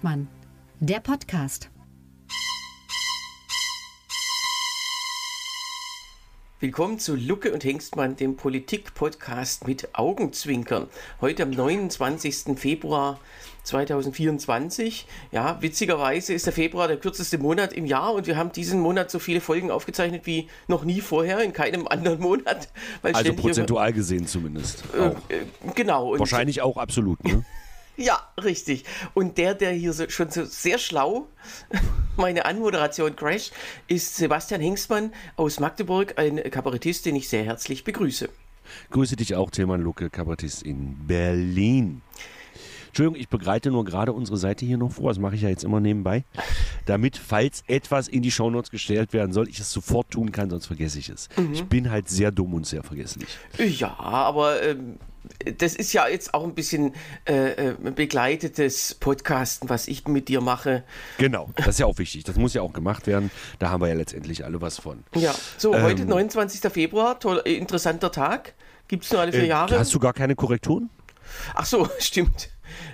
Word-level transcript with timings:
Hengstmann, 0.00 0.28
der 0.78 1.00
Podcast. 1.00 1.68
Willkommen 6.58 6.98
zu 6.98 7.16
Lucke 7.16 7.52
und 7.52 7.64
Hengstmann, 7.64 8.16
dem 8.16 8.36
Politik-Podcast 8.36 9.66
mit 9.66 9.94
Augenzwinkern. 9.94 10.88
Heute 11.20 11.42
am 11.42 11.50
29. 11.50 12.58
Februar 12.58 13.20
2024. 13.64 15.06
Ja, 15.32 15.60
witzigerweise 15.60 16.32
ist 16.32 16.46
der 16.46 16.54
Februar 16.54 16.88
der 16.88 16.96
kürzeste 16.96 17.36
Monat 17.36 17.74
im 17.74 17.84
Jahr 17.84 18.14
und 18.14 18.26
wir 18.26 18.38
haben 18.38 18.52
diesen 18.52 18.80
Monat 18.80 19.10
so 19.10 19.18
viele 19.18 19.42
Folgen 19.42 19.70
aufgezeichnet 19.70 20.24
wie 20.24 20.48
noch 20.66 20.84
nie 20.84 21.02
vorher, 21.02 21.40
in 21.40 21.52
keinem 21.52 21.86
anderen 21.86 22.20
Monat. 22.20 22.70
also 23.02 23.34
prozentual 23.34 23.92
gesehen 23.92 24.26
zumindest. 24.26 24.82
Äh, 24.94 25.08
äh, 25.08 25.44
genau. 25.74 26.12
Und 26.12 26.20
Wahrscheinlich 26.20 26.62
auch 26.62 26.78
absolut, 26.78 27.22
ne? 27.22 27.44
Ja, 28.00 28.18
richtig. 28.42 28.84
Und 29.12 29.36
der, 29.36 29.54
der 29.54 29.72
hier 29.72 29.92
so, 29.92 30.08
schon 30.08 30.30
so 30.30 30.46
sehr 30.46 30.78
schlau 30.78 31.26
meine 32.16 32.46
Anmoderation 32.46 33.14
crasht, 33.14 33.52
ist 33.88 34.16
Sebastian 34.16 34.62
Hengstmann 34.62 35.12
aus 35.36 35.60
Magdeburg, 35.60 36.18
ein 36.18 36.42
Kabarettist, 36.50 37.04
den 37.04 37.16
ich 37.16 37.28
sehr 37.28 37.44
herzlich 37.44 37.84
begrüße. 37.84 38.30
Grüße 38.90 39.16
dich 39.16 39.34
auch, 39.34 39.50
Tilman 39.50 39.82
Lucke, 39.82 40.08
Kabarettist 40.08 40.62
in 40.62 40.96
Berlin. 41.06 42.00
Entschuldigung, 42.86 43.20
ich 43.20 43.28
begreite 43.28 43.70
nur 43.70 43.84
gerade 43.84 44.14
unsere 44.14 44.38
Seite 44.38 44.64
hier 44.64 44.78
noch 44.78 44.92
vor, 44.92 45.10
das 45.10 45.18
mache 45.18 45.34
ich 45.34 45.42
ja 45.42 45.50
jetzt 45.50 45.62
immer 45.62 45.78
nebenbei, 45.78 46.24
damit, 46.86 47.18
falls 47.18 47.62
etwas 47.68 48.08
in 48.08 48.22
die 48.22 48.30
Shownotes 48.30 48.70
gestellt 48.70 49.12
werden 49.12 49.32
soll, 49.32 49.48
ich 49.48 49.60
es 49.60 49.70
sofort 49.70 50.10
tun 50.10 50.32
kann, 50.32 50.48
sonst 50.48 50.66
vergesse 50.66 50.98
ich 50.98 51.10
es. 51.10 51.28
Mhm. 51.36 51.52
Ich 51.52 51.64
bin 51.64 51.90
halt 51.90 52.08
sehr 52.08 52.32
dumm 52.32 52.54
und 52.54 52.66
sehr 52.66 52.82
vergesslich. 52.82 53.28
Ja, 53.58 53.94
aber 54.00 54.62
ähm, 54.62 54.98
das 55.58 55.74
ist 55.74 55.92
ja 55.92 56.08
jetzt 56.08 56.34
auch 56.34 56.44
ein 56.44 56.54
bisschen 56.54 56.94
äh, 57.26 57.70
äh, 57.70 57.74
begleitetes 57.94 58.94
Podcasten, 58.94 59.68
was 59.68 59.88
ich 59.88 60.06
mit 60.06 60.28
dir 60.28 60.40
mache. 60.40 60.84
Genau, 61.18 61.50
das 61.56 61.68
ist 61.68 61.78
ja 61.80 61.86
auch 61.86 61.98
wichtig. 61.98 62.24
Das 62.24 62.36
muss 62.36 62.54
ja 62.54 62.62
auch 62.62 62.72
gemacht 62.72 63.06
werden. 63.06 63.30
Da 63.58 63.70
haben 63.70 63.80
wir 63.80 63.88
ja 63.88 63.94
letztendlich 63.94 64.44
alle 64.44 64.60
was 64.60 64.78
von. 64.78 65.04
Ja, 65.14 65.34
so, 65.56 65.74
ähm, 65.74 65.82
heute 65.82 66.04
29. 66.04 66.72
Februar, 66.72 67.18
toll, 67.18 67.42
äh, 67.44 67.54
interessanter 67.54 68.12
Tag. 68.12 68.54
Gibt 68.88 69.04
es 69.04 69.12
nur 69.12 69.20
alle 69.20 69.32
vier 69.32 69.44
äh, 69.44 69.48
Jahre. 69.48 69.78
Hast 69.78 69.94
du 69.94 69.98
gar 69.98 70.12
keine 70.12 70.34
Korrekturen? 70.34 70.90
Ach 71.54 71.66
so, 71.66 71.88
stimmt. 71.98 72.50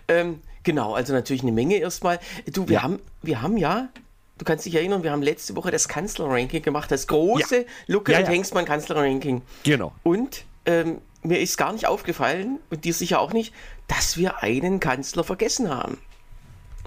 Ähm, 0.09 0.41
genau, 0.63 0.95
also 0.95 1.13
natürlich 1.13 1.43
eine 1.43 1.53
Menge 1.53 1.77
erstmal. 1.77 2.19
Du, 2.53 2.69
wir, 2.69 2.75
ja. 2.75 2.83
haben, 2.83 2.99
wir 3.23 3.43
haben 3.43 3.57
ja 3.57 3.89
Du 4.39 4.45
kannst 4.45 4.67
dich 4.67 4.75
erinnern, 4.75 5.03
wir 5.03 5.13
haben 5.13 5.23
letzte 5.23 5.57
Woche 5.57 5.71
das 5.71 5.89
Kanzlerranking 5.89 6.61
gemacht, 6.61 6.91
das 6.91 7.07
große 7.07 7.57
ja. 7.57 7.65
Lucke 7.87 8.13
ja, 8.13 8.21
ja. 8.21 8.27
und 8.27 8.31
Hengstmann 8.31 8.67
Kanzlerranking. 8.67 9.41
Genau. 9.63 9.93
Und 10.03 10.45
ähm, 10.67 10.99
mir 11.27 11.41
ist 11.41 11.59
gar 11.59 11.73
nicht 11.73 11.87
aufgefallen, 11.87 12.59
und 12.71 12.85
dir 12.85 12.95
sicher 12.95 13.21
auch 13.21 13.33
nicht, 13.33 13.53
dass 13.89 14.17
wir 14.17 14.43
einen 14.43 14.81
Kanzler 14.81 15.25
vergessen 15.25 15.71
haben. 15.71 15.99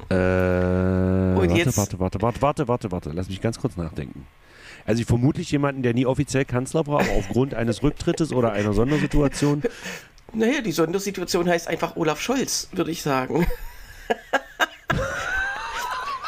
Äh, 0.10 0.16
und 0.16 1.50
warte, 1.50 1.54
jetzt, 1.54 1.78
warte, 1.78 2.00
warte, 2.00 2.22
warte, 2.22 2.42
warte, 2.42 2.68
warte, 2.68 2.92
warte, 2.92 3.12
lass 3.12 3.30
mich 3.30 3.42
ganz 3.42 3.60
kurz 3.60 3.78
nachdenken. 3.78 4.26
Also 4.86 5.02
ich 5.02 5.08
vermutlich 5.08 5.52
jemanden, 5.52 5.84
der 5.84 5.94
nie 5.94 6.06
offiziell 6.06 6.46
Kanzler 6.46 6.88
war, 6.88 7.02
aber 7.02 7.12
aufgrund 7.12 7.54
eines 7.54 7.84
Rücktrittes 7.84 8.32
oder 8.32 8.52
einer 8.52 8.74
Sondersituation. 8.74 9.64
Naja, 10.32 10.62
die 10.62 10.72
Sondersituation 10.72 11.50
heißt 11.50 11.68
einfach 11.68 11.96
Olaf 11.96 12.22
Scholz, 12.22 12.70
würde 12.74 12.92
ich 12.92 13.02
sagen. 13.02 13.48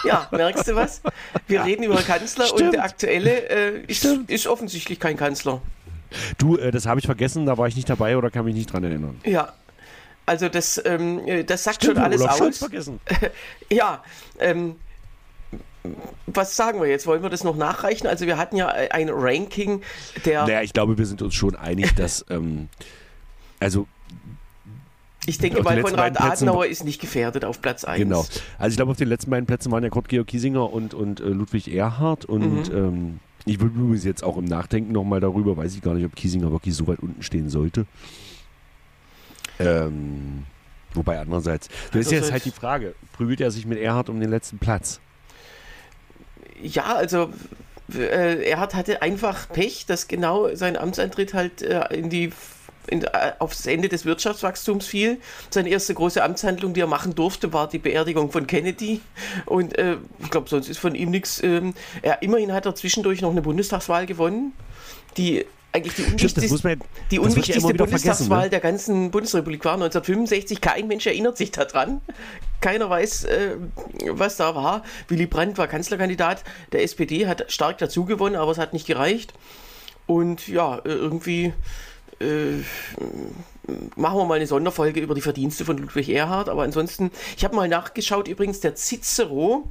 ja, 0.03 0.27
merkst 0.31 0.67
du 0.67 0.75
was? 0.75 1.03
Wir 1.45 1.57
ja. 1.57 1.63
reden 1.65 1.83
über 1.83 1.97
Kanzler 1.97 2.47
Stimmt. 2.47 2.61
und 2.61 2.71
der 2.71 2.83
aktuelle 2.83 3.49
äh, 3.49 3.85
ist, 3.85 4.03
ist 4.25 4.47
offensichtlich 4.47 4.99
kein 4.99 5.17
Kanzler. 5.17 5.61
Du, 6.37 6.57
äh, 6.57 6.71
das 6.71 6.85
habe 6.85 6.99
ich 6.99 7.05
vergessen, 7.05 7.45
da 7.45 7.57
war 7.57 7.67
ich 7.67 7.75
nicht 7.75 7.89
dabei 7.89 8.17
oder 8.17 8.29
kann 8.29 8.45
mich 8.45 8.55
nicht 8.55 8.71
dran 8.71 8.83
erinnern. 8.83 9.19
Ja. 9.25 9.53
Also 10.25 10.49
das, 10.49 10.81
ähm, 10.85 11.27
äh, 11.27 11.44
das 11.44 11.63
sagt 11.63 11.77
Stimmt, 11.77 11.95
schon 11.95 12.03
alles 12.03 12.22
Olaf 12.22 12.41
aus. 12.41 12.57
Vergessen. 12.59 12.99
ja, 13.72 14.03
ähm, 14.39 14.75
was 16.27 16.55
sagen 16.55 16.79
wir 16.79 16.88
jetzt? 16.88 17.07
Wollen 17.07 17.23
wir 17.23 17.29
das 17.29 17.44
noch 17.44 17.55
nachreichen? 17.55 18.07
Also 18.07 18.27
wir 18.27 18.38
hatten 18.38 18.55
ja 18.55 18.67
ein 18.67 19.09
Ranking 19.09 19.81
der. 20.25 20.44
Naja, 20.44 20.61
ich 20.61 20.73
glaube, 20.73 20.97
wir 20.97 21.05
sind 21.05 21.21
uns 21.21 21.33
schon 21.33 21.55
einig, 21.55 21.95
dass 21.95 22.23
ähm, 22.29 22.69
also 23.59 23.88
ich 25.25 25.38
denke 25.38 25.61
mal, 25.61 25.79
Konrad 25.81 26.19
Adenauer 26.19 26.66
ist 26.66 26.83
nicht 26.83 27.00
gefährdet 27.00 27.45
auf 27.45 27.61
Platz 27.61 27.83
1. 27.83 28.00
Genau. 28.00 28.25
Also 28.57 28.71
ich 28.71 28.75
glaube, 28.75 28.91
auf 28.91 28.97
den 28.97 29.07
letzten 29.07 29.29
beiden 29.29 29.45
Plätzen 29.45 29.71
waren 29.71 29.83
ja 29.83 29.89
Kurt 29.89 30.09
Georg 30.09 30.27
Kiesinger 30.27 30.73
und, 30.73 30.95
und 30.95 31.19
äh, 31.19 31.25
Ludwig 31.25 31.67
Erhard 31.67 32.25
und 32.25 32.69
mhm. 32.69 32.75
ähm, 32.75 33.19
ich 33.46 33.57
bin 33.57 33.69
übrigens 33.69 34.03
jetzt 34.03 34.24
auch 34.24 34.38
im 34.38 34.46
Nachdenken 34.46 34.91
nochmal 34.91 35.19
darüber, 35.19 35.57
weiß 35.57 35.75
ich 35.75 35.81
gar 35.81 35.94
nicht, 35.94 36.06
ob 36.06 36.16
Kiesinger 36.16 36.52
wirklich 36.52 36.75
so 36.75 36.88
weit 36.88 37.00
unten 37.00 37.24
stehen 37.24 37.50
sollte. 37.50 37.85
Ähm, 39.59 40.46
wobei 40.94 41.19
andererseits, 41.19 41.69
das 41.91 42.07
ist 42.07 42.12
jetzt 42.12 42.31
halt 42.31 42.46
die 42.46 42.51
Frage, 42.51 42.96
prügelt 43.13 43.41
er 43.41 43.51
sich 43.51 43.66
mit 43.66 43.80
Erhard 43.80 44.09
um 44.09 44.19
den 44.19 44.30
letzten 44.30 44.57
Platz? 44.57 45.00
Ja, 46.62 46.96
also 46.96 47.31
äh, 47.94 48.50
Erhard 48.50 48.75
hatte 48.75 49.01
einfach 49.01 49.50
Pech, 49.50 49.85
dass 49.85 50.07
genau 50.07 50.53
sein 50.56 50.78
Amtsantritt 50.78 51.34
halt 51.34 51.62
äh, 51.62 51.81
in 51.94 52.09
die 52.09 52.31
in, 52.88 53.03
äh, 53.03 53.34
aufs 53.40 53.66
Ende 53.66 53.90
des 53.90 54.06
Wirtschaftswachstums 54.06 54.86
fiel. 54.86 55.19
Seine 55.50 55.69
erste 55.69 55.94
große 55.94 56.24
Amtshandlung, 56.24 56.74
die 56.74 56.81
er 56.81 56.88
machen 56.88 57.16
durfte, 57.16 57.53
war 57.53 57.69
die 57.69 57.80
Beerdigung 57.80 58.31
von 58.31 58.47
Kennedy. 58.47 59.02
Und 59.46 59.78
äh, 59.78 59.97
ich 60.19 60.30
glaube, 60.30 60.50
sonst 60.50 60.69
ist 60.69 60.80
von 60.80 60.96
ihm 60.96 61.12
nichts. 61.12 61.42
Ähm, 61.44 61.74
er, 62.02 62.22
immerhin 62.22 62.53
hat 62.53 62.66
er 62.66 62.75
zwischendurch 62.75 63.22
noch 63.22 63.31
eine 63.31 63.42
Bundestagswahl 63.42 64.06
gewonnen, 64.06 64.53
die 65.18 65.46
eigentlich 65.74 65.96
die 65.96 66.03
unwichtigste, 66.03 66.68
man, 66.68 66.81
die 67.12 67.19
unwichtigste 67.19 67.74
Bundestagswahl 67.74 68.46
ne? 68.46 68.50
der 68.50 68.59
ganzen 68.59 69.12
Bundesrepublik 69.12 69.63
war 69.63 69.74
1965. 69.74 70.59
Kein 70.59 70.88
Mensch 70.88 71.06
erinnert 71.06 71.38
sich 71.38 71.52
daran. 71.52 72.02
Keiner 72.59 72.90
weiß, 72.90 73.24
äh, 73.25 73.56
was 74.09 74.38
da 74.38 74.53
war. 74.53 74.84
Willy 75.08 75.28
Brandt 75.28 75.58
war 75.58 75.68
Kanzlerkandidat 75.68 76.44
der 76.74 76.84
SPD, 76.84 77.28
hat 77.28 77.52
stark 77.52 77.78
dazu 77.78 78.06
gewonnen, 78.06 78.36
aber 78.36 78.52
es 78.52 78.58
hat 78.58 78.74
nicht 78.74 78.86
gereicht. 78.86 79.34
Und 80.08 80.48
ja, 80.48 80.81
irgendwie 80.84 81.53
äh, 82.21 82.63
machen 83.95 84.17
wir 84.17 84.25
mal 84.25 84.35
eine 84.35 84.47
Sonderfolge 84.47 84.99
über 84.99 85.15
die 85.15 85.21
Verdienste 85.21 85.65
von 85.65 85.77
Ludwig 85.77 86.09
Erhard. 86.09 86.49
Aber 86.49 86.63
ansonsten, 86.63 87.11
ich 87.37 87.43
habe 87.43 87.55
mal 87.55 87.67
nachgeschaut, 87.67 88.27
übrigens 88.27 88.59
der 88.59 88.75
Cicero, 88.75 89.67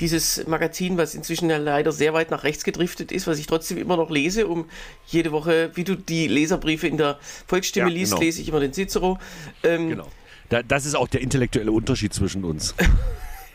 dieses 0.00 0.46
Magazin, 0.46 0.98
was 0.98 1.14
inzwischen 1.14 1.48
ja 1.48 1.56
leider 1.56 1.92
sehr 1.92 2.12
weit 2.12 2.30
nach 2.30 2.44
rechts 2.44 2.64
gedriftet 2.64 3.12
ist, 3.12 3.26
was 3.26 3.38
ich 3.38 3.46
trotzdem 3.46 3.78
immer 3.78 3.96
noch 3.96 4.10
lese, 4.10 4.46
um 4.46 4.66
jede 5.06 5.32
Woche, 5.32 5.70
wie 5.74 5.84
du 5.84 5.96
die 5.96 6.28
Leserbriefe 6.28 6.86
in 6.86 6.98
der 6.98 7.18
Volksstimme 7.46 7.88
ja, 7.88 7.94
liest, 7.94 8.12
genau. 8.12 8.22
lese 8.22 8.42
ich 8.42 8.48
immer 8.48 8.60
den 8.60 8.72
Cicero. 8.72 9.18
Ähm, 9.62 9.90
genau. 9.90 10.08
Da, 10.48 10.62
das 10.62 10.86
ist 10.86 10.94
auch 10.94 11.08
der 11.08 11.22
intellektuelle 11.22 11.72
Unterschied 11.72 12.14
zwischen 12.14 12.44
uns. 12.44 12.74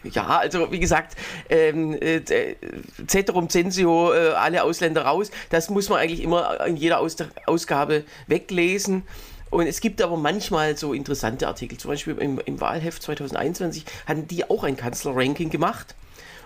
Ja, 0.04 0.40
also 0.40 0.72
wie 0.72 0.80
gesagt, 0.80 1.16
ähm, 1.50 1.94
äh, 2.02 2.22
Ceterum 3.08 3.50
Censio, 3.50 4.14
äh, 4.14 4.30
alle 4.30 4.64
Ausländer 4.64 5.04
raus, 5.04 5.30
das 5.50 5.70
muss 5.70 5.90
man 5.90 6.00
eigentlich 6.00 6.24
immer 6.24 6.66
in 6.66 6.76
jeder 6.76 7.00
Aus 7.00 7.18
Ausgabe 7.46 8.04
weglesen. 8.28 9.04
Und 9.52 9.68
es 9.68 9.82
gibt 9.82 10.02
aber 10.02 10.18
manchmal 10.18 10.78
so 10.78 10.94
interessante 10.94 11.48
Artikel. 11.48 11.78
Zum 11.78 11.92
Beispiel 11.92 12.18
im, 12.18 12.40
im 12.46 12.62
Wahlheft 12.62 13.04
2021 13.04 13.86
hatten 14.08 14.28
die 14.28 14.50
auch 14.50 14.64
ein 14.64 14.78
Kanzlerranking 14.78 15.50
gemacht. 15.50 15.94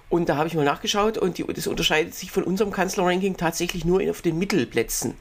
Und 0.10 0.28
da 0.28 0.38
habe 0.38 0.48
ich 0.48 0.56
mal 0.56 0.66
nachgeschaut 0.66 1.18
und 1.18 1.38
die, 1.38 1.46
das 1.46 1.68
unterscheidet 1.68 2.14
sich 2.14 2.32
von 2.32 2.44
unserem 2.44 2.72
Kanzlerranking 2.72 3.38
tatsächlich 3.38 3.86
nur 3.86 4.02
auf 4.10 4.22
den 4.22 4.38
Mittelplätzen. 4.38 5.16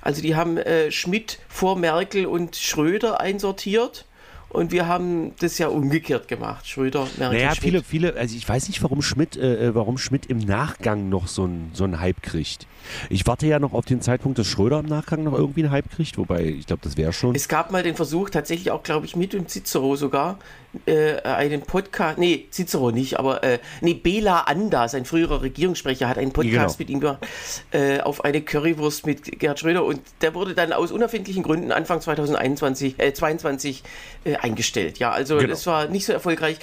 Also 0.00 0.22
die 0.22 0.36
haben 0.36 0.58
äh, 0.58 0.90
Schmidt 0.90 1.38
vor 1.48 1.76
Merkel 1.76 2.26
und 2.26 2.56
Schröder 2.56 3.20
einsortiert 3.20 4.04
und 4.50 4.72
wir 4.72 4.88
haben 4.88 5.34
das 5.40 5.58
ja 5.58 5.68
umgekehrt 5.68 6.26
gemacht. 6.26 6.66
Schröder, 6.66 7.06
Merkel, 7.18 7.38
Naja, 7.38 7.54
Schmidt. 7.54 7.62
viele, 7.62 7.82
viele, 7.82 8.14
also 8.16 8.36
ich 8.36 8.48
weiß 8.48 8.68
nicht, 8.68 8.82
warum 8.82 9.02
Schmidt, 9.02 9.36
äh, 9.36 9.68
äh 9.68 9.74
warum 9.74 9.98
Schmidt 9.98 10.26
im 10.26 10.38
Nachgang 10.38 11.08
noch 11.08 11.28
so 11.28 11.44
einen 11.44 11.70
so 11.74 11.86
Hype 11.86 12.22
kriegt. 12.22 12.66
Ich 13.10 13.26
warte 13.26 13.46
ja 13.46 13.58
noch 13.58 13.74
auf 13.74 13.84
den 13.84 14.00
Zeitpunkt, 14.00 14.38
dass 14.38 14.46
Schröder 14.46 14.80
im 14.80 14.86
Nachgang 14.86 15.22
noch 15.24 15.34
irgendwie 15.34 15.64
einen 15.64 15.70
Hype 15.70 15.90
kriegt, 15.90 16.16
wobei 16.16 16.44
ich 16.44 16.66
glaube, 16.66 16.80
das 16.82 16.96
wäre 16.96 17.12
schon. 17.12 17.34
Es 17.34 17.48
gab 17.48 17.70
mal 17.70 17.82
den 17.82 17.94
Versuch, 17.94 18.30
tatsächlich 18.30 18.70
auch, 18.70 18.82
glaube 18.82 19.04
ich, 19.04 19.16
mit 19.16 19.32
dem 19.32 19.46
Cicero 19.48 19.96
sogar, 19.96 20.38
äh, 20.86 21.20
einen 21.22 21.62
Podcast, 21.62 22.18
nee, 22.18 22.46
Cicero 22.50 22.90
nicht, 22.90 23.18
aber 23.18 23.42
äh, 23.42 23.58
nee, 23.80 23.94
Bela 23.94 24.42
Anda, 24.42 24.88
sein 24.88 25.04
früherer 25.04 25.42
Regierungssprecher, 25.42 26.08
hat 26.08 26.18
einen 26.18 26.32
Podcast 26.32 26.52
genau. 26.52 26.74
mit 26.78 26.90
ihm 26.90 27.00
gemacht, 27.00 27.26
äh, 27.72 28.00
auf 28.00 28.24
eine 28.24 28.42
Currywurst 28.42 29.06
mit 29.06 29.38
Gerhard 29.38 29.60
Schröder 29.60 29.84
und 29.84 30.00
der 30.20 30.34
wurde 30.34 30.54
dann 30.54 30.72
aus 30.72 30.92
unerfindlichen 30.92 31.42
Gründen 31.42 31.72
Anfang 31.72 32.00
2021, 32.00 32.98
äh, 32.98 33.12
22 33.12 33.82
äh, 34.24 34.36
eingestellt. 34.36 34.98
Ja, 34.98 35.10
also 35.10 35.36
genau. 35.36 35.50
das 35.50 35.66
war 35.66 35.88
nicht 35.88 36.04
so 36.04 36.12
erfolgreich. 36.12 36.58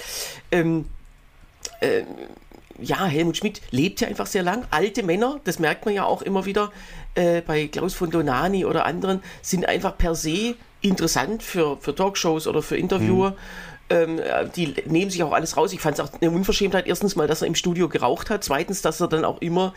Ähm, 0.52 0.86
äh, 1.80 2.02
ja, 2.78 3.06
Helmut 3.06 3.38
Schmidt 3.38 3.60
lebt 3.70 4.00
ja 4.00 4.08
einfach 4.08 4.26
sehr 4.26 4.42
lang. 4.42 4.66
Alte 4.70 5.02
Männer, 5.02 5.40
das 5.44 5.58
merkt 5.58 5.84
man 5.86 5.94
ja 5.94 6.04
auch 6.04 6.22
immer 6.22 6.44
wieder 6.44 6.72
äh, 7.14 7.40
bei 7.40 7.68
Klaus 7.68 7.94
von 7.94 8.10
Donani 8.10 8.64
oder 8.64 8.84
anderen, 8.84 9.22
sind 9.42 9.66
einfach 9.66 9.96
per 9.96 10.14
se 10.14 10.54
interessant 10.82 11.42
für, 11.42 11.78
für 11.80 11.94
Talkshows 11.94 12.46
oder 12.46 12.62
für 12.62 12.76
Interviewer. 12.76 13.30
Mhm. 13.30 13.36
Ähm, 13.88 14.20
die 14.56 14.74
nehmen 14.86 15.10
sich 15.10 15.22
auch 15.22 15.32
alles 15.32 15.56
raus. 15.56 15.72
Ich 15.72 15.80
fand 15.80 15.98
es 15.98 16.04
auch 16.04 16.10
eine 16.20 16.30
Unverschämtheit. 16.30 16.86
Erstens 16.86 17.14
mal, 17.14 17.28
dass 17.28 17.42
er 17.42 17.46
im 17.46 17.54
Studio 17.54 17.88
geraucht 17.88 18.30
hat. 18.30 18.42
Zweitens, 18.42 18.82
dass 18.82 19.00
er 19.00 19.08
dann 19.08 19.24
auch 19.24 19.40
immer 19.40 19.74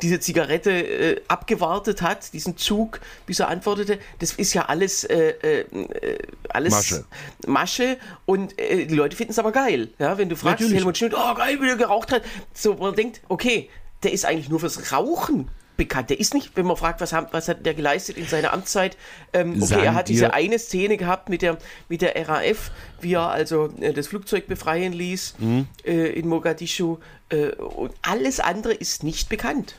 diese 0.00 0.18
Zigarette 0.18 0.70
äh, 0.70 1.20
abgewartet 1.28 2.02
hat, 2.02 2.32
diesen 2.32 2.56
Zug, 2.56 3.00
bis 3.26 3.40
er 3.40 3.48
antwortete. 3.48 3.98
Das 4.18 4.32
ist 4.32 4.52
ja 4.54 4.66
alles, 4.66 5.04
äh, 5.04 5.30
äh, 5.30 6.18
alles 6.48 6.72
Masche. 6.72 7.04
Masche. 7.46 7.98
Und 8.26 8.58
äh, 8.58 8.86
die 8.86 8.94
Leute 8.94 9.16
finden 9.16 9.32
es 9.32 9.38
aber 9.38 9.52
geil. 9.52 9.90
Ja, 9.98 10.18
wenn 10.18 10.28
du 10.28 10.36
fragst, 10.36 10.60
Natürlich. 10.60 10.78
Helmut 10.78 10.98
Schmidt, 10.98 11.14
oh 11.14 11.34
geil, 11.34 11.58
wie 11.60 11.66
der 11.66 11.76
geraucht 11.76 12.10
hat. 12.10 12.22
So, 12.54 12.74
man 12.74 12.94
denkt, 12.96 13.20
okay, 13.28 13.70
der 14.02 14.12
ist 14.12 14.24
eigentlich 14.24 14.48
nur 14.48 14.58
fürs 14.58 14.92
Rauchen 14.92 15.48
bekannt. 15.76 16.10
Der 16.10 16.20
ist 16.20 16.34
nicht, 16.34 16.56
wenn 16.56 16.66
man 16.66 16.76
fragt, 16.76 17.00
was, 17.00 17.12
hat- 17.12 17.32
was 17.32 17.48
hat 17.48 17.64
der 17.66 17.74
geleistet 17.74 18.16
in 18.16 18.26
seiner 18.26 18.52
Amtszeit. 18.52 18.96
Ähm, 19.32 19.52
okay, 19.56 19.60
Sagen 19.66 19.82
er 19.84 19.94
hat 19.94 20.08
diese 20.08 20.32
eine 20.34 20.58
Szene 20.58 20.96
gehabt 20.96 21.28
mit 21.28 21.42
der, 21.42 21.58
mit 21.88 22.02
der 22.02 22.28
RAF, 22.28 22.70
wie 23.00 23.14
er 23.14 23.30
also 23.30 23.72
äh, 23.80 23.92
das 23.92 24.06
Flugzeug 24.08 24.46
befreien 24.46 24.92
ließ 24.92 25.34
Mhm. 25.38 25.66
äh, 25.84 26.08
in 26.10 26.28
Mogadischu. 26.28 26.98
Äh, 27.30 27.52
und 27.56 27.92
alles 28.02 28.40
andere 28.40 28.74
ist 28.74 29.02
nicht 29.04 29.28
bekannt. 29.28 29.74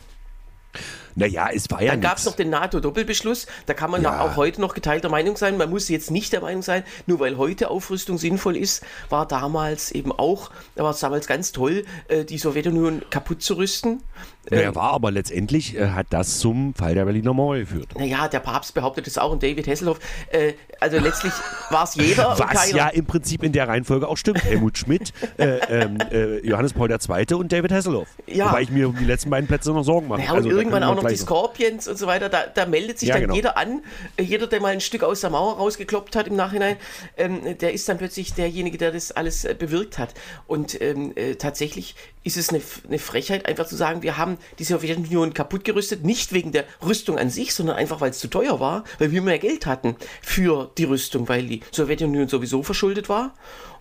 Naja, 1.15 1.49
es 1.53 1.69
war 1.69 1.81
ja 1.81 1.91
Dann 1.91 2.01
gab 2.01 2.17
es 2.17 2.25
noch 2.25 2.35
den 2.35 2.49
NATO-Doppelbeschluss. 2.49 3.47
Da 3.65 3.73
kann 3.73 3.91
man 3.91 4.01
Ja. 4.01 4.21
auch 4.21 4.35
heute 4.35 4.61
noch 4.61 4.73
geteilter 4.73 5.09
Meinung 5.09 5.37
sein. 5.37 5.57
Man 5.57 5.69
muss 5.69 5.89
jetzt 5.89 6.11
nicht 6.11 6.33
der 6.33 6.41
Meinung 6.41 6.61
sein, 6.61 6.83
nur 7.05 7.19
weil 7.19 7.37
heute 7.37 7.69
Aufrüstung 7.69 8.17
sinnvoll 8.17 8.57
ist, 8.57 8.83
war 9.09 9.27
damals 9.27 9.91
eben 9.91 10.11
auch, 10.11 10.51
da 10.75 10.83
war 10.83 10.91
es 10.91 10.99
damals 10.99 11.27
ganz 11.27 11.51
toll, 11.51 11.85
äh, 12.07 12.23
die 12.25 12.37
Sowjetunion 12.37 13.03
kaputt 13.09 13.41
zu 13.43 13.55
rüsten. 13.55 14.01
Naja, 14.49 14.75
war 14.75 14.91
aber 14.91 15.09
letztendlich 15.11 15.77
äh, 15.77 15.89
hat 15.91 16.07
das 16.09 16.39
zum 16.39 16.73
Fall 16.73 16.95
der 16.95 17.05
Berliner 17.05 17.33
Mauer 17.33 17.57
geführt. 17.57 17.89
Naja, 17.97 18.27
der 18.27 18.39
Papst 18.41 18.73
behauptet 18.73 19.07
es 19.07 19.17
auch 19.17 19.31
und 19.31 19.41
David 19.41 19.67
Hasselhoff. 19.67 19.99
Äh, 20.31 20.53
also 20.81 20.99
letztlich 20.99 21.31
war 21.69 21.85
es 21.85 21.95
jeder 21.95 22.37
Was 22.37 22.71
ja 22.71 22.89
im 22.89 23.05
Prinzip 23.05 23.41
in 23.43 23.53
der 23.53 23.69
Reihenfolge 23.69 24.05
auch 24.07 24.17
stimmt. 24.17 24.43
Helmut 24.43 24.77
Schmidt, 24.77 25.13
äh, 25.37 25.59
ähm, 25.69 25.97
äh, 26.11 26.45
Johannes 26.45 26.73
Paul 26.73 26.91
II. 26.91 27.33
und 27.35 27.53
David 27.53 27.71
Hasselhoff. 27.71 28.07
Ja. 28.27 28.47
Wobei 28.49 28.63
ich 28.63 28.69
mir 28.69 28.89
um 28.89 28.97
die 28.97 29.05
letzten 29.05 29.29
beiden 29.29 29.47
Plätze 29.47 29.71
noch 29.71 29.83
Sorgen 29.83 30.09
mache. 30.09 30.21
Ja, 30.23 30.31
und 30.31 30.37
Also, 30.37 30.49
irgendwann 30.49 30.83
auch 30.83 30.95
noch 30.95 31.02
die 31.03 31.15
gleich 31.15 31.21
Scorpions 31.21 31.87
und 31.87 31.97
so 31.97 32.07
weiter. 32.07 32.29
Da, 32.29 32.45
da 32.47 32.65
meldet 32.65 32.99
sich 32.99 33.09
Ja, 33.09 33.15
dann 33.15 33.23
genau. 33.23 33.35
jeder 33.35 33.57
an. 33.57 33.83
Äh, 34.17 34.23
Jeder, 34.23 34.47
der 34.47 34.61
mal 34.61 34.69
ein 34.69 34.81
Stück 34.81 35.03
aus 35.03 35.21
der 35.21 35.29
Mauer 35.29 35.57
rausgekloppt 35.57 36.15
hat 36.15 36.27
im 36.27 36.35
Nachhinein, 36.35 36.77
ähm, 37.17 37.57
der 37.57 37.73
ist 37.73 37.87
dann 37.87 37.97
plötzlich 37.97 38.33
derjenige, 38.33 38.77
der 38.77 38.91
das 38.91 39.11
alles 39.11 39.45
äh, 39.45 39.55
bewirkt 39.57 39.97
hat. 39.99 40.13
Und 40.47 40.81
ähm, 40.81 41.13
äh, 41.15 41.35
tatsächlich 41.35 41.95
ist 42.23 42.37
es 42.37 42.49
eine, 42.49 42.61
eine 42.87 42.99
Frechheit, 42.99 43.45
einfach 43.47 43.67
zu 43.67 43.75
sagen, 43.75 44.01
wir 44.01 44.17
haben 44.17 44.37
die 44.59 44.63
Sowjetunion 44.63 45.33
kaputt 45.33 45.63
gerüstet, 45.65 46.03
nicht 46.05 46.33
wegen 46.33 46.51
der 46.51 46.65
Rüstung 46.83 47.17
an 47.19 47.29
sich, 47.29 47.53
sondern 47.53 47.75
einfach, 47.75 48.01
weil 48.01 48.11
es 48.11 48.19
zu 48.19 48.27
teuer 48.29 48.59
war, 48.59 48.83
weil 48.99 49.11
wir 49.11 49.21
mehr 49.21 49.39
Geld 49.39 49.65
hatten 49.65 49.95
für 50.21 50.71
die 50.77 50.85
Rüstung, 50.85 51.27
weil 51.27 51.43
die 51.45 51.61
Sowjetunion 51.71 52.27
sowieso 52.27 52.63
verschuldet 52.63 53.09
war 53.09 53.33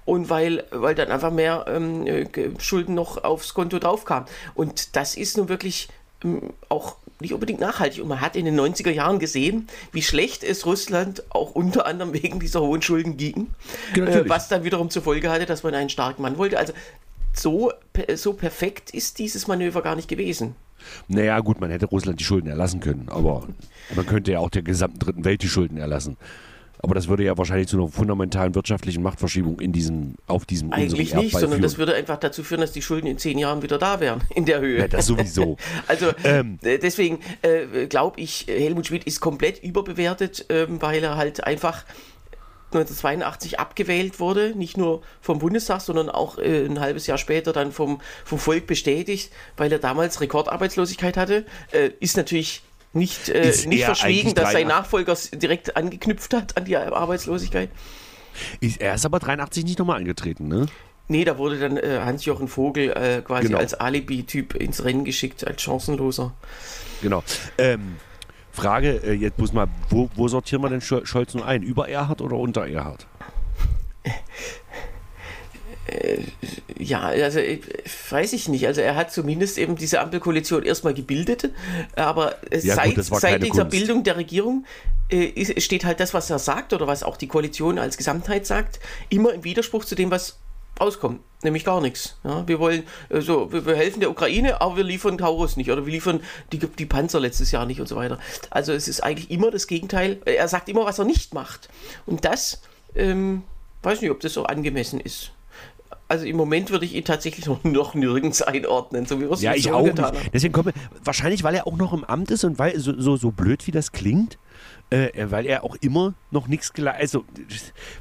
und 0.05 0.29
weil, 0.31 0.65
weil 0.71 0.95
dann 0.95 1.11
einfach 1.11 1.31
mehr 1.31 1.65
ähm, 1.69 2.07
äh, 2.07 2.27
Schulden 2.59 2.95
noch 2.95 3.23
aufs 3.23 3.55
Konto 3.55 3.79
draufkamen. 3.79 4.29
Und 4.55 4.97
das 4.97 5.17
ist 5.17 5.37
nun 5.37 5.49
wirklich 5.49 5.89
ähm, 6.25 6.53
auch 6.69 6.97
nicht 7.23 7.33
unbedingt 7.35 7.61
nachhaltig. 7.61 8.03
Und 8.03 8.09
man 8.09 8.21
hat 8.21 8.37
in 8.37 8.45
den 8.45 8.59
90er 8.59 8.91
Jahren 8.91 9.19
gesehen, 9.19 9.69
wie 9.93 10.03
schlecht 10.03 10.45
es 10.45 10.67
Russland 10.67 11.23
auch 11.31 11.53
unter 11.53 11.87
anderem 11.87 12.13
wegen 12.13 12.41
dieser 12.41 12.61
hohen 12.61 12.83
Schulden 12.83 13.17
ging, 13.17 13.49
Ja, 13.97 14.05
äh, 14.05 14.29
was 14.29 14.49
dann 14.49 14.65
wiederum 14.65 14.91
zur 14.91 15.03
Folge 15.03 15.31
hatte, 15.31 15.47
dass 15.47 15.63
man 15.63 15.75
einen 15.75 15.89
starken 15.89 16.23
Mann 16.23 16.39
wollte. 16.39 16.59
Also 16.59 16.73
so, 17.33 17.73
so 18.15 18.35
perfekt 18.35 18.91
ist 18.91 19.19
dieses 19.19 19.47
Manöver 19.47 19.83
gar 19.83 19.97
nicht 19.97 20.09
gewesen. 20.09 20.55
Naja, 21.09 21.39
gut, 21.41 21.61
man 21.61 21.71
hätte 21.71 21.87
Russland 21.87 22.21
die 22.21 22.25
Schulden 22.25 22.49
erlassen 22.49 22.81
können, 22.81 23.09
aber 23.09 23.47
man 23.95 24.07
könnte 24.07 24.33
ja 24.33 24.41
auch 24.41 24.51
der 24.51 24.63
gesamten 24.63 24.99
dritten 24.99 25.25
Welt 25.25 25.43
die 25.43 25.49
Schulden 25.49 25.79
erlassen. 25.79 26.17
Aber 26.85 26.95
das 26.97 27.07
würde 27.07 27.23
ja 27.23 27.39
wahrscheinlich 27.39 27.69
zu 27.69 27.79
einer 27.79 27.89
fundamentalen 27.89 28.57
wirtschaftlichen 28.57 29.05
Machtverschiebung 29.05 29.61
in 29.61 29.73
diesem, 29.73 30.17
auf 30.27 30.45
diesem 30.47 30.73
Eigentlich 30.73 31.15
nicht, 31.15 31.31
sondern 31.33 31.51
führen. 31.53 31.63
das 31.63 31.79
würde 31.79 31.95
einfach 31.95 32.19
dazu 32.19 32.43
führen, 32.43 32.61
dass 32.61 32.73
die 32.73 32.83
Schulden 32.83 33.07
in 33.07 33.19
zehn 33.19 33.39
Jahren 33.39 33.63
wieder 33.63 33.79
da 33.79 34.01
wären, 34.01 34.23
in 34.35 34.47
der 34.47 34.61
Höhe. 34.61 34.81
Ja, 34.81 34.89
das 34.89 35.07
sowieso. 35.07 35.57
Also 35.87 36.11
Ähm. 36.25 36.59
äh, 36.63 36.79
deswegen 36.79 37.21
äh, 37.43 37.87
glaube 37.87 38.21
ich, 38.21 38.47
Helmut 38.49 38.87
Schmidt 38.89 39.05
ist 39.05 39.21
komplett 39.21 39.63
überbewertet, 39.63 40.47
ähm, 40.49 40.83
weil 40.83 41.03
er 41.05 41.17
halt 41.17 41.45
einfach 41.45 41.85
1982 42.75 43.61
abgewählt 43.61 44.19
wurde, 44.19 44.55
nicht 44.57 44.77
nur 44.77 45.03
vom 45.21 45.39
Bundestag, 45.39 45.83
sondern 45.83 46.09
auch 46.09 46.39
äh, 46.39 46.65
ein 46.65 46.81
halbes 46.81 47.07
Jahr 47.07 47.19
später 47.19 47.53
dann 47.53 47.71
vom, 47.71 48.01
vom 48.25 48.39
Volk 48.39 48.67
bestätigt, 48.67 49.31
weil 49.57 49.71
er 49.71 49.79
damals 49.79 50.21
Rekordarbeitslosigkeit 50.21 51.17
hatte. 51.17 51.45
Äh, 51.73 51.91
ist 52.01 52.17
natürlich 52.17 52.63
nicht, 52.93 53.29
äh, 53.29 53.47
nicht 53.67 53.81
er 53.81 53.87
verschwiegen, 53.87 54.35
dass 54.35 54.53
sein 54.53 54.67
83? 54.67 54.69
Nachfolger 54.69 55.17
direkt 55.39 55.77
angeknüpft 55.77 56.35
hat 56.35 56.57
an 56.57 56.65
die 56.65 56.77
Arbeitslosigkeit. 56.77 57.71
Ist- 58.61 58.81
Er 58.81 58.95
ist 58.95 59.05
aber 59.07 59.19
83 59.19 59.65
nicht 59.65 59.79
nochmal 59.79 59.99
angetreten, 59.99 60.49
ne? 60.49 60.67
Nee, 61.09 61.25
da 61.25 61.37
wurde 61.37 61.59
dann 61.59 61.77
äh, 61.77 62.01
Hans-Jochen 62.05 62.49
Vogel 62.49 62.91
äh, 62.91 63.23
quasi 63.23 63.49
Genau. 63.49 63.59
als 63.59 63.75
Alibi-Typ 63.75 64.55
ins 64.55 64.85
Rennen 64.85 65.05
geschickt, 65.05 65.47
als 65.47 65.61
Chancenloser. 65.63 66.33
Genau. 67.03 67.23
Ähm, 67.59 67.97
Frage, 68.53 69.01
äh, 69.05 69.13
jetzt 69.13 69.39
muss 69.39 69.53
mal, 69.53 69.67
wo, 69.91 70.09
wo 70.15 70.29
sortieren 70.29 70.63
wir 70.63 70.69
denn 70.71 70.81
Schol- 70.81 71.05
Scholz 71.05 71.35
nun 71.35 71.43
ein? 71.43 71.63
Über 71.63 71.89
Erhard 71.89 72.21
oder 72.23 72.37
unter 72.37 72.67
Erhard? 72.67 73.07
Ja, 76.79 77.01
also 77.03 77.39
äh, 77.39 77.61
weiß 78.11 78.33
ich 78.33 78.49
nicht. 78.49 78.67
Also 78.67 78.81
er 78.81 78.97
hat 78.97 79.13
zumindest 79.13 79.59
eben 79.59 79.77
diese 79.77 80.01
Ampelkoalition 80.01 80.63
erstmal 80.65 80.95
gebildet, 80.95 81.51
aber 81.97 82.37
äh, 82.51 82.59
Ja, 82.61 82.75
gut, 82.85 82.95
seit, 82.97 83.11
war 83.11 83.21
seit 83.21 83.43
dieser 83.43 83.63
Kunst. 83.65 83.71
Bildung 83.77 84.03
der 84.05 84.17
Regierung 84.17 84.65
äh, 85.11 85.61
steht 85.61 85.85
halt 85.85 86.01
das, 86.01 86.15
was 86.15 86.31
er 86.31 86.39
sagt 86.39 86.73
oder 86.73 86.87
was 86.87 87.03
auch 87.03 87.17
die 87.17 87.29
Koalition 87.29 87.79
als 87.79 87.97
Gesamtheit 87.97 88.47
sagt, 88.47 88.81
immer 89.09 89.33
im 89.33 89.45
Widerspruch 89.45 89.85
zu 89.85 89.95
dem, 89.95 90.11
was 90.11 90.39
rauskommt, 90.81 91.21
nämlich 91.43 91.65
gar 91.65 91.81
nichts. 91.81 92.17
Ja, 92.25 92.49
wir 92.49 92.59
wollen 92.59 92.85
äh, 93.11 93.21
so, 93.21 93.53
wir, 93.53 93.67
wir 93.67 93.77
helfen 93.77 94.01
der 94.01 94.11
Ukraine, 94.11 94.61
aber 94.61 94.79
wir 94.79 94.85
liefern 94.85 95.19
Taurus 95.19 95.57
nicht 95.57 95.71
oder 95.71 95.85
wir 95.87 95.93
liefern 95.93 96.21
die, 96.53 96.59
die 96.59 96.87
Panzer 96.87 97.21
letztes 97.21 97.51
Jahr 97.53 97.67
nicht 97.67 97.81
und 97.81 97.87
so 97.89 97.97
weiter. 97.97 98.19
Also 98.51 98.73
es 98.73 98.89
ist 98.89 99.03
eigentlich 99.03 99.31
immer 99.31 99.51
das 99.51 99.67
Gegenteil. 99.67 100.19
Äh, 100.25 100.35
Er 100.35 100.49
sagt 100.49 100.69
immer, 100.69 100.85
was 100.85 100.99
er 100.99 101.05
nicht 101.05 101.35
macht. 101.35 101.69
Und 102.07 102.25
das, 102.25 102.63
ähm, 102.95 103.43
weiß 103.83 104.01
nicht, 104.01 104.11
ob 104.11 104.21
das 104.21 104.33
so 104.33 104.45
angemessen 104.45 104.99
ist. 105.01 105.31
Also 106.13 106.27
im 106.27 106.37
Moment 106.37 106.71
würde 106.71 106.85
ich 106.85 106.95
ihn 106.95 107.07
tatsächlich 107.07 107.47
noch, 107.47 107.65
noch 107.65 107.95
nirgends 107.95 108.43
einordnen, 108.43 109.07
so 109.07 109.19
wie 109.19 109.25
wir 109.25 109.31
es 109.31 109.41
Ja, 109.41 109.55
ich 109.55 109.73
auch 109.73 109.83
nicht. 109.83 109.99
haben. 109.99 110.19
Deswegen 110.31 110.53
kommt 110.53 110.75
wahrscheinlich, 111.03 111.43
weil 111.43 111.55
er 111.55 111.67
auch 111.67 111.79
noch 111.79 111.95
im 111.95 112.05
Amt 112.05 112.31
ist 112.31 112.45
und 112.45 112.59
weil 112.59 112.79
so, 112.79 112.93
so, 113.01 113.17
so 113.17 113.31
blöd 113.31 113.67
wie 113.67 113.71
das 113.71 113.93
klingt, 113.93 114.39
äh, 114.91 115.09
weil 115.31 115.47
er 115.47 115.65
auch 115.65 115.75
immer 115.81 116.13
noch 116.31 116.49
nichts 116.49 116.75
geleistet 116.75 117.01
Also, 117.01 117.25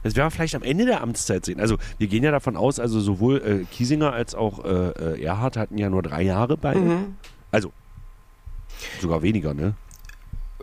das 0.04 0.18
werden 0.18 0.28
wir 0.28 0.32
vielleicht 0.32 0.56
am 0.56 0.64
Ende 0.64 0.86
der 0.86 1.00
Amtszeit 1.00 1.46
sehen. 1.46 1.62
Also, 1.62 1.78
wir 2.00 2.08
gehen 2.08 2.22
ja 2.22 2.32
davon 2.32 2.58
aus, 2.58 2.82
also 2.82 3.00
sowohl 3.00 3.38
äh, 3.38 3.64
Kiesinger 3.74 4.12
als 4.12 4.36
auch 4.36 4.66
äh, 4.66 4.90
äh, 4.90 5.24
Erhard 5.24 5.56
hatten 5.56 5.78
ja 5.78 5.90
nur 5.90 6.02
drei 6.04 6.24
Jahre 6.24 6.58
beide. 6.58 6.82
Mhm. 6.82 7.16
Also, 7.50 7.72
sogar 9.00 9.22
weniger, 9.22 9.54
ne? 9.54 9.76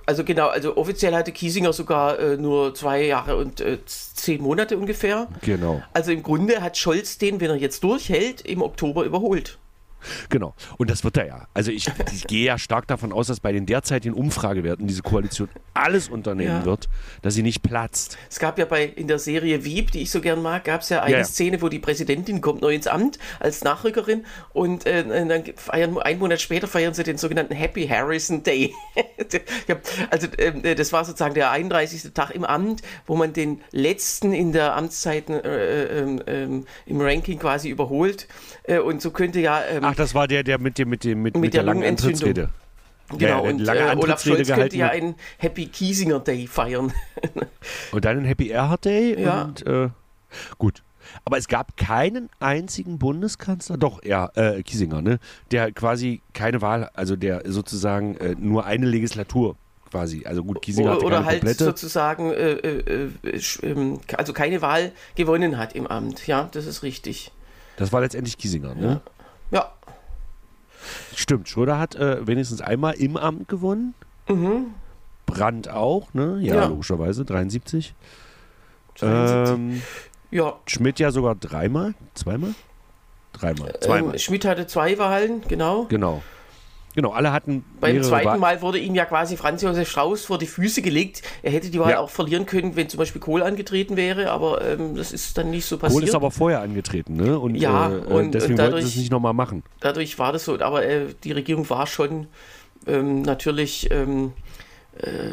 Also 0.09 0.25
genau, 0.25 0.49
also 0.49 0.79
offiziell 0.79 1.15
hatte 1.15 1.33
Kiesinger 1.33 1.75
sogar 1.75 2.19
äh, 2.19 2.39
nur 2.39 2.75
zwei 2.75 3.05
Jahre 3.05 3.37
und 3.37 3.61
äh, 3.61 3.77
zehn 3.85 4.41
Monate 4.41 4.79
ungefähr. 4.79 5.29
Genau. 5.43 5.83
Also 5.93 6.13
im 6.13 6.23
Grunde 6.23 6.63
hat 6.63 6.79
Scholz 6.79 7.19
den, 7.19 7.43
wenn 7.43 7.51
er 7.51 7.57
jetzt 7.57 7.85
durchhält, 7.85 8.41
im 8.41 8.63
Oktober 8.63 9.05
überholt. 9.05 9.59
Genau. 10.29 10.55
Und 10.77 10.91
das 10.91 11.05
wird 11.05 11.17
er 11.17 11.27
ja. 11.27 11.49
Also 11.55 11.71
ich, 11.71 11.89
ich 12.13 12.27
gehe 12.27 12.45
ja 12.45 12.59
stark 12.59 12.87
davon 12.87 13.13
aus, 13.13 13.27
dass 13.29 13.41
bei 13.41 13.53
den 13.53 13.67
derzeitigen 13.67 14.15
Umfragewerten 14.15 14.87
diese 14.87 15.03
Koalition 15.03 15.49
alles 15.75 16.09
unternehmen 16.09 16.61
Ja. 16.61 16.65
wird, 16.65 16.89
dass 17.23 17.35
sie 17.35 17.43
nicht 17.43 17.63
platzt. 17.63 18.17
Es 18.31 18.39
gab 18.39 18.59
ja 18.59 18.65
bei 18.65 18.85
in 18.85 19.09
der 19.09 19.19
Serie 19.19 19.65
Wieb, 19.65 19.93
die 19.93 20.03
ich 20.03 20.11
so 20.11 20.21
gern 20.21 20.43
mag, 20.43 20.65
gab 20.65 20.81
es 20.83 20.89
ja 20.89 21.03
eine 21.03 21.13
Ja, 21.13 21.19
ja. 21.19 21.25
Szene, 21.25 21.63
wo 21.63 21.69
die 21.69 21.79
Präsidentin 21.79 22.41
kommt 22.41 22.63
neu 22.63 22.75
ins 22.75 22.87
Amt 22.87 23.19
als 23.41 23.63
Nachrückerin 23.65 24.25
und 24.53 24.87
äh, 24.87 25.05
dann 25.27 25.45
feiern 25.57 25.99
einen 25.99 26.19
Monat 26.19 26.41
später 26.41 26.67
feiern 26.67 26.95
sie 26.95 27.03
den 27.05 27.19
sogenannten 27.19 27.55
Happy 27.55 27.87
Harrison 27.87 28.43
Day. 28.43 28.75
also 30.11 30.29
ähm, 30.39 30.63
das 30.77 30.93
war 30.93 31.05
sozusagen 31.05 31.35
der 31.35 31.51
31. 31.51 32.13
Tag 32.15 32.31
im 32.31 32.45
Amt, 32.45 32.83
wo 33.07 33.17
man 33.17 33.33
den 33.33 33.61
letzten 33.71 34.33
in 34.33 34.53
der 34.53 34.75
Amtszeit 34.77 35.29
äh, 35.31 36.01
ähm, 36.01 36.23
ähm, 36.27 36.67
im 36.87 37.01
Ranking 37.01 37.39
quasi 37.39 37.69
überholt 37.69 38.29
äh, 38.65 38.79
und 38.79 39.03
so 39.03 39.11
könnte 39.11 39.41
ja 39.41 39.63
ähm, 39.65 39.85
Ach, 39.91 39.95
das 39.95 40.15
war 40.15 40.29
der, 40.29 40.43
der 40.43 40.59
mit 40.59 40.79
dem 40.79 40.89
mit 40.89 41.05
dem 41.05 41.23
mit, 41.23 41.37
mit, 41.37 41.55
der 41.55 41.63
der 41.63 41.75
langen. 41.75 41.85
Antrittsrede. 41.89 42.51
genau 43.11 43.43
der 43.43 43.43
und 43.55 43.59
lange 43.61 43.81
äh, 43.81 43.97
Olaf 43.97 44.23
Scholz 44.23 44.49
könnte 44.49 44.77
ja 44.77 44.89
einen 44.89 45.15
Happy 45.39 45.67
Kiesinger 45.67 46.21
Day 46.21 46.47
feiern. 46.47 46.93
Und 47.93 48.05
dann 48.05 48.19
ein 48.19 48.25
Happy 48.25 48.51
Erhard 48.51 48.85
Day 48.85 49.21
Ja. 49.21 49.43
und 49.45 49.67
äh, 49.67 49.89
gut. 50.59 50.83
Aber 51.25 51.39
es 51.39 51.49
gab 51.49 51.77
keinen 51.79 52.29
einzigen 52.39 52.99
Bundeskanzler, 52.99 53.79
doch, 53.79 54.05
ja, 54.05 54.31
äh, 54.35 54.63
Kiesinger, 54.63 55.01
ne, 55.01 55.19
der 55.51 55.73
quasi 55.73 56.21
keine 56.35 56.61
Wahl, 56.61 56.91
also 56.93 57.17
der 57.17 57.43
sozusagen 57.47 58.17
äh, 58.19 58.37
nur 58.39 58.67
eine 58.67 58.85
Legislatur 58.85 59.57
quasi, 59.91 60.27
also 60.27 60.45
gut, 60.45 60.61
Kiesinger 60.61 60.91
oder, 60.91 60.97
hatte 60.97 61.07
oder 61.07 61.25
halt 61.25 61.41
komplette. 61.41 61.65
sozusagen 61.65 62.31
äh, 62.31 62.53
äh, 62.53 63.11
äh, 63.25 63.41
ähm, 63.63 64.01
also 64.19 64.35
keine 64.35 64.61
Wahl 64.61 64.93
gewonnen 65.15 65.57
hat 65.57 65.75
im 65.75 65.87
Amt. 65.87 66.27
Ja, 66.27 66.49
das 66.53 66.67
ist 66.67 66.83
richtig. 66.83 67.33
Das 67.79 67.91
war 67.91 68.03
letztendlich 68.03 68.37
Kiesinger, 68.37 68.75
ne? 68.75 69.01
Ja, 69.51 69.73
Stimmt, 71.15 71.49
Schröder 71.49 71.79
hat 71.79 71.95
äh, 71.97 72.27
wenigstens 72.27 72.61
einmal 72.61 72.95
im 72.95 73.17
Amt 73.17 73.49
gewonnen. 73.49 73.95
Brandt 75.27 75.69
auch, 75.69 76.13
ne? 76.15 76.39
Ja, 76.41 76.55
Ja. 76.57 76.67
logischerweise, 76.67 77.25
73. 77.25 77.95
72. 78.97 79.55
Ähm, 79.55 79.83
Ja. 80.31 80.55
Schmidt 80.67 80.99
ja 80.99 81.11
sogar 81.11 81.35
dreimal, 81.35 81.95
zweimal? 82.15 82.55
Dreimal, 83.33 83.79
zweimal. 83.81 84.15
Ähm, 84.15 84.19
Schmidt 84.19 84.45
hatte 84.45 84.67
zwei 84.67 84.99
Wahlen, 84.99 85.43
genau. 85.49 85.85
genau. 85.85 86.23
Genau, 86.99 87.11
alle 87.13 87.31
hatten 87.31 87.65
Beim 87.81 88.03
zweiten 88.03 88.27
Wahl- 88.27 88.39
Mal 88.39 88.61
wurde 88.61 88.79
ihm 88.81 88.97
ja 88.97 89.05
quasi 89.05 89.37
Franz 89.37 89.63
Josef 89.63 89.89
Strauß 89.89 90.25
vor 90.25 90.37
die 90.37 90.49
Füße 90.49 90.83
gelegt. 90.83 91.23
Er 91.45 91.53
hätte 91.53 91.71
die 91.71 91.79
Wahl 91.79 91.93
Ja. 91.93 92.01
auch 92.01 92.11
verlieren 92.11 92.45
können, 92.45 92.75
wenn 92.75 92.89
zum 92.89 92.99
Beispiel 92.99 93.21
Kohl 93.21 93.45
angetreten 93.45 93.97
wäre, 93.97 94.33
aber 94.33 94.65
ähm, 94.65 94.97
das 94.97 95.13
ist 95.13 95.39
dann 95.39 95.49
nicht 95.51 95.65
so 95.65 95.77
Kohl 95.77 95.91
passiert. 95.91 96.03
ist 96.09 96.15
aber 96.17 96.33
vorher 96.33 96.61
angetreten, 96.61 97.15
ne? 97.15 97.39
Und, 97.39 97.55
Ja, 97.55 97.89
äh, 97.89 97.93
und- 97.99 98.33
deswegen 98.35 98.55
und 98.55 98.59
wollten 98.59 98.73
dadurch- 98.73 98.83
sie 98.87 98.91
es 98.91 98.97
nicht 98.97 99.13
nochmal 99.13 99.33
machen. 99.33 99.63
Dadurch 99.79 100.19
war 100.19 100.33
das 100.33 100.45
so, 100.45 100.59
aber 100.59 100.85
äh, 100.85 101.07
die 101.23 101.31
Regierung 101.31 101.71
war 101.71 101.87
schon 101.87 102.27
ähm, 102.89 103.23
natürlich 103.23 103.89
ähm, 103.93 104.33
äh, 105.01 105.31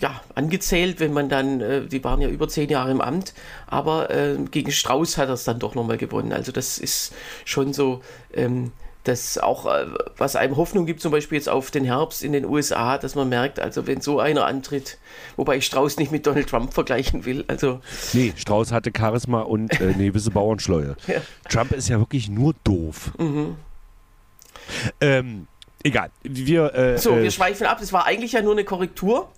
ja, 0.00 0.22
angezählt, 0.34 1.00
wenn 1.00 1.12
man 1.12 1.28
dann, 1.28 1.60
äh, 1.60 1.86
die 1.86 2.02
waren 2.02 2.22
ja 2.22 2.28
über 2.30 2.48
zehn 2.48 2.70
Jahre 2.70 2.90
im 2.92 3.02
Amt, 3.02 3.34
aber 3.66 4.08
äh, 4.10 4.36
gegen 4.50 4.70
Strauß 4.72 5.18
hat 5.18 5.28
er 5.28 5.34
es 5.34 5.44
dann 5.44 5.58
doch 5.58 5.74
nochmal 5.74 5.98
gewonnen. 5.98 6.32
Also 6.32 6.50
das 6.50 6.78
ist 6.78 7.12
schon 7.44 7.74
so, 7.74 8.00
ähm, 8.32 8.72
dass 9.08 9.38
auch, 9.38 9.66
äh, 9.66 9.86
was 10.16 10.36
einem 10.36 10.56
Hoffnung 10.56 10.86
gibt, 10.86 11.00
zum 11.00 11.10
Beispiel 11.10 11.36
jetzt 11.36 11.48
auf 11.48 11.70
den 11.70 11.84
Herbst 11.84 12.22
in 12.22 12.32
den 12.32 12.44
USA, 12.44 12.98
dass 12.98 13.14
man 13.14 13.28
merkt, 13.28 13.58
also 13.58 13.86
wenn 13.86 14.00
so 14.00 14.20
einer 14.20 14.46
antritt, 14.46 14.98
wobei 15.36 15.56
ich 15.56 15.66
Strauß 15.66 15.96
nicht 15.96 16.12
mit 16.12 16.26
Donald 16.26 16.48
Trump 16.48 16.74
vergleichen 16.74 17.24
will, 17.24 17.44
also 17.48 17.80
Nee, 18.12 18.34
Strauß 18.36 18.72
hatte 18.72 18.92
Charisma 18.96 19.40
und 19.40 19.80
äh, 19.80 19.84
eine 19.94 20.04
gewisse 20.08 20.30
Bauernschleue. 20.30 20.96
Ja. 21.06 21.18
Mhm. 21.18 21.22
Trump 21.48 21.72
ist 21.72 21.88
ja 21.88 21.98
wirklich 21.98 22.28
nur 22.28 22.54
doof. 22.64 23.12
Ähm, 25.00 25.46
egal. 25.82 26.10
Wir, 26.22 26.74
äh, 26.74 26.98
so, 26.98 27.16
äh, 27.16 27.22
wir 27.22 27.30
schweifen 27.30 27.66
ab, 27.66 27.78
das 27.80 27.92
war 27.92 28.04
eigentlich 28.04 28.32
ja 28.32 28.42
nur 28.42 28.52
eine 28.52 28.64
Korrektur. 28.64 29.30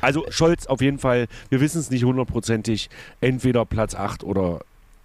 also 0.00 0.24
Scholz 0.30 0.66
auf 0.66 0.80
jeden 0.80 0.98
Fall, 0.98 1.26
wir 1.50 1.60
wissen 1.60 1.80
es 1.80 1.90
nicht 1.90 2.04
hundertprozentig, 2.04 2.88
entweder 3.20 3.66
Platz 3.66 3.94
8 3.94 4.24
oder 4.24 4.60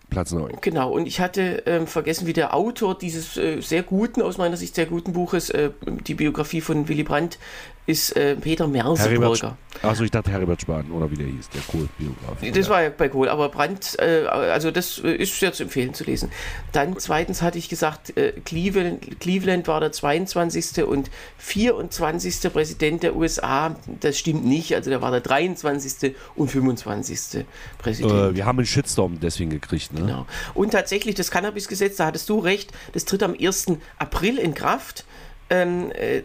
Platz 0.10 0.32
9. 0.32 0.58
Genau, 0.62 0.92
und 0.92 1.08
ich 1.08 1.20
hatte 1.20 1.64
ähm, 1.66 1.88
vergessen, 1.88 2.28
wie 2.28 2.34
der 2.34 2.54
Autor 2.54 2.98
dieses 2.98 3.38
äh, 3.38 3.62
sehr 3.62 3.84
guten, 3.84 4.22
aus 4.22 4.38
meiner 4.38 4.58
Sicht 4.58 4.76
sehr 4.76 4.86
guten 4.86 5.14
Buches, 5.14 5.50
äh, 5.50 5.72
die 5.86 6.14
Biografie 6.14 6.62
von 6.62 6.88
Willy 6.88 7.04
Brandt, 7.04 7.40
ist 7.86 8.16
äh, 8.16 8.36
Peter 8.36 8.68
Merseburger. 8.68 9.58
achso, 9.82 10.04
ich 10.04 10.12
dachte 10.12 10.32
Heribert 10.32 10.62
Spahn 10.62 10.90
oder 10.92 11.12
wie 11.12 11.16
der 11.16 11.28
hieß, 11.28 11.50
der 11.50 11.62
Kohl-Biograf. 11.64 12.38
Das 12.54 12.70
war 12.70 12.84
ja 12.84 12.90
bei 12.90 13.10
Kohl, 13.10 13.28
aber 13.28 13.50
Brandt, 13.50 13.98
äh, 14.00 14.26
also 14.26 14.72
das 14.72 15.00
äh, 15.00 15.16
ist 15.16 15.38
sehr 15.38 15.52
zu 15.52 15.64
empfehlen 15.64 15.94
zu 15.94 16.06
lesen. 16.06 16.30
Dann 16.72 16.98
zweitens 16.98 17.42
hatte 17.42 17.58
ich 17.58 17.68
gesagt, 17.68 18.16
äh, 18.18 18.32
Cleveland, 18.46 19.20
Cleveland 19.20 19.68
war 19.68 19.82
der 19.82 19.92
22. 19.92 20.84
und 20.86 21.12
24. 21.38 22.54
Präsident 22.54 23.04
der 23.04 23.16
USA. 23.16 23.76
Das 24.00 24.18
stimmt 24.18 24.46
nicht, 24.46 24.76
also 24.76 24.90
der 24.90 25.02
war 25.02 25.12
der 25.12 25.22
23. 25.22 26.16
und 26.36 26.50
25. 26.50 27.46
Präsident. 27.80 28.14
äh, 28.14 28.36
wir 28.36 28.46
haben 28.46 28.60
einen 28.60 28.66
Shitstorm 28.66 29.20
deswegen 29.20 29.50
gekriegt, 29.50 29.94
ne? 29.94 30.02
Genau. 30.02 30.26
Und 30.54 30.72
tatsächlich, 30.72 31.16
das 31.16 31.32
Cannabis-Gesetz, 31.32 31.98
da 31.98 32.06
hattest 32.06 32.30
du 32.30 32.40
recht, 32.40 32.72
das 32.94 33.04
tritt 33.06 33.24
am 33.24 33.36
1. 33.40 33.66
April 33.98 34.38
in 34.38 34.54
Kraft. 34.54 35.06
Ähm, 35.54 35.92
äh, 35.92 36.18
äh, 36.18 36.24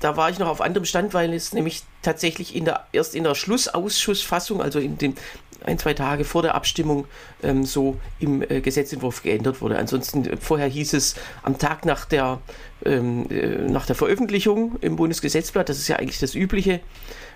da 0.00 0.16
war 0.16 0.30
ich 0.30 0.38
noch 0.38 0.46
auf 0.46 0.60
anderem 0.60 0.84
Stand, 0.84 1.12
weil 1.12 1.34
es 1.34 1.52
nämlich 1.52 1.82
tatsächlich 2.02 2.54
in 2.54 2.64
der, 2.64 2.86
erst 2.92 3.16
in 3.16 3.24
der 3.24 3.34
Schlussausschussfassung, 3.34 4.62
also 4.62 4.78
in 4.78 4.96
den 4.96 5.16
ein, 5.64 5.78
zwei 5.78 5.94
Tage 5.94 6.24
vor 6.24 6.42
der 6.42 6.54
Abstimmung, 6.54 7.06
ähm, 7.42 7.64
so 7.64 7.96
im 8.20 8.42
äh, 8.42 8.60
Gesetzentwurf 8.60 9.22
geändert 9.22 9.60
wurde. 9.60 9.76
Ansonsten, 9.76 10.24
äh, 10.24 10.36
vorher 10.36 10.68
hieß 10.68 10.92
es 10.92 11.16
am 11.42 11.58
Tag 11.58 11.84
nach 11.84 12.04
der, 12.04 12.38
ähm, 12.84 13.28
äh, 13.28 13.56
nach 13.68 13.86
der 13.86 13.96
Veröffentlichung 13.96 14.76
im 14.82 14.94
Bundesgesetzblatt, 14.94 15.68
das 15.68 15.78
ist 15.78 15.88
ja 15.88 15.96
eigentlich 15.96 16.20
das 16.20 16.36
Übliche, 16.36 16.80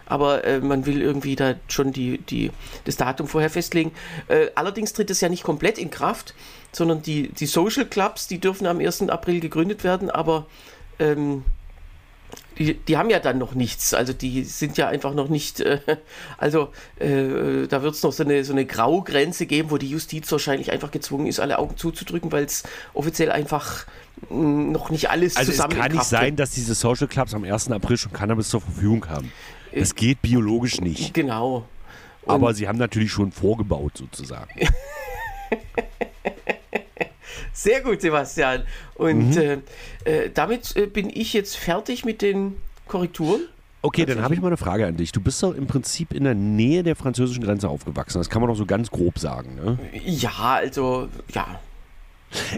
aber 0.06 0.44
äh, 0.44 0.60
man 0.60 0.86
will 0.86 1.02
irgendwie 1.02 1.34
da 1.34 1.54
schon 1.66 1.92
die, 1.92 2.18
die, 2.18 2.52
das 2.84 2.96
Datum 2.96 3.26
vorher 3.26 3.50
festlegen. 3.50 3.90
Äh, 4.28 4.48
allerdings 4.54 4.92
tritt 4.92 5.10
es 5.10 5.20
ja 5.20 5.28
nicht 5.28 5.42
komplett 5.42 5.78
in 5.78 5.90
Kraft, 5.90 6.34
sondern 6.70 7.02
die, 7.02 7.28
die 7.28 7.46
Social 7.46 7.86
Clubs, 7.86 8.28
die 8.28 8.38
dürfen 8.38 8.66
am 8.66 8.78
1. 8.78 9.08
April 9.08 9.40
gegründet 9.40 9.82
werden, 9.84 10.10
aber 10.10 10.46
ähm, 10.98 11.44
die, 12.58 12.74
die 12.74 12.96
haben 12.96 13.08
ja 13.08 13.20
dann 13.20 13.38
noch 13.38 13.54
nichts. 13.54 13.94
Also 13.94 14.12
die 14.12 14.42
sind 14.44 14.76
ja 14.76 14.88
einfach 14.88 15.14
noch 15.14 15.28
nicht, 15.28 15.60
äh, 15.60 15.78
also 16.38 16.72
äh, 16.98 17.66
da 17.68 17.82
wird 17.82 17.94
es 17.94 18.02
noch 18.02 18.12
so 18.12 18.24
eine, 18.24 18.44
so 18.44 18.52
eine 18.52 18.66
Graugrenze 18.66 19.46
geben, 19.46 19.70
wo 19.70 19.78
die 19.78 19.88
Justiz 19.88 20.30
wahrscheinlich 20.32 20.72
einfach 20.72 20.90
gezwungen 20.90 21.26
ist, 21.26 21.38
alle 21.40 21.58
Augen 21.58 21.76
zuzudrücken, 21.76 22.32
weil 22.32 22.44
es 22.44 22.64
offiziell 22.94 23.30
einfach 23.30 23.86
mh, 24.28 24.72
noch 24.72 24.90
nicht 24.90 25.08
alles 25.08 25.36
Also 25.36 25.50
es 25.52 25.56
zusammen 25.58 25.76
kann 25.76 25.90
in 25.92 25.96
nicht 25.98 26.06
sein, 26.06 26.34
dass 26.36 26.50
diese 26.50 26.74
Social 26.74 27.06
Clubs 27.06 27.32
am 27.32 27.44
1. 27.44 27.70
April 27.70 27.96
schon 27.96 28.12
Cannabis 28.12 28.48
zur 28.48 28.60
Verfügung 28.60 29.08
haben. 29.08 29.30
Das 29.72 29.94
geht 29.94 30.20
biologisch 30.22 30.80
nicht. 30.80 31.14
Genau. 31.14 31.64
Und- 32.22 32.34
Aber 32.34 32.54
sie 32.54 32.66
haben 32.66 32.78
natürlich 32.78 33.12
schon 33.12 33.30
vorgebaut 33.30 33.92
sozusagen. 33.96 34.50
Sehr 37.58 37.80
gut, 37.80 38.00
Sebastian. 38.00 38.62
Und 38.94 39.36
äh, 39.36 39.58
äh, 40.04 40.30
damit 40.32 40.76
äh, 40.76 40.86
bin 40.86 41.10
ich 41.12 41.32
jetzt 41.32 41.56
fertig 41.56 42.04
mit 42.04 42.22
den 42.22 42.54
Korrekturen. 42.86 43.40
Okay, 43.82 44.06
dann 44.06 44.22
habe 44.22 44.32
ich 44.34 44.40
mal 44.40 44.46
eine 44.46 44.56
Frage 44.56 44.86
an 44.86 44.96
dich. 44.96 45.10
Du 45.10 45.20
bist 45.20 45.42
doch 45.42 45.56
im 45.56 45.66
Prinzip 45.66 46.14
in 46.14 46.22
der 46.22 46.36
Nähe 46.36 46.84
der 46.84 46.94
französischen 46.94 47.42
Grenze 47.42 47.68
aufgewachsen. 47.68 48.18
Das 48.18 48.30
kann 48.30 48.42
man 48.42 48.48
doch 48.48 48.56
so 48.56 48.64
ganz 48.64 48.92
grob 48.92 49.18
sagen. 49.18 49.56
Ne? 49.56 49.76
Ja, 50.04 50.30
also, 50.54 51.08
ja. 51.34 51.58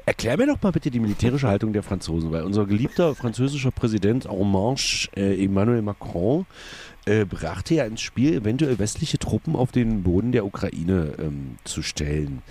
Erklär 0.05 0.37
mir 0.37 0.49
doch 0.49 0.61
mal 0.61 0.73
bitte 0.73 0.91
die 0.91 1.01
militärische 1.01 1.49
Haltung 1.49 1.73
der 1.73 1.83
Franzosen, 1.83 2.31
weil 2.31 2.43
unser 2.43 2.67
geliebter 2.67 3.15
französischer 3.15 3.71
Präsident 3.71 4.27
En 4.27 4.53
Marche, 4.53 5.09
äh, 5.17 5.43
Emmanuel 5.43 5.81
Macron, 5.81 6.45
äh, 7.07 7.25
brachte 7.25 7.75
ja 7.75 7.85
ins 7.85 8.03
Spiel, 8.03 8.35
eventuell 8.35 8.79
westliche 8.79 9.19
Truppen 9.19 9.57
auf 9.57 9.73
den 9.73 10.03
Boden 10.03 10.33
der 10.33 10.45
Ukraine 10.45 11.15
ähm, 11.19 11.57
zu 11.65 11.83
stellen. 11.83 12.43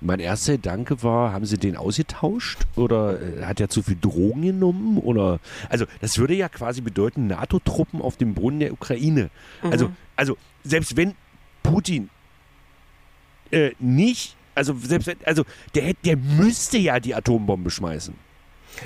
Mein 0.00 0.20
erster 0.20 0.52
Gedanke 0.52 1.02
war, 1.02 1.32
haben 1.32 1.44
sie 1.44 1.58
den 1.58 1.76
ausgetauscht 1.76 2.60
oder 2.76 3.20
äh, 3.20 3.44
hat 3.44 3.60
er 3.60 3.68
zu 3.68 3.82
viel 3.82 3.96
Drogen 4.00 4.42
genommen? 4.42 4.98
Oder 4.98 5.40
also 5.68 5.86
das 6.00 6.18
würde 6.18 6.34
ja 6.34 6.48
quasi 6.48 6.80
bedeuten, 6.80 7.26
NATO-Truppen 7.26 8.00
auf 8.00 8.16
dem 8.16 8.34
Boden 8.34 8.60
der 8.60 8.72
Ukraine. 8.72 9.30
Also, 9.62 9.90
also 10.14 10.36
selbst 10.62 10.96
wenn 10.96 11.14
Putin 11.64 12.10
äh, 13.50 13.72
nicht, 13.80 14.36
also 14.54 14.74
selbst 14.78 15.08
wenn, 15.08 15.16
also 15.24 15.44
der 15.74 15.82
hätte, 15.82 16.00
der 16.04 16.16
müsste 16.16 16.78
ja 16.78 17.00
die 17.00 17.14
Atombombe 17.14 17.70
schmeißen. 17.70 18.14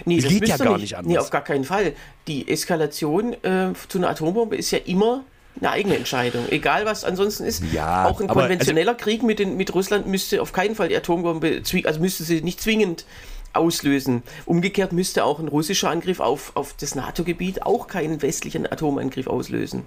Nee, 0.07 0.21
Das 0.21 0.31
geht 0.31 0.49
ja 0.49 0.57
gar 0.57 0.79
nicht 0.79 0.97
anders. 0.97 1.13
Nee, 1.13 1.19
auf 1.19 1.31
gar 1.31 1.45
keinen 1.45 1.65
Fall. 1.65 1.95
Die 2.27 2.49
Eskalation 2.49 3.35
äh, 3.43 3.73
zu 3.89 3.99
einer 3.99 4.09
Atombombe 4.09 4.57
ist 4.57 4.71
ja 4.71 4.79
immer 4.79 5.25
eine 5.61 5.71
eigene 5.71 5.97
Entscheidung. 5.97 6.49
Egal 6.51 6.87
was 6.87 7.05
ansonsten 7.05 7.45
ist. 7.45 7.63
Ja, 7.73 8.07
auch 8.07 8.21
ein 8.21 8.31
aber 8.31 8.41
konventioneller 8.41 8.95
Krieg 8.95 9.23
mit, 9.23 9.39
den, 9.39 9.57
mit 9.57 9.75
Russland 9.75 10.07
müsste 10.07 10.41
auf 10.41 10.53
keinen 10.53 10.75
Fall 10.75 10.89
die 10.89 10.97
Atombombe, 10.97 11.63
also 11.85 12.01
müsste 12.01 12.25
sie 12.25 12.43
nicht 12.43 12.61
zwingend 12.61 13.05
auslösen. 13.53 14.23
Umgekehrt 14.47 14.93
müsste 14.93 15.25
auch 15.25 15.39
ein 15.39 15.49
russischer 15.49 15.91
Angriff 15.91 16.21
auf, 16.21 16.53
auf 16.55 16.75
das 16.75 16.95
NATO-Gebiet 16.95 17.63
auch 17.65 17.87
keinen 17.87 18.23
westlichen 18.23 18.71
Atomangriff 18.71 19.27
auslösen. 19.27 19.85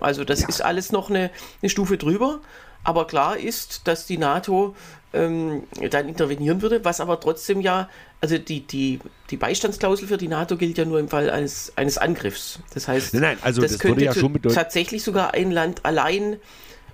Also 0.00 0.24
das 0.24 0.42
ist 0.42 0.60
alles 0.60 0.92
noch 0.92 1.08
eine, 1.08 1.30
eine 1.62 1.70
Stufe 1.70 1.96
drüber. 1.96 2.40
Aber 2.84 3.06
klar 3.06 3.36
ist, 3.38 3.86
dass 3.88 4.06
die 4.06 4.18
NATO 4.18 4.76
ähm, 5.12 5.64
dann 5.90 6.08
intervenieren 6.08 6.60
würde, 6.62 6.84
was 6.84 7.00
aber 7.00 7.18
trotzdem 7.20 7.60
ja, 7.60 7.88
also 8.20 8.36
die, 8.38 8.60
die, 8.60 8.98
die 9.30 9.36
Beistandsklausel 9.36 10.08
für 10.08 10.16
die 10.18 10.28
NATO 10.28 10.56
gilt 10.56 10.76
ja 10.78 10.84
nur 10.84 10.98
im 10.98 11.08
Fall 11.08 11.30
eines, 11.30 11.72
eines 11.76 11.98
Angriffs. 11.98 12.58
Das 12.74 12.88
heißt, 12.88 13.14
Nein, 13.14 13.22
nein, 13.22 13.38
also 13.42 13.62
das 13.62 13.72
würde 13.72 13.82
könnte 13.82 14.04
ja 14.04 14.12
zu- 14.12 14.20
schon 14.20 14.32
bedeuten- 14.32 14.54
tatsächlich 14.54 15.02
sogar 15.02 15.34
ein 15.34 15.50
Land 15.50 15.84
allein 15.84 16.36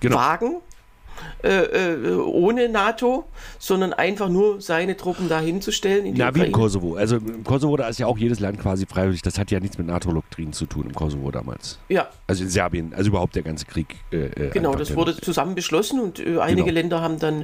Genau. 0.01 0.17
wagen, 0.17 0.57
äh, 1.43 1.49
äh, 1.49 2.15
ohne 2.17 2.69
NATO, 2.69 3.25
sondern 3.59 3.93
einfach 3.93 4.29
nur 4.29 4.61
seine 4.61 4.97
Truppen 4.97 5.29
dahin 5.29 5.61
zu 5.63 5.73
stellen 5.73 6.07
in 6.07 6.15
die 6.15 6.21
Na, 6.21 6.35
wie 6.35 6.45
im. 6.45 6.53
Kosovo. 6.53 6.95
Also 6.97 7.17
im 7.17 7.45
Kosovo, 7.45 7.77
da 7.77 7.89
ist 7.89 7.99
ja 7.99 8.07
auch 8.07 8.19
jedes 8.19 8.41
Land 8.41 8.61
quasi 8.61 8.87
freiwillig. 8.87 9.23
Das 9.23 9.39
hat 9.39 9.51
ja 9.51 9.61
nichts 9.61 9.79
mit 9.79 9.87
NATO-Doktrin 9.87 10.53
zu 10.53 10.67
tun 10.67 10.87
im 10.87 10.95
Kosovo 10.95 11.31
damals. 11.31 11.79
Ja, 11.89 12.09
Also 12.27 12.45
in 12.45 12.51
Serbien, 12.51 12.93
also 12.95 13.09
überhaupt 13.11 13.35
der 13.37 13.43
ganze 13.43 13.65
Krieg. 13.67 13.97
Äh, 14.13 14.17
äh, 14.27 14.51
Genau, 14.51 14.75
das 14.75 14.89
der 14.89 14.97
wurde 14.97 15.13
90er. 15.13 15.23
zusammen 15.23 15.55
beschlossen 15.55 16.01
und 16.01 16.19
äh, 16.19 16.39
einige 16.39 16.65
Genau. 16.65 16.75
Länder 16.75 17.01
haben 17.01 17.19
dann, 17.19 17.43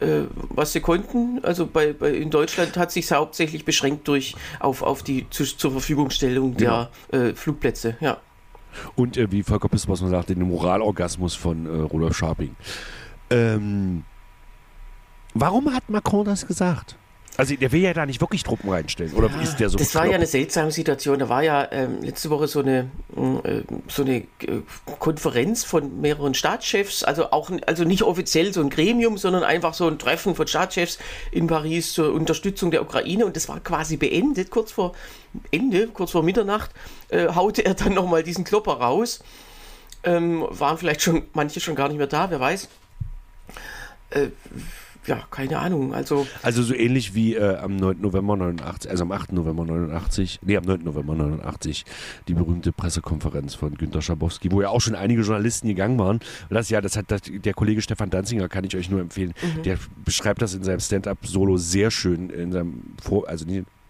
äh, 0.00 0.22
was 0.50 0.72
sie 0.72 0.80
konnten, 0.80 1.40
also 1.42 1.66
bei, 1.66 1.92
bei, 1.92 2.10
in 2.12 2.30
Deutschland 2.30 2.76
hat 2.76 2.92
sich 2.92 3.10
hauptsächlich 3.10 3.64
beschränkt 3.64 4.06
durch 4.08 4.34
auf, 4.60 4.82
auf 4.82 5.02
die 5.02 5.26
zu, 5.30 5.44
zur 5.44 5.70
Verfügungstellung 5.72 6.56
der 6.56 6.90
Genau. 7.10 7.24
äh, 7.30 7.34
Flugplätze. 7.34 7.96
Ja. 8.00 8.18
Und 8.94 9.16
wie 9.32 9.42
Volker 9.42 9.68
Pispers 9.68 10.00
sagt, 10.00 10.28
den 10.28 10.42
Moralorgasmus 10.42 11.34
von 11.34 11.66
Rudolf 11.66 12.16
Scharping. 12.16 12.54
Ähm, 13.30 14.04
warum 15.34 15.74
hat 15.74 15.88
Macron 15.88 16.24
das 16.24 16.46
gesagt? 16.46 16.96
Also 17.38 17.54
der 17.54 17.70
will 17.70 17.82
ja 17.82 17.94
da 17.94 18.04
nicht 18.04 18.20
wirklich 18.20 18.42
Truppen 18.42 18.68
reinstellen. 18.68 19.12
Oder 19.12 19.30
ist 19.40 19.58
der 19.58 19.68
so 19.68 19.78
Das 19.78 19.94
war 19.94 20.06
ja 20.06 20.16
eine 20.16 20.26
seltsame 20.26 20.72
Situation. 20.72 21.20
Da 21.20 21.28
war 21.28 21.44
ja 21.44 21.68
ähm, 21.70 22.02
letzte 22.02 22.30
Woche 22.30 22.48
so 22.48 22.58
eine, 22.58 22.90
mh, 23.14 23.40
äh, 23.44 23.62
so 23.86 24.02
eine 24.02 24.16
äh, 24.16 24.26
Konferenz 24.98 25.62
von 25.62 26.00
mehreren 26.00 26.34
Staatschefs, 26.34 27.04
also 27.04 27.30
auch 27.30 27.52
also 27.64 27.84
nicht 27.84 28.02
offiziell 28.02 28.52
so 28.52 28.60
ein 28.60 28.70
Gremium, 28.70 29.18
sondern 29.18 29.44
einfach 29.44 29.72
so 29.72 29.86
ein 29.86 30.00
Treffen 30.00 30.34
von 30.34 30.48
Staatschefs 30.48 30.98
in 31.30 31.46
Paris 31.46 31.92
zur 31.92 32.12
Unterstützung 32.12 32.72
der 32.72 32.82
Ukraine. 32.82 33.24
Und 33.24 33.36
das 33.36 33.48
war 33.48 33.60
quasi 33.60 33.96
beendet, 33.96 34.50
kurz 34.50 34.72
vor 34.72 34.94
Ende, 35.52 35.86
kurz 35.86 36.10
vor 36.10 36.24
Mitternacht, 36.24 36.72
äh, 37.06 37.28
haute 37.28 37.64
er 37.64 37.74
dann 37.74 37.94
nochmal 37.94 38.24
diesen 38.24 38.42
Klopper 38.42 38.72
raus. 38.72 39.20
Ähm, 40.02 40.44
waren 40.50 40.76
vielleicht 40.76 41.02
schon 41.02 41.22
manche 41.34 41.60
schon 41.60 41.76
gar 41.76 41.86
nicht 41.86 41.98
mehr 41.98 42.08
da, 42.08 42.30
wer 42.30 42.40
weiß. 42.40 42.68
Äh, 44.10 44.28
ja, 45.08 45.22
keine 45.30 45.58
Ahnung. 45.58 45.94
Also, 45.94 46.26
also 46.42 46.62
so 46.62 46.74
ähnlich 46.74 47.14
wie 47.14 47.34
äh, 47.34 47.56
am 47.56 47.76
9. 47.76 48.00
November 48.00 48.36
89, 48.36 48.90
also 48.90 49.04
am 49.04 49.12
8. 49.12 49.32
November 49.32 49.64
89, 49.64 50.40
nee, 50.44 50.56
am 50.56 50.64
9. 50.64 50.84
November 50.84 51.14
89, 51.14 51.86
die 52.28 52.34
berühmte 52.34 52.72
Pressekonferenz 52.72 53.54
von 53.54 53.74
Günter 53.74 54.02
Schabowski, 54.02 54.52
wo 54.52 54.60
ja 54.60 54.68
auch 54.68 54.80
schon 54.80 54.94
einige 54.94 55.22
Journalisten 55.22 55.68
gegangen 55.68 55.98
waren. 55.98 56.16
Und 56.16 56.54
das 56.54 56.68
ja, 56.68 56.82
das 56.82 56.96
hat 56.96 57.10
das, 57.10 57.22
der 57.24 57.54
Kollege 57.54 57.80
Stefan 57.80 58.10
Danzinger, 58.10 58.48
kann 58.48 58.64
ich 58.64 58.76
euch 58.76 58.90
nur 58.90 59.00
empfehlen. 59.00 59.32
Mhm. 59.56 59.62
Der 59.62 59.78
beschreibt 60.04 60.42
das 60.42 60.52
in 60.52 60.62
seinem 60.62 60.80
Stand-up-Solo 60.80 61.56
sehr 61.56 61.90
schön, 61.90 62.28
in 62.28 62.52
seinem 62.52 62.82
Vor, 63.02 63.28
also 63.28 63.46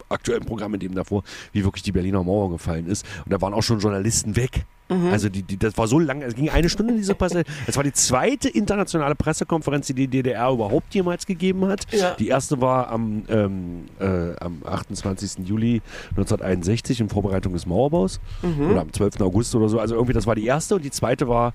aktuellen 0.09 0.45
Programm, 0.45 0.75
in 0.75 0.81
dem 0.81 0.95
davor, 0.95 1.23
wie 1.53 1.65
wirklich 1.65 1.83
die 1.83 1.93
Berliner 1.93 2.23
Mauer 2.23 2.51
gefallen 2.51 2.87
ist. 2.87 3.05
Und 3.25 3.33
da 3.33 3.41
waren 3.41 3.55
auch 3.55 3.63
schon 3.63 3.79
Journalisten 3.79 4.37
weg. 4.37 4.65
Mhm. 4.89 5.09
Also 5.13 5.29
die, 5.29 5.43
die, 5.43 5.59
das 5.59 5.77
war 5.77 5.87
so 5.87 5.99
lang, 5.99 6.23
es 6.23 6.35
ging 6.35 6.49
eine 6.49 6.69
Stunde 6.69 6.95
diese 6.95 7.15
Presse. 7.15 7.45
Es 7.67 7.77
war 7.77 7.85
die 7.85 7.93
zweite 7.93 8.49
internationale 8.49 9.15
Pressekonferenz, 9.15 9.89
die 9.89 9.95
die 9.95 10.09
DDR 10.09 10.51
überhaupt 10.51 10.95
jemals 10.95 11.27
gegeben 11.27 11.67
hat. 11.67 11.87
Ja. 11.93 12.15
Die 12.15 12.29
erste 12.29 12.61
war 12.61 12.89
am, 12.89 13.25
ähm, 13.29 13.85
äh, 14.01 14.35
am 14.41 14.63
28. 14.65 15.47
Juli 15.47 15.83
1961 16.11 17.01
in 17.01 17.09
Vorbereitung 17.09 17.53
des 17.53 17.67
Mauerbaus. 17.67 18.21
Mhm. 18.43 18.71
Oder 18.71 18.81
am 18.81 18.93
12. 18.93 19.21
August 19.21 19.55
oder 19.55 19.69
so. 19.69 19.79
Also 19.79 19.95
irgendwie, 19.95 20.15
das 20.15 20.27
war 20.27 20.35
die 20.35 20.47
erste 20.47 20.77
und 20.77 20.85
die 20.85 20.91
zweite 20.91 21.29
war 21.29 21.53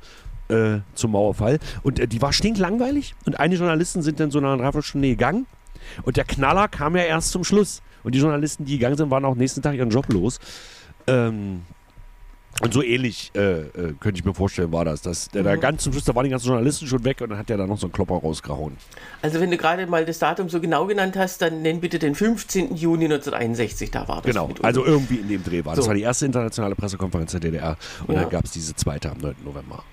äh, 0.49 0.79
zum 0.93 1.11
Mauerfall. 1.11 1.59
Und 1.81 1.99
äh, 1.99 2.07
die 2.07 2.21
war 2.21 2.33
stinklangweilig. 2.33 3.15
Und 3.25 3.39
einige 3.39 3.59
Journalisten 3.59 4.01
sind 4.01 4.19
dann 4.19 4.29
so 4.29 4.39
nach 4.39 4.49
einer 4.49 4.57
Dreiviertelstunde 4.57 5.07
gegangen. 5.07 5.47
Und 6.03 6.17
der 6.17 6.25
Knaller 6.25 6.67
kam 6.67 6.95
ja 6.95 7.03
erst 7.03 7.31
zum 7.31 7.43
Schluss. 7.43 7.81
Und 8.03 8.15
die 8.15 8.19
Journalisten, 8.19 8.65
die 8.65 8.77
gegangen 8.77 8.97
sind, 8.97 9.09
waren 9.09 9.25
auch 9.25 9.35
nächsten 9.35 9.61
Tag 9.61 9.75
ihren 9.75 9.89
Job 9.89 10.11
los. 10.11 10.39
Ähm, 11.07 11.61
und 12.61 12.71
so 12.71 12.83
ähnlich 12.83 13.31
äh, 13.35 13.61
äh, 13.61 13.93
könnte 13.99 14.19
ich 14.19 14.25
mir 14.25 14.33
vorstellen, 14.33 14.71
war 14.71 14.85
das. 14.85 15.01
Dass 15.01 15.29
der 15.29 15.41
mhm. 15.41 15.45
da 15.45 15.55
ganz 15.55 15.83
zum 15.83 15.91
Schluss, 15.91 16.05
da 16.05 16.13
waren 16.13 16.25
die 16.25 16.29
ganzen 16.29 16.47
Journalisten 16.47 16.85
schon 16.85 17.03
weg 17.03 17.19
und 17.21 17.29
dann 17.29 17.39
hat 17.39 17.49
der 17.49 17.57
da 17.57 17.65
noch 17.65 17.79
so 17.79 17.87
einen 17.87 17.93
Klopper 17.93 18.15
rausgehauen. 18.15 18.77
Also 19.23 19.39
wenn 19.39 19.49
du 19.49 19.57
gerade 19.57 19.87
mal 19.87 20.05
das 20.05 20.19
Datum 20.19 20.49
so 20.49 20.61
genau 20.61 20.85
genannt 20.85 21.17
hast, 21.17 21.41
dann 21.41 21.63
nenn 21.63 21.81
bitte 21.81 21.97
den 21.97 22.13
15. 22.13 22.75
Juni 22.75 23.05
1961, 23.05 23.89
da 23.89 24.07
war 24.07 24.17
das. 24.17 24.25
Genau, 24.25 24.49
also 24.61 24.85
irgendwie 24.85 25.15
in 25.15 25.29
dem 25.29 25.43
Dreh 25.43 25.65
war. 25.65 25.75
So. 25.75 25.81
Das 25.81 25.87
war 25.87 25.95
die 25.95 26.03
erste 26.03 26.27
internationale 26.27 26.75
Pressekonferenz 26.75 27.31
der 27.31 27.39
DDR 27.39 27.75
und 28.05 28.13
ja. 28.13 28.21
dann 28.21 28.29
gab 28.29 28.45
es 28.45 28.51
diese 28.51 28.75
zweite 28.75 29.09
am 29.09 29.17
9. 29.17 29.35
November. 29.43 29.83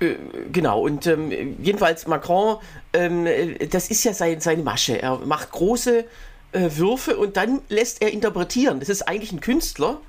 Äh, 0.00 0.16
genau, 0.50 0.80
und 0.80 1.06
ähm, 1.06 1.30
jedenfalls 1.62 2.08
Macron, 2.08 2.56
ähm, 2.92 3.28
das 3.70 3.90
ist 3.90 4.02
ja 4.02 4.12
sein, 4.12 4.40
seine 4.40 4.64
Masche. 4.64 5.00
Er 5.00 5.18
macht 5.18 5.52
große 5.52 6.04
äh, 6.52 6.70
Würfe 6.72 7.16
und 7.16 7.36
dann 7.36 7.62
lässt 7.68 8.02
er 8.02 8.12
interpretieren. 8.12 8.80
Das 8.80 8.88
ist 8.88 9.02
eigentlich 9.02 9.32
ein 9.32 9.40
Künstler, 9.40 10.00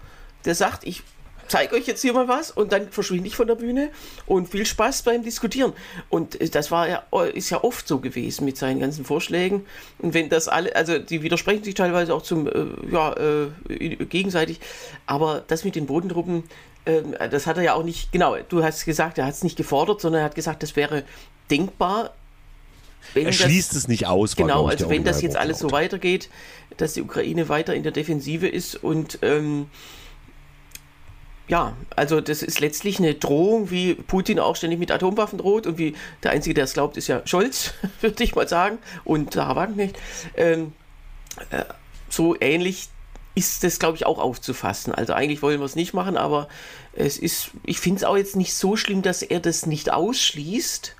der 0.45 0.55
sagt, 0.55 0.85
ich 0.85 1.03
zeige 1.51 1.75
euch 1.75 1.85
jetzt 1.85 2.01
hier 2.01 2.13
mal 2.13 2.27
was 2.27 2.49
und 2.49 2.71
dann 2.71 2.89
verschwinde 2.89 3.27
ich 3.27 3.35
von 3.35 3.45
der 3.45 3.55
Bühne 3.55 3.89
und 4.25 4.47
viel 4.47 4.65
Spaß 4.65 5.03
beim 5.03 5.21
Diskutieren. 5.21 5.73
Und 6.09 6.39
äh, 6.39 6.49
das 6.49 6.71
war 6.71 6.87
ja, 6.87 7.03
äh, 7.13 7.31
ist 7.31 7.49
ja 7.49 7.63
oft 7.63 7.87
so 7.87 7.99
gewesen 7.99 8.45
mit 8.45 8.57
seinen 8.57 8.79
ganzen 8.79 9.03
Vorschlägen. 9.03 9.65
Und 9.99 10.13
wenn 10.13 10.29
das 10.29 10.47
alle, 10.47 10.75
also 10.75 10.97
die 10.97 11.21
widersprechen 11.21 11.63
sich 11.63 11.75
teilweise 11.75 12.13
auch 12.13 12.21
zum, 12.21 12.47
äh, 12.47 12.65
ja, 12.91 13.13
äh, 13.17 13.47
gegenseitig, 14.05 14.59
aber 15.05 15.43
das 15.47 15.65
mit 15.65 15.75
den 15.75 15.85
Bodentruppen, 15.85 16.43
äh, 16.85 17.01
das 17.29 17.47
hat 17.47 17.57
er 17.57 17.63
ja 17.63 17.73
auch 17.73 17.83
nicht, 17.83 18.11
genau, 18.13 18.37
du 18.47 18.63
hast 18.63 18.85
gesagt, 18.85 19.17
er 19.17 19.25
hat 19.25 19.33
es 19.33 19.43
nicht 19.43 19.57
gefordert, 19.57 19.99
sondern 20.01 20.21
er 20.21 20.25
hat 20.25 20.35
gesagt, 20.35 20.63
das 20.63 20.75
wäre 20.77 21.03
denkbar, 21.49 22.13
er 23.15 23.31
schließt 23.31 23.71
das, 23.71 23.77
es 23.77 23.87
nicht 23.87 24.07
aus. 24.07 24.35
Genau, 24.35 24.67
also 24.67 24.89
wenn 24.89 25.03
das 25.03 25.21
jetzt 25.21 25.35
alles 25.35 25.59
so 25.59 25.71
weitergeht, 25.71 26.29
dass 26.77 26.93
die 26.93 27.01
Ukraine 27.01 27.49
weiter 27.49 27.73
in 27.73 27.83
der 27.83 27.91
Defensive 27.91 28.47
ist 28.47 28.75
und 28.75 29.19
ähm, 29.21 29.67
ja, 31.47 31.75
also 31.95 32.21
das 32.21 32.43
ist 32.43 32.61
letztlich 32.61 32.99
eine 32.99 33.13
Drohung, 33.13 33.71
wie 33.71 33.95
Putin 33.95 34.39
auch 34.39 34.55
ständig 34.55 34.79
mit 34.79 34.89
Atomwaffen 34.89 35.37
droht 35.37 35.67
und 35.67 35.77
wie 35.77 35.95
der 36.23 36.31
Einzige, 36.31 36.53
der 36.53 36.63
es 36.63 36.73
glaubt, 36.73 36.95
ist 36.95 37.07
ja 37.07 37.21
Scholz, 37.25 37.73
würde 38.01 38.23
ich 38.23 38.35
mal 38.35 38.47
sagen, 38.47 38.77
und 39.03 39.33
Sarah 39.33 39.57
Wagenknecht. 39.57 39.97
Ähm, 40.35 40.71
äh, 41.49 41.65
so 42.09 42.35
ähnlich 42.39 42.87
ist 43.35 43.63
das, 43.63 43.79
glaube 43.79 43.97
ich, 43.97 44.05
auch 44.05 44.19
aufzufassen. 44.19 44.93
Also 44.93 45.13
eigentlich 45.13 45.41
wollen 45.41 45.59
wir 45.59 45.65
es 45.65 45.75
nicht 45.75 45.93
machen, 45.93 46.17
aber 46.17 46.47
es 46.93 47.17
ist, 47.17 47.51
ich 47.65 47.79
finde 47.79 47.97
es 47.97 48.03
auch 48.03 48.17
jetzt 48.17 48.35
nicht 48.35 48.53
so 48.53 48.75
schlimm, 48.75 49.01
dass 49.01 49.21
er 49.21 49.39
das 49.39 49.65
nicht 49.65 49.91
ausschließt 49.91 50.95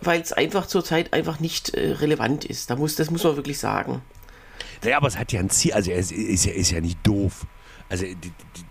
weil 0.00 0.20
es 0.20 0.32
einfach 0.32 0.66
zurzeit 0.66 1.12
einfach 1.12 1.40
nicht 1.40 1.74
äh, 1.74 1.92
relevant 1.92 2.44
ist. 2.44 2.70
Da 2.70 2.76
muss, 2.76 2.96
das 2.96 3.10
muss 3.10 3.24
man 3.24 3.36
wirklich 3.36 3.58
sagen. 3.58 4.02
Naja, 4.82 4.96
aber 4.96 5.08
es 5.08 5.18
hat 5.18 5.32
ja 5.32 5.40
ein 5.40 5.50
Ziel, 5.50 5.72
also 5.72 5.90
er 5.90 5.98
ist, 5.98 6.12
ist, 6.12 6.46
ja, 6.46 6.52
ist 6.52 6.70
ja 6.70 6.80
nicht 6.80 6.98
doof. 7.02 7.46
Also 7.88 8.06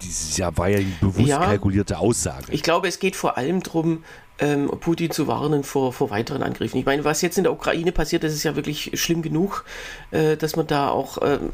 dieses 0.01 0.37
Jahr 0.37 0.57
war 0.57 0.69
ja 0.69 0.77
eine 0.77 0.87
bewusst 1.01 1.27
ja, 1.27 1.39
kalkulierte 1.39 1.99
Aussage. 1.99 2.51
Ich 2.51 2.63
glaube, 2.63 2.87
es 2.87 2.99
geht 2.99 3.15
vor 3.17 3.37
allem 3.37 3.61
darum, 3.61 4.03
ähm, 4.39 4.71
Putin 4.79 5.11
zu 5.11 5.27
warnen 5.27 5.63
vor, 5.63 5.91
vor 5.91 6.09
weiteren 6.09 6.41
Angriffen. 6.41 6.77
Ich 6.77 6.85
meine, 6.85 7.03
was 7.03 7.21
jetzt 7.21 7.37
in 7.37 7.43
der 7.43 7.51
Ukraine 7.51 7.91
passiert, 7.91 8.23
das 8.23 8.33
ist 8.33 8.43
ja 8.43 8.55
wirklich 8.55 8.91
schlimm 8.93 9.21
genug, 9.21 9.65
äh, 10.11 10.37
dass 10.37 10.55
man 10.55 10.67
da 10.67 10.89
auch 10.89 11.17
ähm, 11.21 11.51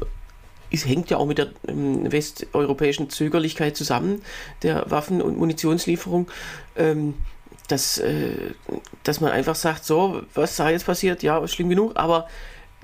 es 0.70 0.86
hängt 0.86 1.10
ja 1.10 1.16
auch 1.16 1.26
mit 1.26 1.38
der 1.38 1.48
ähm, 1.68 2.10
westeuropäischen 2.10 3.10
Zögerlichkeit 3.10 3.76
zusammen, 3.76 4.22
der 4.62 4.90
Waffen- 4.90 5.22
und 5.22 5.38
Munitionslieferung. 5.38 6.28
Ähm, 6.76 7.14
dass, 7.68 7.98
äh, 7.98 8.54
dass 9.02 9.20
man 9.20 9.32
einfach 9.32 9.54
sagt, 9.54 9.84
so, 9.84 10.22
was 10.34 10.56
da 10.56 10.70
jetzt 10.70 10.86
passiert, 10.86 11.22
ja, 11.22 11.46
schlimm 11.48 11.68
genug, 11.68 11.96
aber 11.96 12.28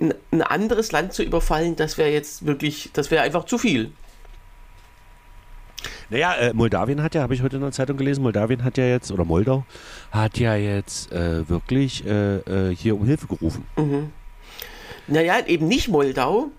ein, 0.00 0.14
ein 0.30 0.42
anderes 0.42 0.92
Land 0.92 1.12
zu 1.12 1.22
überfallen, 1.22 1.76
das 1.76 1.98
wäre 1.98 2.10
jetzt 2.10 2.46
wirklich, 2.46 2.90
das 2.92 3.10
wäre 3.10 3.22
einfach 3.22 3.44
zu 3.44 3.58
viel. 3.58 3.92
Naja, 6.10 6.34
äh, 6.34 6.52
Moldawien 6.52 7.02
hat 7.02 7.14
ja, 7.14 7.22
habe 7.22 7.34
ich 7.34 7.42
heute 7.42 7.56
in 7.56 7.62
der 7.62 7.72
Zeitung 7.72 7.96
gelesen, 7.96 8.22
Moldawien 8.22 8.64
hat 8.64 8.76
ja 8.76 8.84
jetzt, 8.84 9.10
oder 9.10 9.24
Moldau, 9.24 9.64
hat 10.10 10.38
ja 10.38 10.54
jetzt 10.54 11.10
äh, 11.10 11.48
wirklich 11.48 12.04
äh, 12.06 12.36
äh 12.36 12.76
hier 12.76 12.94
um 12.94 13.06
Hilfe 13.06 13.26
gerufen. 13.26 13.66
Mhm. 13.76 14.12
Naja, 15.06 15.44
eben 15.46 15.68
nicht 15.68 15.88
Moldau, 15.88 16.50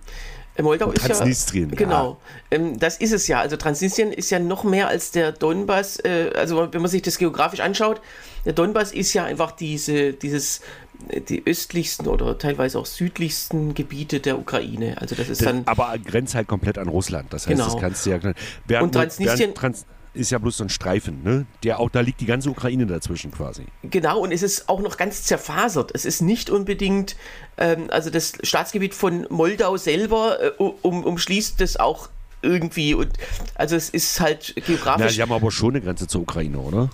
Moldau 0.61 0.91
ist 0.91 1.05
Transnistrien, 1.05 1.69
ja. 1.69 1.75
Genau. 1.75 2.17
Ähm, 2.51 2.77
das 2.77 2.97
ist 2.97 3.11
es 3.11 3.27
ja. 3.27 3.39
Also 3.39 3.57
Transnistrien 3.57 4.11
ist 4.11 4.29
ja 4.29 4.39
noch 4.39 4.63
mehr 4.63 4.87
als 4.87 5.11
der 5.11 5.31
Donbass. 5.31 5.97
Äh, 5.99 6.31
also 6.35 6.71
wenn 6.71 6.81
man 6.81 6.91
sich 6.91 7.01
das 7.01 7.17
geografisch 7.17 7.59
anschaut, 7.59 8.01
der 8.45 8.53
Donbass 8.53 8.91
ist 8.91 9.13
ja 9.13 9.25
einfach 9.25 9.51
diese, 9.51 10.13
dieses, 10.13 10.61
äh, 11.09 11.21
die 11.21 11.43
östlichsten 11.45 12.07
oder 12.07 12.37
teilweise 12.37 12.77
auch 12.77 12.85
südlichsten 12.85 13.73
Gebiete 13.73 14.19
der 14.19 14.37
Ukraine. 14.37 14.95
Also 15.01 15.15
das 15.15 15.29
ist 15.29 15.43
dann. 15.43 15.63
Aber 15.65 15.97
grenzt 15.97 16.35
halt 16.35 16.47
komplett 16.47 16.77
an 16.77 16.87
Russland. 16.87 17.33
Das 17.33 17.47
heißt, 17.47 17.57
genau. 17.57 17.71
das 17.71 17.81
kannst 17.81 18.05
du 18.05 18.11
ja. 18.11 18.19
Während, 18.67 18.83
Und 18.83 18.91
Transnistrien. 18.93 19.55
Trans 19.55 19.85
ist 20.13 20.31
ja 20.31 20.37
bloß 20.37 20.57
so 20.57 20.63
ein 20.63 20.69
Streifen, 20.69 21.23
ne? 21.23 21.45
Der 21.63 21.79
auch, 21.79 21.89
da 21.89 22.01
liegt 22.01 22.21
die 22.21 22.25
ganze 22.25 22.49
Ukraine 22.49 22.85
dazwischen 22.85 23.31
quasi. 23.31 23.65
Genau, 23.83 24.19
und 24.19 24.31
es 24.31 24.43
ist 24.43 24.69
auch 24.69 24.79
noch 24.81 24.97
ganz 24.97 25.23
zerfasert. 25.23 25.91
Es 25.93 26.05
ist 26.05 26.21
nicht 26.21 26.49
unbedingt, 26.49 27.15
ähm, 27.57 27.87
also 27.89 28.09
das 28.09 28.33
Staatsgebiet 28.43 28.93
von 28.93 29.25
Moldau 29.29 29.77
selber 29.77 30.37
äh, 30.41 30.49
um, 30.57 31.03
umschließt 31.03 31.59
das 31.59 31.77
auch 31.77 32.09
irgendwie. 32.41 32.93
Und 32.93 33.11
also 33.55 33.75
es 33.75 33.89
ist 33.89 34.19
halt 34.19 34.53
geografisch. 34.65 35.05
Na, 35.05 35.09
sie 35.09 35.21
haben 35.21 35.31
aber 35.31 35.51
schon 35.51 35.71
eine 35.71 35.81
Grenze 35.81 36.07
zur 36.07 36.21
Ukraine, 36.21 36.59
oder? 36.59 36.89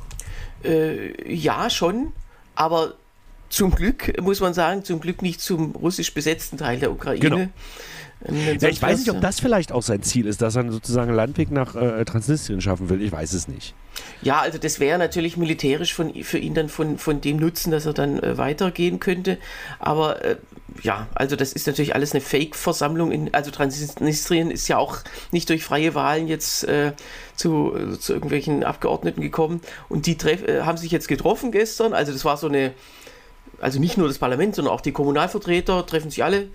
Äh, 0.64 1.34
ja, 1.34 1.70
schon. 1.70 2.14
Aber 2.56 2.94
zum 3.50 3.72
Glück, 3.72 4.22
muss 4.22 4.40
man 4.40 4.54
sagen, 4.54 4.84
zum 4.84 5.02
Glück 5.02 5.22
nicht 5.22 5.42
zum 5.42 5.76
russisch 5.76 6.14
besetzten 6.14 6.58
Teil 6.58 6.80
der 6.80 6.92
Ukraine. 6.92 7.20
Genau. 7.20 7.48
Ja, 8.28 8.68
ich 8.68 8.82
weiß 8.82 9.00
nicht, 9.00 9.12
ob 9.12 9.22
das 9.22 9.40
vielleicht 9.40 9.72
auch 9.72 9.82
sein 9.82 10.04
Ziel 10.04 10.28
ist, 10.28 10.42
dass 10.42 10.56
er 10.56 10.70
sozusagen 10.70 11.08
einen 11.10 11.16
Landweg 11.16 11.52
nach 11.52 11.76
äh, 11.76 12.04
Transnistrien 12.04 12.60
schaffen 12.60 12.90
will. 12.90 13.02
Ich 13.02 13.12
weiß 13.12 13.32
es 13.32 13.48
nicht. 13.48 13.76
Ja, 14.22 14.42
also 14.42 14.58
das 14.58 14.80
wäre 14.80 15.00
natürlich 15.00 15.38
militärisch 15.38 15.94
von, 15.94 16.14
für 16.24 16.38
ihn 16.38 16.54
dann 16.54 16.68
von, 16.68 16.98
von 16.98 17.22
dem 17.22 17.38
Nutzen, 17.38 17.72
dass 17.72 17.86
er 17.86 17.94
dann 17.94 18.22
äh, 18.22 18.38
weitergehen 18.38 19.00
könnte. 19.00 19.38
Aber 19.80 20.24
äh, 20.24 20.36
ja, 20.84 21.08
also 21.16 21.36
das 21.36 21.54
ist 21.54 21.68
natürlich 21.68 21.96
alles 21.96 22.12
eine 22.12 22.22
Fake-Versammlung. 22.22 23.30
Also 23.34 23.52
Transnistrien 23.52 24.52
ist 24.52 24.68
ja 24.68 24.78
auch 24.78 24.98
nicht 25.32 25.50
durch 25.50 25.64
freie 25.64 25.96
Wahlen 25.96 26.28
jetzt 26.28 26.66
äh, 26.66 26.94
zu, 27.36 27.74
zu 28.00 28.14
irgendwelchen 28.14 28.66
Abgeordneten 28.66 29.22
gekommen. 29.22 29.62
Und 29.88 30.06
die 30.06 30.18
treff, 30.18 30.44
äh, 30.44 30.62
haben 30.62 30.78
sich 30.78 30.92
jetzt 30.92 31.08
getroffen 31.08 31.52
gestern. 31.52 31.94
Also 31.94 32.12
das 32.12 32.26
war 32.26 32.36
so 32.36 32.48
eine 32.48 32.74
also 33.62 33.80
nicht 33.80 33.98
nur 33.98 34.08
das 34.08 34.18
Parlament, 34.18 34.56
sondern 34.56 34.74
auch 34.74 34.82
die 34.82 34.92
Kommunalvertreter 34.92 35.86
treffen 35.86 36.10
sich 36.10 36.24
alle. 36.24 36.50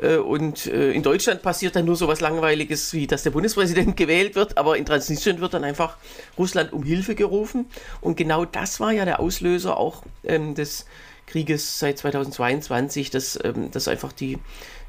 Äh, 0.00 0.16
und 0.16 0.66
äh, 0.66 0.92
in 0.92 1.02
Deutschland 1.02 1.42
passiert 1.42 1.76
dann 1.76 1.84
nur 1.84 1.96
so 1.96 2.08
was 2.08 2.20
Langweiliges, 2.20 2.92
wie 2.92 3.06
dass 3.06 3.22
der 3.22 3.30
Bundespräsident 3.30 3.96
gewählt 3.96 4.34
wird, 4.34 4.58
aber 4.58 4.76
in 4.76 4.84
Transnistrien 4.84 5.40
wird 5.40 5.54
dann 5.54 5.64
einfach 5.64 5.96
Russland 6.38 6.72
um 6.72 6.82
Hilfe 6.82 7.14
gerufen. 7.14 7.66
Und 8.00 8.16
genau 8.16 8.44
das 8.44 8.80
war 8.80 8.92
ja 8.92 9.04
der 9.04 9.20
Auslöser 9.20 9.76
auch 9.76 10.02
ähm, 10.24 10.54
des 10.54 10.86
Krieges 11.26 11.78
seit 11.78 11.98
2022, 11.98 13.10
dass, 13.10 13.38
ähm, 13.42 13.70
dass 13.70 13.88
einfach 13.88 14.12
die 14.12 14.38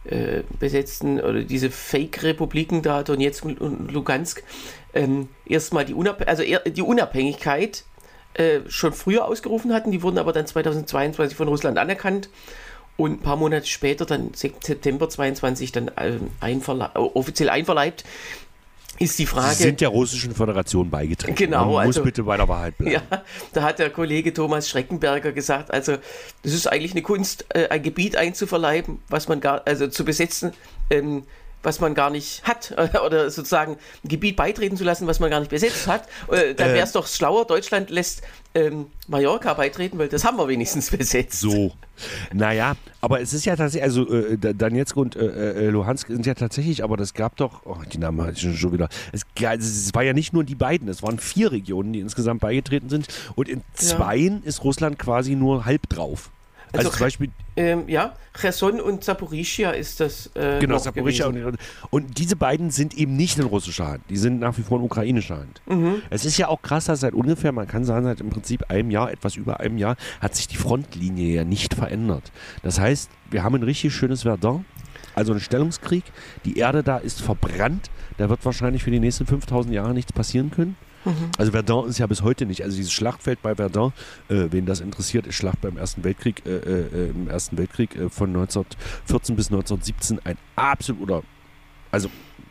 äh, 0.05 0.43
besetzten 0.59 1.19
oder 1.19 1.43
diese 1.43 1.71
Fake-Republiken 1.71 2.81
da, 2.81 3.03
Donetsk 3.03 3.45
und 3.45 3.91
Lugansk, 3.91 4.43
ähm, 4.93 5.29
erstmal 5.45 5.85
die, 5.85 5.93
Unab 5.93 6.27
also 6.27 6.43
die 6.43 6.81
Unabhängigkeit 6.81 7.83
äh, 8.35 8.59
schon 8.67 8.93
früher 8.93 9.25
ausgerufen 9.25 9.73
hatten. 9.73 9.91
Die 9.91 10.01
wurden 10.01 10.17
aber 10.17 10.33
dann 10.33 10.45
2022 10.45 11.35
von 11.35 11.47
Russland 11.47 11.77
anerkannt 11.77 12.29
und 12.97 13.11
ein 13.13 13.19
paar 13.19 13.35
Monate 13.35 13.67
später, 13.67 14.05
dann 14.05 14.31
September 14.33 15.09
22, 15.09 15.71
dann 15.71 15.89
äh, 15.89 16.17
einverle 16.39 16.91
offiziell 16.95 17.49
einverleibt. 17.49 18.05
ist 18.99 19.19
die 19.19 19.25
Frage. 19.25 19.53
Sie 19.55 19.63
sind 19.63 19.81
der 19.81 19.89
Russischen 19.89 20.33
Föderation 20.33 20.89
beigetreten. 20.89 21.35
Genau, 21.35 21.73
Man 21.73 21.87
also- 21.87 21.99
muss 21.99 22.05
bitte 22.05 22.23
bei 22.23 22.37
der 22.37 22.47
Wahrheit 22.47 22.77
bleiben. 22.77 22.93
Ja, 23.11 23.23
da 23.53 23.63
hat 23.63 23.79
der 23.79 23.89
Kollege 23.89 24.33
Thomas 24.33 24.69
Schreckenberger 24.69 25.33
gesagt, 25.33 25.71
also 25.71 25.97
das 26.43 26.53
ist 26.53 26.67
eigentlich 26.67 26.91
eine 26.93 27.01
Kunst, 27.01 27.45
äh, 27.49 27.67
ein 27.69 27.83
Gebiet 27.83 28.15
einzuverleiben, 28.15 28.99
was 29.09 29.27
man 29.27 29.41
gar, 29.41 29.61
also 29.65 29.87
zu 29.87 30.05
besetzen, 30.05 30.53
ähm, 30.89 31.23
was 31.65 31.79
man 31.79 31.93
gar 31.93 32.09
nicht 32.09 32.43
hat, 32.43 32.73
oder 33.05 33.29
sozusagen 33.29 33.73
ein 34.03 34.07
Gebiet 34.07 34.35
beitreten 34.35 34.77
zu 34.77 34.83
lassen, 34.83 35.07
was 35.07 35.19
man 35.19 35.29
gar 35.29 35.39
nicht 35.39 35.49
besetzt 35.49 35.87
hat. 35.87 36.07
Äh, 36.31 36.53
da 36.53 36.65
wäre 36.67 36.83
es 36.83 36.91
doch 36.91 37.07
schlauer, 37.07 37.45
Deutschland 37.45 37.89
lässt 37.89 38.21
ähm, 38.53 38.87
Mallorca 39.07 39.53
beitreten, 39.53 39.97
weil 39.97 40.07
das 40.07 40.23
haben 40.23 40.37
wir 40.37 40.47
wenigstens 40.47 40.89
besetzt. 40.97 41.39
So. 41.39 41.73
Naja, 42.33 42.75
aber 43.01 43.21
es 43.21 43.33
ist 43.33 43.45
ja 43.45 43.55
tatsächlich, 43.55 43.83
also 43.83 44.11
äh, 44.13 44.37
Donetsk 44.37 44.97
und 44.97 45.15
äh, 45.15 45.67
äh, 45.67 45.69
Luhansk 45.69 46.07
sind 46.07 46.25
ja 46.25 46.33
tatsächlich, 46.33 46.83
aber 46.83 46.97
das 46.97 47.13
gab 47.13 47.37
doch, 47.37 47.65
oh, 47.65 47.77
die 47.91 47.97
Namen 47.97 48.21
hatte 48.21 48.33
ich 48.33 48.59
schon- 48.59 48.73
wieder. 48.73 48.89
Es, 49.11 49.23
es 49.41 49.93
war 49.93 50.03
ja 50.03 50.13
nicht 50.13 50.33
nur 50.33 50.43
die 50.43 50.55
beiden, 50.55 50.87
es 50.89 51.03
waren 51.03 51.19
vier 51.19 51.51
Regionen, 51.51 51.93
die 51.93 51.99
insgesamt 51.99 52.41
beigetreten 52.41 52.89
sind. 52.89 53.07
Und 53.35 53.47
in 53.47 53.61
zweien 53.73 54.43
ist 54.43 54.63
Russland 54.63 54.99
quasi 54.99 55.35
nur 55.35 55.65
halb 55.65 55.87
drauf. 55.89 56.31
Also, 56.71 56.87
Also 56.87 56.89
zum 56.91 57.05
Beispiel, 57.05 57.29
Ähm, 57.57 57.87
ja, 57.87 58.15
Cherson 58.39 58.81
und 58.81 59.03
Saporischia 59.03 59.71
ist 59.71 60.01
das 60.01 60.29
äh, 60.35 60.59
genau, 60.59 60.77
Saporischia 60.77 61.27
und, 61.27 61.57
und 61.89 62.17
diese 62.17 62.35
beiden 62.35 62.69
sind 62.69 62.93
eben 62.95 63.15
nicht 63.15 63.37
in 63.37 63.45
russischer 63.45 63.87
Hand. 63.87 64.03
Die 64.09 64.17
sind 64.17 64.39
nach 64.39 64.57
wie 64.57 64.61
vor 64.61 64.79
in 64.79 64.83
ukrainischer 64.83 65.37
Hand. 65.37 65.61
Mhm. 65.67 66.01
Es 66.09 66.25
ist 66.25 66.37
ja 66.37 66.49
auch 66.49 66.61
krass, 66.61 66.85
dass 66.85 66.99
seit 66.99 67.13
ungefähr, 67.13 67.53
man 67.53 67.67
kann 67.67 67.85
sagen, 67.85 68.05
seit 68.05 68.19
im 68.19 68.29
Prinzip 68.29 68.69
einem 68.69 68.91
Jahr, 68.91 69.09
etwas 69.11 69.37
über 69.37 69.61
einem 69.61 69.77
Jahr, 69.77 69.95
hat 70.19 70.35
sich 70.35 70.47
die 70.49 70.57
Frontlinie 70.57 71.33
ja 71.33 71.43
nicht 71.45 71.73
verändert. 71.73 72.31
Das 72.61 72.79
heißt, 72.79 73.09
wir 73.31 73.43
haben 73.43 73.55
ein 73.55 73.63
richtig 73.63 73.93
schönes 73.95 74.23
Verdun, 74.23 74.65
also 75.13 75.31
einen 75.31 75.41
Stellungskrieg. 75.41 76.03
Die 76.43 76.57
Erde 76.57 76.83
da 76.83 76.97
ist 76.97 77.21
verbrannt. 77.21 77.89
Da 78.17 78.29
wird 78.29 78.43
wahrscheinlich 78.43 78.83
für 78.83 78.91
die 78.91 78.99
nächsten 78.99 79.25
5000 79.25 79.73
Jahre 79.73 79.93
nichts 79.93 80.11
passieren 80.11 80.51
können. 80.51 80.75
Also 81.37 81.51
Verdun 81.51 81.89
ist 81.89 81.97
ja 81.99 82.07
bis 82.07 82.21
heute 82.21 82.45
nicht, 82.45 82.63
also 82.63 82.75
dieses 82.75 82.91
Schlachtfeld 82.91 83.41
bei 83.41 83.55
Verdun, 83.55 83.93
äh, 84.29 84.45
wen 84.51 84.65
das 84.65 84.79
interessiert, 84.79 85.27
ist 85.27 85.35
Schlacht 85.35 85.61
beim 85.61 85.77
Ersten 85.77 86.03
Weltkrieg, 86.03 86.43
äh, 86.45 86.55
äh, 86.57 87.09
im 87.09 87.29
Ersten 87.29 87.57
Weltkrieg 87.57 87.95
äh, 87.95 88.09
von 88.09 88.29
1914 88.29 89.35
bis 89.35 89.47
1917 89.47 90.19
ein 90.23 90.37
absolut, 90.55 91.01
oder, 91.01 91.23
also, 91.91 92.09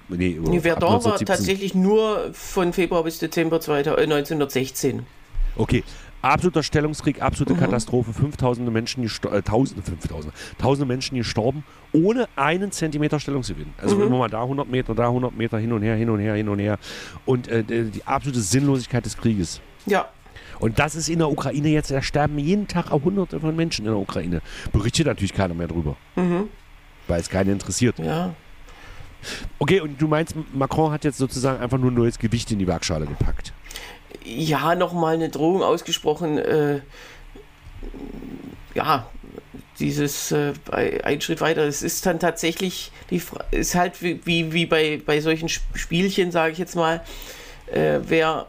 nee, 0.08 0.38
Nee, 0.40 0.60
Verdun 0.60 0.88
war 0.88 0.96
1917. 0.96 1.26
tatsächlich 1.26 1.74
nur 1.74 2.30
von 2.32 2.72
Februar 2.72 3.04
bis 3.04 3.18
Dezember 3.18 3.60
2000, 3.60 3.98
äh, 3.98 4.02
1916. 4.02 5.06
Okay, 5.56 5.84
absoluter 6.24 6.62
Stellungskrieg, 6.62 7.16
Mhm. 7.18 7.22
absolute 7.22 7.54
Katastrophe, 7.54 8.12
5000 8.12 8.72
Menschen, 8.72 9.04
äh, 9.04 9.42
tausende, 9.42 9.82
5000, 9.82 10.32
tausende 10.58 10.87
Menschen 10.87 11.16
gestorben, 11.16 11.64
ohne 11.92 12.26
einen 12.37 12.72
Zentimeter 12.72 13.20
Stellungsgewinn. 13.20 13.72
Also 13.80 13.96
Mhm. 13.96 14.02
immer 14.04 14.18
mal 14.18 14.28
da 14.30 14.42
100 14.42 14.68
Meter, 14.68 14.94
da 14.94 15.08
100 15.10 15.37
Meter, 15.37 15.58
hin 15.58 15.72
und 15.72 15.82
her, 15.82 15.96
hin 15.96 16.10
und 16.10 16.20
her, 16.20 16.34
hin 16.34 16.48
und 16.48 16.58
her. 16.58 16.78
Und 17.26 17.48
äh, 17.48 17.62
die 17.62 17.90
die 17.90 18.06
absolute 18.06 18.40
Sinnlosigkeit 18.40 19.04
des 19.04 19.16
Krieges. 19.16 19.60
Ja, 19.87 20.06
Und 20.60 20.78
das 20.78 20.94
ist 20.94 21.08
in 21.08 21.18
der 21.18 21.28
Ukraine 21.30 21.68
jetzt, 21.68 21.90
da 21.90 22.00
sterben 22.00 22.38
jeden 22.38 22.68
Tag 22.68 22.90
auch 22.92 23.02
hunderte 23.02 23.40
von 23.40 23.54
Menschen 23.56 23.84
in 23.87 23.90
der 23.90 24.00
Ukraine. 24.00 24.40
Berichtet 24.72 25.06
natürlich 25.06 25.34
keiner 25.34 25.52
mehr 25.54 25.66
drüber. 25.68 25.96
Mhm. 26.16 26.48
Weil 27.08 27.20
es 27.20 27.28
keinen 27.28 27.50
interessiert. 27.50 27.98
ja. 27.98 28.34
Okay, 29.58 29.80
und 29.80 30.00
du 30.00 30.06
meinst, 30.06 30.34
Macron 30.52 30.92
hat 30.92 31.02
jetzt 31.04 31.16
sozusagen 31.18 31.58
einfach 31.62 31.78
nur 31.78 31.90
neues 31.90 32.18
Gewicht 32.18 32.50
in 32.52 32.58
die 32.58 32.66
Waagschale 32.68 33.06
gepackt. 33.06 33.52
Ja, 34.24 34.74
nochmal 34.74 35.14
eine 35.14 35.28
Drohung 35.28 35.62
ausgesprochen. 35.62 36.38
Äh, 36.38 36.80
ja, 38.74 39.06
dieses 39.78 40.32
äh, 40.32 40.52
ein 40.70 41.20
Schritt 41.20 41.40
weiter. 41.40 41.62
Es 41.62 41.82
ist 41.82 42.06
dann 42.06 42.18
tatsächlich 42.18 42.90
die 43.10 43.20
ist 43.50 43.74
halt 43.74 44.02
wie, 44.02 44.52
wie, 44.52 44.66
bei, 44.66 45.00
bei 45.04 45.20
solchen 45.20 45.46
Sp- 45.50 45.66
Spielchen, 45.74 46.32
sage 46.32 46.52
ich 46.52 46.58
jetzt 46.58 46.76
mal, 46.76 47.04
äh, 47.72 48.00
wer, 48.02 48.46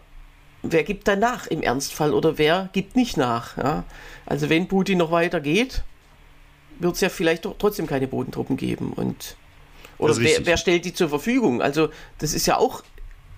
wer 0.64 0.84
gibt 0.84 1.08
dann 1.08 1.20
nach 1.20 1.48
im 1.48 1.62
Ernstfall 1.62 2.14
oder 2.14 2.38
wer 2.38 2.70
gibt 2.74 2.96
nicht 2.96 3.18
nach. 3.18 3.58
Ja? 3.58 3.84
Also 4.26 4.50
wenn 4.50 4.68
Putin 4.68 4.98
noch 4.98 5.12
weiter 5.12 5.42
geht, 5.42 5.84
wird 6.80 6.96
es 6.96 7.02
ja 7.02 7.10
vielleicht 7.10 7.46
doch 7.46 7.56
trotzdem 7.58 7.88
keine 7.88 8.08
Bodentruppen 8.08 8.58
geben. 8.58 8.94
Und 8.94 9.36
oder 9.98 10.18
wer, 10.18 10.46
wer 10.46 10.58
stellt 10.58 10.86
die 10.86 10.94
zur 10.94 11.10
Verfügung? 11.10 11.62
Also 11.62 11.90
das 12.20 12.34
ist 12.34 12.46
ja 12.48 12.58
auch, 12.58 12.84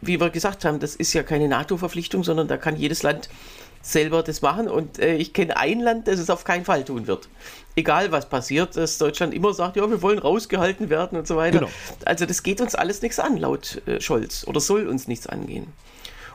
wie 0.02 0.20
wir 0.20 0.30
gesagt 0.30 0.66
haben, 0.66 0.80
das 0.80 0.96
ist 0.96 1.14
ja 1.14 1.24
keine 1.24 1.48
NATO-Verpflichtung, 1.48 2.24
sondern 2.24 2.48
da 2.48 2.58
kann 2.58 2.76
jedes 2.78 3.04
Land 3.04 3.30
selber 3.82 4.22
das 4.24 4.42
machen. 4.42 4.68
Und 4.68 5.00
äh, 5.00 5.16
ich 5.16 5.34
kenne 5.34 5.58
ein 5.58 5.80
Land, 5.80 6.08
das 6.08 6.20
es 6.20 6.30
auf 6.30 6.44
keinen 6.44 6.66
Fall 6.66 6.84
tun 6.84 7.08
wird. 7.08 7.30
Egal 7.76 8.12
was 8.12 8.28
passiert, 8.28 8.76
dass 8.76 8.98
Deutschland 8.98 9.34
immer 9.34 9.54
sagt, 9.54 9.76
ja, 9.78 9.90
wir 9.90 10.02
wollen 10.02 10.20
rausgehalten 10.20 10.90
werden 10.90 11.18
und 11.18 11.28
so 11.28 11.36
weiter. 11.38 11.60
Genau. 11.60 11.72
Also 12.06 12.26
das 12.26 12.44
geht 12.44 12.60
uns 12.60 12.76
alles 12.76 13.02
nichts 13.02 13.20
an, 13.20 13.38
laut 13.38 13.82
äh, 13.88 14.02
Scholz. 14.02 14.46
Oder 14.48 14.60
soll 14.60 14.88
uns 14.88 15.08
nichts 15.08 15.28
angehen. 15.28 15.68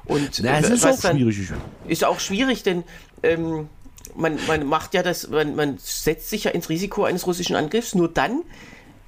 Und 0.04 0.40
Na, 0.42 0.58
es 0.58 0.70
äh, 0.70 0.74
ist 0.74 0.86
auch 0.86 1.00
dann- 1.00 1.16
schwierig. 1.18 1.50
ist 1.88 2.04
auch 2.04 2.20
schwierig, 2.20 2.62
denn 2.62 2.84
ähm, 3.22 3.68
man, 4.16 4.38
man 4.46 4.66
macht 4.66 4.94
ja 4.94 5.02
das, 5.02 5.28
man, 5.28 5.54
man 5.54 5.78
setzt 5.78 6.30
sich 6.30 6.44
ja 6.44 6.50
ins 6.52 6.68
Risiko 6.68 7.04
eines 7.04 7.26
russischen 7.26 7.54
Angriffs, 7.56 7.94
nur 7.94 8.08
dann, 8.08 8.42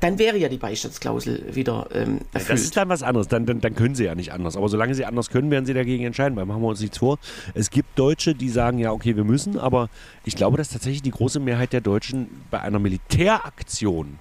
dann 0.00 0.18
wäre 0.18 0.36
ja 0.36 0.48
die 0.48 0.58
Beistandsklausel 0.58 1.54
wieder 1.54 1.88
ähm, 1.92 2.20
Das 2.32 2.42
erfüllt. 2.42 2.60
ist 2.60 2.76
dann 2.76 2.88
was 2.88 3.02
anderes. 3.02 3.28
Dann, 3.28 3.46
dann, 3.46 3.60
dann 3.60 3.74
können 3.74 3.94
sie 3.94 4.04
ja 4.04 4.14
nicht 4.14 4.32
anders. 4.32 4.56
Aber 4.56 4.68
solange 4.68 4.94
sie 4.94 5.04
anders 5.04 5.30
können, 5.30 5.50
werden 5.50 5.64
sie 5.64 5.74
dagegen 5.74 6.04
entscheiden. 6.04 6.36
Weil 6.36 6.46
machen 6.46 6.62
wir 6.62 6.68
uns 6.68 6.80
nichts 6.80 6.98
vor. 6.98 7.18
Es 7.54 7.70
gibt 7.70 7.98
Deutsche, 7.98 8.34
die 8.34 8.48
sagen, 8.50 8.78
ja, 8.78 8.92
okay, 8.92 9.16
wir 9.16 9.24
müssen. 9.24 9.58
Aber 9.58 9.88
ich 10.24 10.36
glaube, 10.36 10.56
dass 10.58 10.68
tatsächlich 10.68 11.02
die 11.02 11.10
große 11.10 11.40
Mehrheit 11.40 11.72
der 11.72 11.80
Deutschen 11.80 12.28
bei 12.50 12.60
einer 12.60 12.78
Militäraktion 12.78 14.18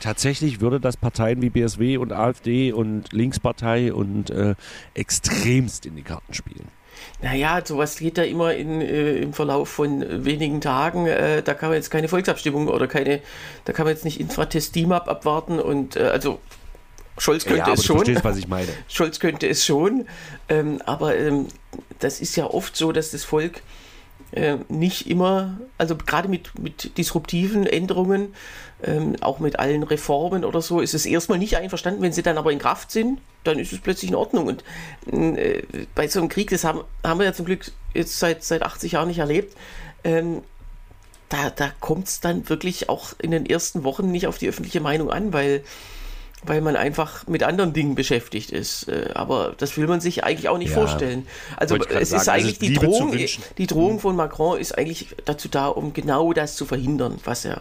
tatsächlich 0.00 0.60
würde 0.60 0.80
das 0.80 0.96
Parteien 0.96 1.42
wie 1.42 1.50
BSW 1.50 1.96
und 1.96 2.12
AfD 2.12 2.72
und 2.72 3.12
Linkspartei 3.12 3.92
und 3.92 4.30
äh, 4.30 4.54
extremst 4.94 5.86
in 5.86 5.96
die 5.96 6.02
Karten 6.02 6.34
spielen. 6.34 6.68
Naja, 7.22 7.60
sowas 7.64 7.98
geht 7.98 8.18
da 8.18 8.22
immer 8.22 8.54
in, 8.54 8.80
äh, 8.80 9.16
im 9.16 9.32
Verlauf 9.32 9.68
von 9.68 10.02
äh, 10.02 10.24
wenigen 10.24 10.60
Tagen. 10.60 11.06
Äh, 11.06 11.42
da 11.42 11.54
kann 11.54 11.70
man 11.70 11.76
jetzt 11.76 11.90
keine 11.90 12.08
Volksabstimmung 12.08 12.68
oder 12.68 12.86
keine, 12.86 13.20
da 13.64 13.72
kann 13.72 13.86
man 13.86 13.94
jetzt 13.94 14.04
nicht 14.04 14.20
Infratest 14.20 14.74
DIMAP 14.74 15.08
abwarten 15.08 15.58
und 15.58 15.96
äh, 15.96 16.04
also 16.04 16.38
Scholz 17.18 17.44
könnte 17.44 17.66
ja, 17.66 17.72
es 17.72 17.80
du 17.80 17.86
schon. 17.86 17.96
verstehst, 17.96 18.24
was 18.24 18.36
ich 18.36 18.48
meine. 18.48 18.68
Scholz 18.88 19.18
könnte 19.18 19.48
es 19.48 19.64
schon, 19.64 20.06
ähm, 20.48 20.80
aber 20.86 21.16
ähm, 21.16 21.48
das 21.98 22.20
ist 22.20 22.36
ja 22.36 22.46
oft 22.46 22.76
so, 22.76 22.92
dass 22.92 23.10
das 23.10 23.24
Volk 23.24 23.62
äh, 24.32 24.56
nicht 24.68 25.08
immer, 25.08 25.58
also 25.78 25.96
gerade 25.96 26.28
mit, 26.28 26.58
mit 26.58 26.96
disruptiven 26.98 27.66
Änderungen, 27.66 28.34
ähm, 28.82 29.16
auch 29.20 29.38
mit 29.38 29.58
allen 29.58 29.82
Reformen 29.82 30.44
oder 30.44 30.60
so, 30.60 30.80
ist 30.80 30.94
es 30.94 31.06
erstmal 31.06 31.38
nicht 31.38 31.56
einverstanden. 31.56 32.02
Wenn 32.02 32.12
sie 32.12 32.22
dann 32.22 32.38
aber 32.38 32.52
in 32.52 32.58
Kraft 32.58 32.90
sind, 32.90 33.20
dann 33.44 33.58
ist 33.58 33.72
es 33.72 33.80
plötzlich 33.80 34.10
in 34.10 34.16
Ordnung. 34.16 34.46
Und 34.46 34.64
äh, 35.12 35.62
bei 35.94 36.08
so 36.08 36.20
einem 36.20 36.28
Krieg, 36.28 36.50
das 36.50 36.64
haben, 36.64 36.82
haben 37.04 37.18
wir 37.18 37.26
ja 37.26 37.32
zum 37.32 37.46
Glück 37.46 37.70
jetzt 37.94 38.18
seit, 38.18 38.44
seit 38.44 38.62
80 38.62 38.92
Jahren 38.92 39.08
nicht 39.08 39.18
erlebt, 39.18 39.56
ähm, 40.04 40.42
da, 41.28 41.50
da 41.50 41.70
kommt 41.80 42.08
es 42.08 42.20
dann 42.20 42.48
wirklich 42.48 42.88
auch 42.88 43.12
in 43.18 43.30
den 43.30 43.46
ersten 43.46 43.84
Wochen 43.84 44.10
nicht 44.10 44.26
auf 44.26 44.38
die 44.38 44.48
öffentliche 44.48 44.80
Meinung 44.80 45.10
an, 45.10 45.32
weil 45.32 45.62
weil 46.44 46.60
man 46.60 46.76
einfach 46.76 47.26
mit 47.26 47.42
anderen 47.42 47.72
Dingen 47.72 47.94
beschäftigt 47.94 48.50
ist. 48.50 48.88
Äh, 48.88 49.10
Aber 49.14 49.54
das 49.58 49.76
will 49.76 49.86
man 49.86 50.00
sich 50.00 50.24
eigentlich 50.24 50.48
auch 50.48 50.58
nicht 50.58 50.70
Ja. 50.70 50.76
vorstellen. 50.76 51.26
Also 51.56 51.76
es 51.76 51.82
ist 51.86 52.10
sagen, 52.10 52.18
also 52.18 52.30
eigentlich 52.30 52.58
die 52.58 52.72
Drohung, 52.74 53.16
die 53.58 53.66
Drohung 53.66 54.00
von 54.00 54.16
Macron 54.16 54.58
ist 54.58 54.76
eigentlich 54.76 55.14
dazu 55.24 55.48
da, 55.48 55.66
um 55.68 55.92
genau 55.92 56.32
das 56.32 56.56
zu 56.56 56.64
verhindern, 56.66 57.18
was 57.24 57.44
er, 57.44 57.60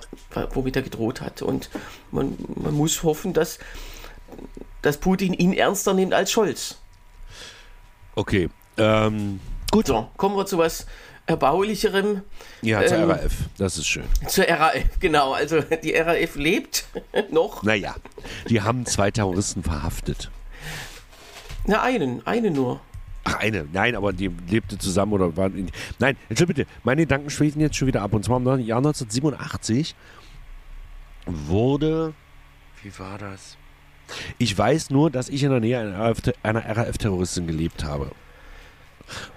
womit 0.53 0.75
er 0.75 0.81
gedroht 0.83 1.21
hat. 1.21 1.41
Und 1.41 1.69
man, 2.11 2.37
man 2.55 2.73
muss 2.73 3.03
hoffen, 3.03 3.33
dass, 3.33 3.59
dass 4.81 4.97
Putin 4.97 5.33
ihn 5.33 5.53
ernster 5.53 5.93
nimmt 5.93 6.13
als 6.13 6.31
Scholz. 6.31 6.77
Okay. 8.15 8.49
Ähm, 8.77 9.39
gut. 9.71 9.87
So, 9.87 10.07
kommen 10.17 10.35
wir 10.37 10.45
zu 10.45 10.57
was 10.57 10.85
Erbaulicherem, 11.27 12.21
Ja, 12.61 12.85
zur 12.85 12.97
Ähm, 12.97 13.11
RAF. 13.11 13.33
Das 13.57 13.77
ist 13.77 13.85
schön. 13.87 14.05
zur 14.27 14.45
RAF. 14.45 14.73
Genau, 14.99 15.33
also 15.33 15.61
die 15.61 15.91
RAF 15.93 16.35
lebt 16.35 16.85
noch. 17.31 17.61
Naja, 17.63 17.95
die 18.49 18.61
haben 18.61 18.85
zwei 18.85 19.11
Terroristen 19.11 19.61
verhaftet. 19.61 20.31
Na, 21.65 21.81
einen, 21.83 22.25
eine 22.25 22.49
nur. 22.49 22.79
Ach, 23.25 23.35
eine. 23.39 23.67
Nein, 23.73 23.95
aber 23.95 24.13
die 24.13 24.31
lebte 24.49 24.77
zusammen 24.77 25.11
oder 25.13 25.35
war. 25.35 25.47
In, 25.47 25.69
nein, 25.99 26.15
Entschuldigung 26.29 26.63
bitte. 26.63 26.79
Meine 26.83 27.01
Gedanken 27.01 27.29
schweifen 27.29 27.59
jetzt 27.59 27.75
schon 27.75 27.89
wieder 27.89 28.01
ab. 28.01 28.13
Und 28.13 28.23
zwar 28.23 28.37
im 28.37 28.45
Jahr 28.61 28.77
1987 28.77 29.95
wurde. 31.25 32.13
Wie 32.83 32.97
war 32.99 33.17
das? 33.17 33.57
Ich 34.37 34.57
weiß 34.57 34.91
nur, 34.91 35.11
dass 35.11 35.27
ich 35.27 35.43
in 35.43 35.49
der 35.49 35.59
Nähe 35.59 35.79
einer 36.43 36.77
RAF-Terroristin 36.77 37.47
gelebt 37.47 37.83
habe. 37.83 38.11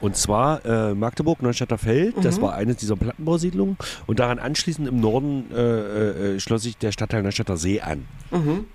Und 0.00 0.16
zwar 0.16 0.64
äh, 0.64 0.94
Magdeburg, 0.94 1.42
Neustädter 1.42 1.78
Feld, 1.78 2.14
das 2.22 2.40
war 2.40 2.54
eines 2.54 2.76
dieser 2.76 2.96
Plattenbausiedlungen. 2.96 3.76
Und 4.06 4.18
daran 4.18 4.38
anschließend 4.38 4.88
im 4.88 5.00
Norden 5.00 5.50
äh, 5.52 6.34
äh, 6.34 6.40
schloss 6.40 6.62
sich 6.62 6.76
der 6.76 6.92
Stadtteil 6.92 7.22
Neustädter 7.22 7.56
See 7.56 7.80
an. 7.80 8.06
Mhm. 8.30 8.66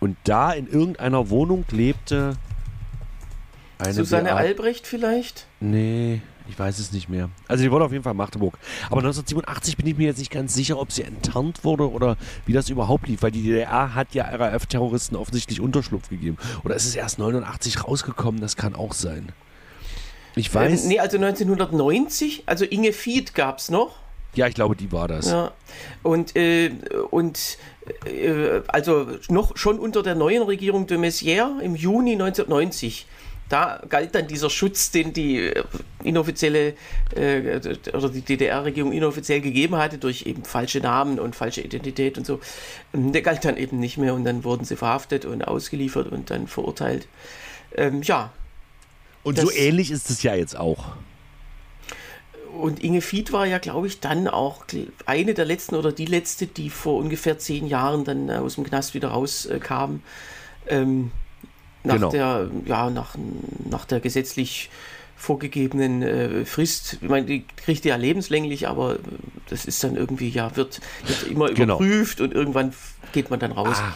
Und 0.00 0.16
da 0.24 0.52
in 0.52 0.66
irgendeiner 0.66 1.30
Wohnung 1.30 1.64
lebte 1.70 2.36
eine 3.78 3.94
Susanne 3.94 4.30
BA 4.30 4.36
Albrecht 4.36 4.86
vielleicht? 4.86 5.46
Nee, 5.60 6.20
Ich 6.48 6.58
weiß 6.58 6.78
es 6.78 6.92
nicht 6.92 7.08
mehr. 7.08 7.30
Also 7.48 7.62
die 7.62 7.70
wurde 7.70 7.84
auf 7.84 7.92
jeden 7.92 8.04
Fall 8.04 8.14
Magdeburg. 8.14 8.58
Aber 8.86 8.98
1987 8.98 9.76
bin 9.76 9.86
ich 9.86 9.96
mir 9.96 10.06
jetzt 10.06 10.18
nicht 10.18 10.30
ganz 10.30 10.54
sicher, 10.54 10.78
ob 10.78 10.90
sie 10.92 11.02
enttarnt 11.02 11.64
wurde 11.64 11.90
oder 11.90 12.16
wie 12.46 12.52
das 12.52 12.68
überhaupt 12.68 13.06
lief, 13.08 13.22
weil 13.22 13.30
die 13.30 13.42
DDR 13.42 13.94
hat 13.94 14.14
ja 14.14 14.24
RAF-Terroristen 14.24 15.16
offensichtlich 15.16 15.60
Unterschlupf 15.60 16.08
gegeben. 16.08 16.36
Oder 16.64 16.74
ist 16.74 16.86
es 16.86 16.96
erst 16.96 17.18
89 17.18 17.84
rausgekommen? 17.84 18.40
Das 18.40 18.56
kann 18.56 18.74
auch 18.74 18.92
sein. 18.92 19.30
Ich 20.34 20.54
weiß. 20.54 20.82
Ähm, 20.82 20.88
nee, 20.88 20.98
also 20.98 21.16
1990, 21.16 22.44
also 22.46 22.64
Inge 22.64 22.92
Fied 22.92 23.34
gab 23.34 23.58
es 23.58 23.70
noch. 23.70 23.96
Ja, 24.34 24.46
ich 24.46 24.54
glaube, 24.54 24.76
die 24.76 24.90
war 24.92 25.08
das. 25.08 25.30
Ja. 25.30 25.52
Und, 26.02 26.34
äh, 26.36 26.70
und 27.10 27.58
äh, 28.06 28.62
also 28.68 29.06
noch 29.28 29.56
schon 29.56 29.78
unter 29.78 30.02
der 30.02 30.14
neuen 30.14 30.42
Regierung 30.42 30.86
de 30.86 30.96
Maizière 30.96 31.60
im 31.60 31.76
Juni 31.76 32.12
1990 32.12 33.06
da 33.52 33.82
galt 33.86 34.14
dann 34.14 34.26
dieser 34.26 34.48
Schutz, 34.48 34.90
den 34.92 35.12
die 35.12 35.36
äh, 35.48 35.62
inoffizielle 36.02 36.74
äh, 37.14 37.60
oder 37.92 38.08
die 38.08 38.22
DDR-Regierung 38.22 38.92
inoffiziell 38.92 39.42
gegeben 39.42 39.76
hatte, 39.76 39.98
durch 39.98 40.24
eben 40.24 40.44
falsche 40.44 40.80
Namen 40.80 41.18
und 41.18 41.36
falsche 41.36 41.60
Identität 41.60 42.16
und 42.16 42.26
so. 42.26 42.40
Ähm, 42.94 43.12
der 43.12 43.20
galt 43.20 43.44
dann 43.44 43.58
eben 43.58 43.78
nicht 43.78 43.98
mehr 43.98 44.14
und 44.14 44.24
dann 44.24 44.42
wurden 44.44 44.64
sie 44.64 44.76
verhaftet 44.76 45.26
und 45.26 45.46
ausgeliefert 45.46 46.10
und 46.10 46.30
dann 46.30 46.46
verurteilt. 46.46 47.06
Ähm, 47.76 48.00
ja. 48.02 48.32
Und 49.22 49.38
so 49.38 49.50
ähnlich 49.50 49.90
ist 49.90 50.10
es 50.10 50.22
ja 50.22 50.34
jetzt 50.34 50.56
auch. 50.56 50.96
Und 52.58 52.82
Inge 52.82 53.00
Fied 53.00 53.32
war 53.32 53.46
ja, 53.46 53.58
glaube 53.58 53.86
ich, 53.86 54.00
dann 54.00 54.28
auch 54.28 54.64
eine 55.06 55.34
der 55.34 55.44
letzten 55.44 55.74
oder 55.74 55.90
die 55.90 56.04
letzte, 56.04 56.46
die 56.46 56.68
vor 56.68 56.98
ungefähr 56.98 57.38
zehn 57.38 57.66
Jahren 57.66 58.04
dann 58.04 58.30
aus 58.30 58.56
dem 58.56 58.64
Knast 58.64 58.94
wieder 58.94 59.08
rauskam. 59.08 60.00
Ähm, 60.66 61.12
nach 61.82 61.94
genau. 61.94 62.10
der, 62.10 62.50
ja, 62.66 62.90
nach, 62.90 63.16
nach 63.68 63.84
der 63.86 64.00
gesetzlich 64.00 64.70
vorgegebenen 65.16 66.02
äh, 66.02 66.44
Frist. 66.44 66.98
Ich 67.00 67.08
meine, 67.08 67.26
die 67.26 67.44
kriegt 67.56 67.84
ja 67.84 67.96
lebenslänglich, 67.96 68.68
aber 68.68 68.98
das 69.48 69.64
ist 69.64 69.82
dann 69.82 69.96
irgendwie, 69.96 70.28
ja, 70.28 70.54
wird, 70.56 70.80
wird 71.06 71.22
immer 71.30 71.48
genau. 71.52 71.76
überprüft 71.76 72.20
und 72.20 72.34
irgendwann 72.34 72.72
geht 73.12 73.30
man 73.30 73.40
dann 73.40 73.52
raus. 73.52 73.78
Ah. 73.78 73.94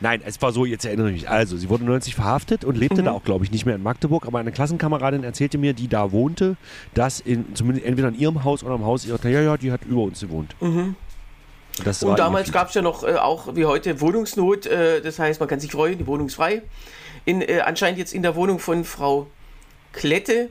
Nein, 0.00 0.20
es 0.24 0.40
war 0.42 0.52
so, 0.52 0.64
jetzt 0.64 0.84
erinnere 0.84 1.08
ich 1.10 1.22
mich. 1.22 1.28
Also, 1.28 1.56
sie 1.56 1.68
wurde 1.68 1.84
90 1.84 2.14
verhaftet 2.14 2.64
und 2.64 2.76
lebte 2.76 3.00
mhm. 3.00 3.06
da 3.06 3.12
auch, 3.12 3.24
glaube 3.24 3.44
ich, 3.44 3.50
nicht 3.50 3.66
mehr 3.66 3.74
in 3.74 3.82
Magdeburg. 3.82 4.26
Aber 4.26 4.38
eine 4.38 4.52
Klassenkameradin 4.52 5.24
erzählte 5.24 5.58
mir, 5.58 5.72
die 5.72 5.88
da 5.88 6.12
wohnte, 6.12 6.56
dass 6.94 7.20
in, 7.20 7.54
zumindest 7.54 7.86
entweder 7.86 8.08
in 8.08 8.14
ihrem 8.18 8.44
Haus 8.44 8.62
oder 8.62 8.74
im 8.74 8.84
Haus 8.84 9.06
ihrer, 9.06 9.24
ja, 9.28 9.40
ja, 9.40 9.56
die 9.56 9.72
hat 9.72 9.84
über 9.84 10.02
uns 10.02 10.20
gewohnt. 10.20 10.54
Mhm. 10.60 10.96
und 12.02 12.18
damals 12.18 12.52
gab 12.52 12.68
es 12.68 12.74
ja 12.74 12.82
noch 12.82 13.04
äh, 13.04 13.14
auch 13.14 13.54
wie 13.56 13.64
heute 13.64 14.00
Wohnungsnot. 14.00 14.66
Äh, 14.66 15.00
das 15.00 15.18
heißt, 15.18 15.40
man 15.40 15.48
kann 15.48 15.60
sich 15.60 15.72
freuen, 15.72 15.98
die 15.98 16.06
Wohnung 16.06 16.26
ist 16.26 16.34
frei 16.34 16.62
in, 17.26 17.42
äh, 17.42 17.60
anscheinend 17.60 17.98
jetzt 17.98 18.14
in 18.14 18.22
der 18.22 18.34
Wohnung 18.34 18.58
von 18.58 18.84
Frau 18.84 19.26
Klette. 19.92 20.48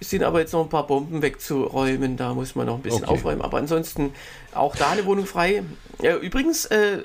sind 0.00 0.22
aber 0.22 0.40
jetzt 0.40 0.52
noch 0.52 0.62
ein 0.62 0.68
paar 0.68 0.86
Bomben 0.86 1.22
wegzuräumen. 1.22 2.16
Da 2.16 2.34
muss 2.34 2.54
man 2.54 2.66
noch 2.66 2.76
ein 2.76 2.82
bisschen 2.82 3.04
okay. 3.04 3.14
aufräumen. 3.14 3.42
Aber 3.42 3.58
ansonsten 3.58 4.12
auch 4.54 4.76
da 4.76 4.90
eine 4.90 5.04
Wohnung 5.06 5.26
frei. 5.26 5.64
Ja, 6.00 6.16
übrigens 6.16 6.66
äh, 6.66 7.02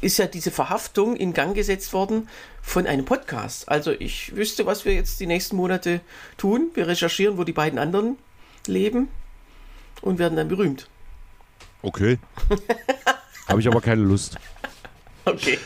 ist 0.00 0.18
ja 0.18 0.26
diese 0.26 0.50
Verhaftung 0.50 1.16
in 1.16 1.32
Gang 1.32 1.54
gesetzt 1.54 1.92
worden 1.92 2.28
von 2.62 2.86
einem 2.86 3.04
Podcast. 3.04 3.68
Also 3.68 3.92
ich 3.92 4.34
wüsste, 4.36 4.66
was 4.66 4.84
wir 4.84 4.94
jetzt 4.94 5.20
die 5.20 5.26
nächsten 5.26 5.56
Monate 5.56 6.00
tun. 6.36 6.70
Wir 6.74 6.86
recherchieren, 6.86 7.38
wo 7.38 7.44
die 7.44 7.52
beiden 7.52 7.78
anderen 7.78 8.16
leben 8.66 9.08
und 10.02 10.18
werden 10.18 10.36
dann 10.36 10.48
berühmt. 10.48 10.88
Okay. 11.82 12.18
Habe 13.48 13.60
ich 13.60 13.68
aber 13.68 13.80
keine 13.80 14.02
Lust. 14.02 14.36
Okay. 15.24 15.58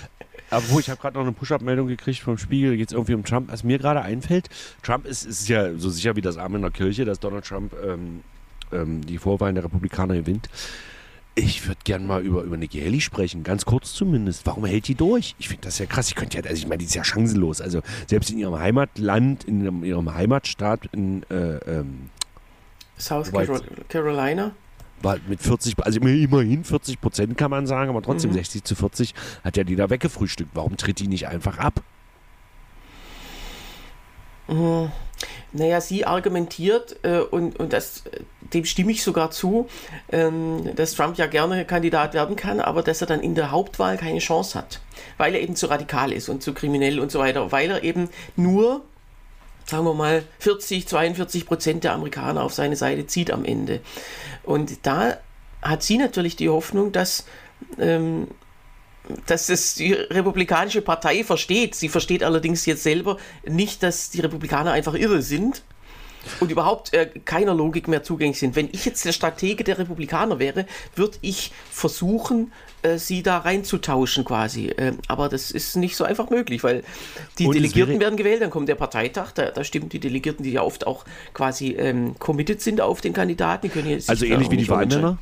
Obwohl, 0.50 0.80
ich 0.80 0.90
habe 0.90 1.00
gerade 1.00 1.16
noch 1.16 1.22
eine 1.22 1.32
Push-Up-Meldung 1.32 1.88
gekriegt 1.88 2.20
vom 2.20 2.36
Spiegel, 2.36 2.76
geht 2.76 2.88
es 2.88 2.92
irgendwie 2.92 3.14
um 3.14 3.24
Trump. 3.24 3.50
Was 3.50 3.64
mir 3.64 3.78
gerade 3.78 4.02
einfällt, 4.02 4.50
Trump 4.82 5.06
ist, 5.06 5.24
ist 5.24 5.48
ja 5.48 5.74
so 5.78 5.88
sicher 5.88 6.14
wie 6.14 6.20
das 6.20 6.36
Arm 6.36 6.54
in 6.54 6.62
der 6.62 6.70
Kirche, 6.70 7.06
dass 7.06 7.20
Donald 7.20 7.46
Trump 7.46 7.72
ähm, 7.82 8.22
ähm, 8.70 9.04
die 9.06 9.16
Vorwahlen 9.16 9.54
der 9.54 9.64
Republikaner 9.64 10.14
gewinnt. 10.14 10.50
Ich 11.34 11.66
würde 11.66 11.80
gerne 11.84 12.06
mal 12.06 12.22
über, 12.22 12.42
über 12.42 12.58
Nikki 12.58 12.80
Haley 12.80 13.00
sprechen, 13.00 13.42
ganz 13.42 13.64
kurz 13.64 13.94
zumindest. 13.94 14.44
Warum 14.44 14.66
hält 14.66 14.86
die 14.88 14.94
durch? 14.94 15.34
Ich 15.38 15.48
finde 15.48 15.62
das 15.62 15.78
ja 15.78 15.86
krass. 15.86 16.08
Ich 16.08 16.14
könnte 16.14 16.36
ja, 16.36 16.44
also 16.44 16.56
ich 16.56 16.66
meine, 16.66 16.78
die 16.78 16.84
ist 16.84 16.94
ja 16.94 17.04
chancenlos. 17.04 17.62
Also 17.62 17.80
selbst 18.06 18.30
in 18.30 18.38
ihrem 18.38 18.58
Heimatland, 18.58 19.44
in 19.44 19.64
ihrem, 19.64 19.84
ihrem 19.84 20.14
Heimatstaat 20.14 20.90
in 20.92 21.22
äh, 21.30 21.56
ähm, 21.66 22.10
South 22.98 23.32
Carolina 23.88 24.52
war 25.02 25.18
mit 25.26 25.40
40, 25.40 25.74
also 25.84 26.00
immerhin 26.00 26.64
40 26.64 27.00
Prozent 27.00 27.36
kann 27.36 27.50
man 27.50 27.66
sagen, 27.66 27.90
aber 27.90 28.02
trotzdem 28.02 28.30
mhm. 28.30 28.34
60 28.34 28.64
zu 28.64 28.74
40 28.74 29.14
hat 29.42 29.56
ja 29.56 29.64
die 29.64 29.76
da 29.76 29.90
weggefrühstückt. 29.90 30.50
Warum 30.54 30.76
tritt 30.76 31.00
die 31.00 31.08
nicht 31.08 31.28
einfach 31.28 31.58
ab? 31.58 31.82
Mhm. 34.52 34.92
Naja, 35.52 35.80
sie 35.80 36.06
argumentiert, 36.06 36.96
äh, 37.02 37.18
und, 37.18 37.58
und 37.60 37.72
das, 37.72 38.04
dem 38.54 38.64
stimme 38.64 38.92
ich 38.92 39.02
sogar 39.02 39.30
zu, 39.30 39.68
ähm, 40.10 40.74
dass 40.74 40.94
Trump 40.94 41.18
ja 41.18 41.26
gerne 41.26 41.64
Kandidat 41.64 42.14
werden 42.14 42.36
kann, 42.36 42.58
aber 42.60 42.82
dass 42.82 43.00
er 43.02 43.06
dann 43.06 43.20
in 43.20 43.34
der 43.34 43.50
Hauptwahl 43.50 43.98
keine 43.98 44.18
Chance 44.18 44.58
hat, 44.58 44.80
weil 45.18 45.34
er 45.34 45.40
eben 45.42 45.54
zu 45.54 45.66
radikal 45.66 46.10
ist 46.12 46.28
und 46.28 46.42
zu 46.42 46.54
kriminell 46.54 46.98
und 47.00 47.12
so 47.12 47.18
weiter, 47.18 47.52
weil 47.52 47.70
er 47.70 47.84
eben 47.84 48.08
nur 48.34 48.82
sagen 49.66 49.84
wir 49.84 49.94
mal, 49.94 50.24
40, 50.40 50.88
42 50.88 51.46
Prozent 51.46 51.84
der 51.84 51.92
Amerikaner 51.92 52.42
auf 52.42 52.52
seine 52.52 52.76
Seite 52.76 53.06
zieht 53.06 53.30
am 53.30 53.44
Ende. 53.44 53.80
Und 54.42 54.84
da 54.86 55.18
hat 55.62 55.82
sie 55.82 55.98
natürlich 55.98 56.36
die 56.36 56.48
Hoffnung, 56.48 56.92
dass, 56.92 57.26
ähm, 57.78 58.28
dass 59.26 59.48
es 59.48 59.74
die 59.74 59.92
Republikanische 59.92 60.82
Partei 60.82 61.24
versteht. 61.24 61.74
Sie 61.74 61.88
versteht 61.88 62.22
allerdings 62.22 62.66
jetzt 62.66 62.82
selber 62.82 63.18
nicht, 63.44 63.82
dass 63.82 64.10
die 64.10 64.20
Republikaner 64.20 64.72
einfach 64.72 64.94
irre 64.94 65.22
sind 65.22 65.62
und 66.40 66.50
überhaupt 66.50 66.92
äh, 66.92 67.10
keiner 67.24 67.54
Logik 67.54 67.88
mehr 67.88 68.02
zugänglich 68.02 68.38
sind. 68.38 68.56
Wenn 68.56 68.68
ich 68.72 68.84
jetzt 68.84 69.04
der 69.04 69.12
Stratege 69.12 69.64
der 69.64 69.78
Republikaner 69.78 70.38
wäre, 70.38 70.66
würde 70.94 71.18
ich 71.20 71.52
versuchen, 71.70 72.52
äh, 72.82 72.98
sie 72.98 73.22
da 73.22 73.38
reinzutauschen 73.38 74.24
quasi. 74.24 74.68
Äh, 74.68 74.92
aber 75.08 75.28
das 75.28 75.50
ist 75.50 75.76
nicht 75.76 75.96
so 75.96 76.04
einfach 76.04 76.30
möglich, 76.30 76.62
weil 76.62 76.84
die 77.38 77.46
und 77.46 77.54
Delegierten 77.54 77.98
werden 78.00 78.16
gewählt, 78.16 78.42
dann 78.42 78.50
kommt 78.50 78.68
der 78.68 78.76
Parteitag, 78.76 79.32
da, 79.32 79.50
da, 79.50 79.64
stimmen 79.64 79.88
die 79.88 80.00
Delegierten, 80.00 80.44
die 80.44 80.52
ja 80.52 80.62
oft 80.62 80.86
auch 80.86 81.04
quasi 81.34 81.70
ähm, 81.72 82.14
committed 82.18 82.60
sind 82.60 82.80
auf 82.80 83.00
den 83.00 83.12
Kandidaten. 83.12 83.66
Die 83.66 83.72
können 83.72 84.00
also 84.06 84.24
ähnlich 84.24 84.50
wie 84.50 84.56
die 84.56 84.68
Wahlmänner? 84.68 85.18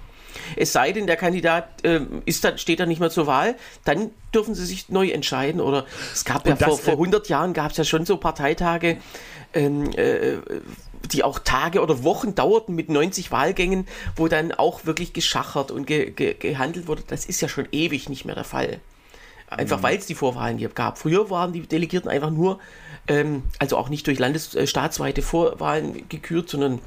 Es 0.56 0.72
sei 0.72 0.92
denn, 0.92 1.06
der 1.06 1.16
Kandidat 1.16 1.84
äh, 1.84 2.00
ist 2.24 2.44
dann, 2.44 2.58
steht 2.58 2.80
dann 2.80 2.88
nicht 2.88 3.00
mehr 3.00 3.10
zur 3.10 3.26
Wahl, 3.26 3.56
dann 3.84 4.10
dürfen 4.34 4.54
sie 4.54 4.66
sich 4.66 4.88
neu 4.88 5.08
entscheiden. 5.08 5.60
Oder 5.60 5.86
es 6.12 6.24
gab 6.24 6.46
ja 6.46 6.56
vor, 6.56 6.78
vor 6.78 6.94
100 6.94 7.28
Jahren 7.28 7.52
gab 7.52 7.70
es 7.72 7.76
ja 7.76 7.84
schon 7.84 8.06
so 8.06 8.16
Parteitage, 8.16 8.98
ähm, 9.54 9.90
äh, 9.96 10.38
die 11.12 11.24
auch 11.24 11.38
Tage 11.38 11.80
oder 11.80 12.04
Wochen 12.04 12.34
dauerten 12.34 12.74
mit 12.74 12.88
90 12.88 13.32
Wahlgängen, 13.32 13.86
wo 14.16 14.28
dann 14.28 14.52
auch 14.52 14.84
wirklich 14.84 15.12
geschachert 15.12 15.70
und 15.70 15.86
ge 15.86 16.10
ge 16.10 16.34
gehandelt 16.34 16.88
wurde. 16.88 17.02
Das 17.06 17.24
ist 17.24 17.40
ja 17.40 17.48
schon 17.48 17.66
ewig 17.72 18.08
nicht 18.08 18.24
mehr 18.24 18.34
der 18.34 18.44
Fall. 18.44 18.80
Einfach 19.50 19.78
mhm. 19.78 19.82
weil 19.82 19.98
es 19.98 20.06
die 20.06 20.14
Vorwahlen 20.14 20.58
hier 20.58 20.68
gab. 20.68 20.98
Früher 20.98 21.28
waren 21.28 21.52
die 21.52 21.62
Delegierten 21.62 22.08
einfach 22.08 22.30
nur, 22.30 22.60
ähm, 23.08 23.42
also 23.58 23.76
auch 23.76 23.88
nicht 23.88 24.06
durch 24.06 24.18
landesstaatsweite 24.18 25.20
äh, 25.20 25.24
Vorwahlen 25.24 26.08
gekürt, 26.08 26.48
sondern 26.48 26.78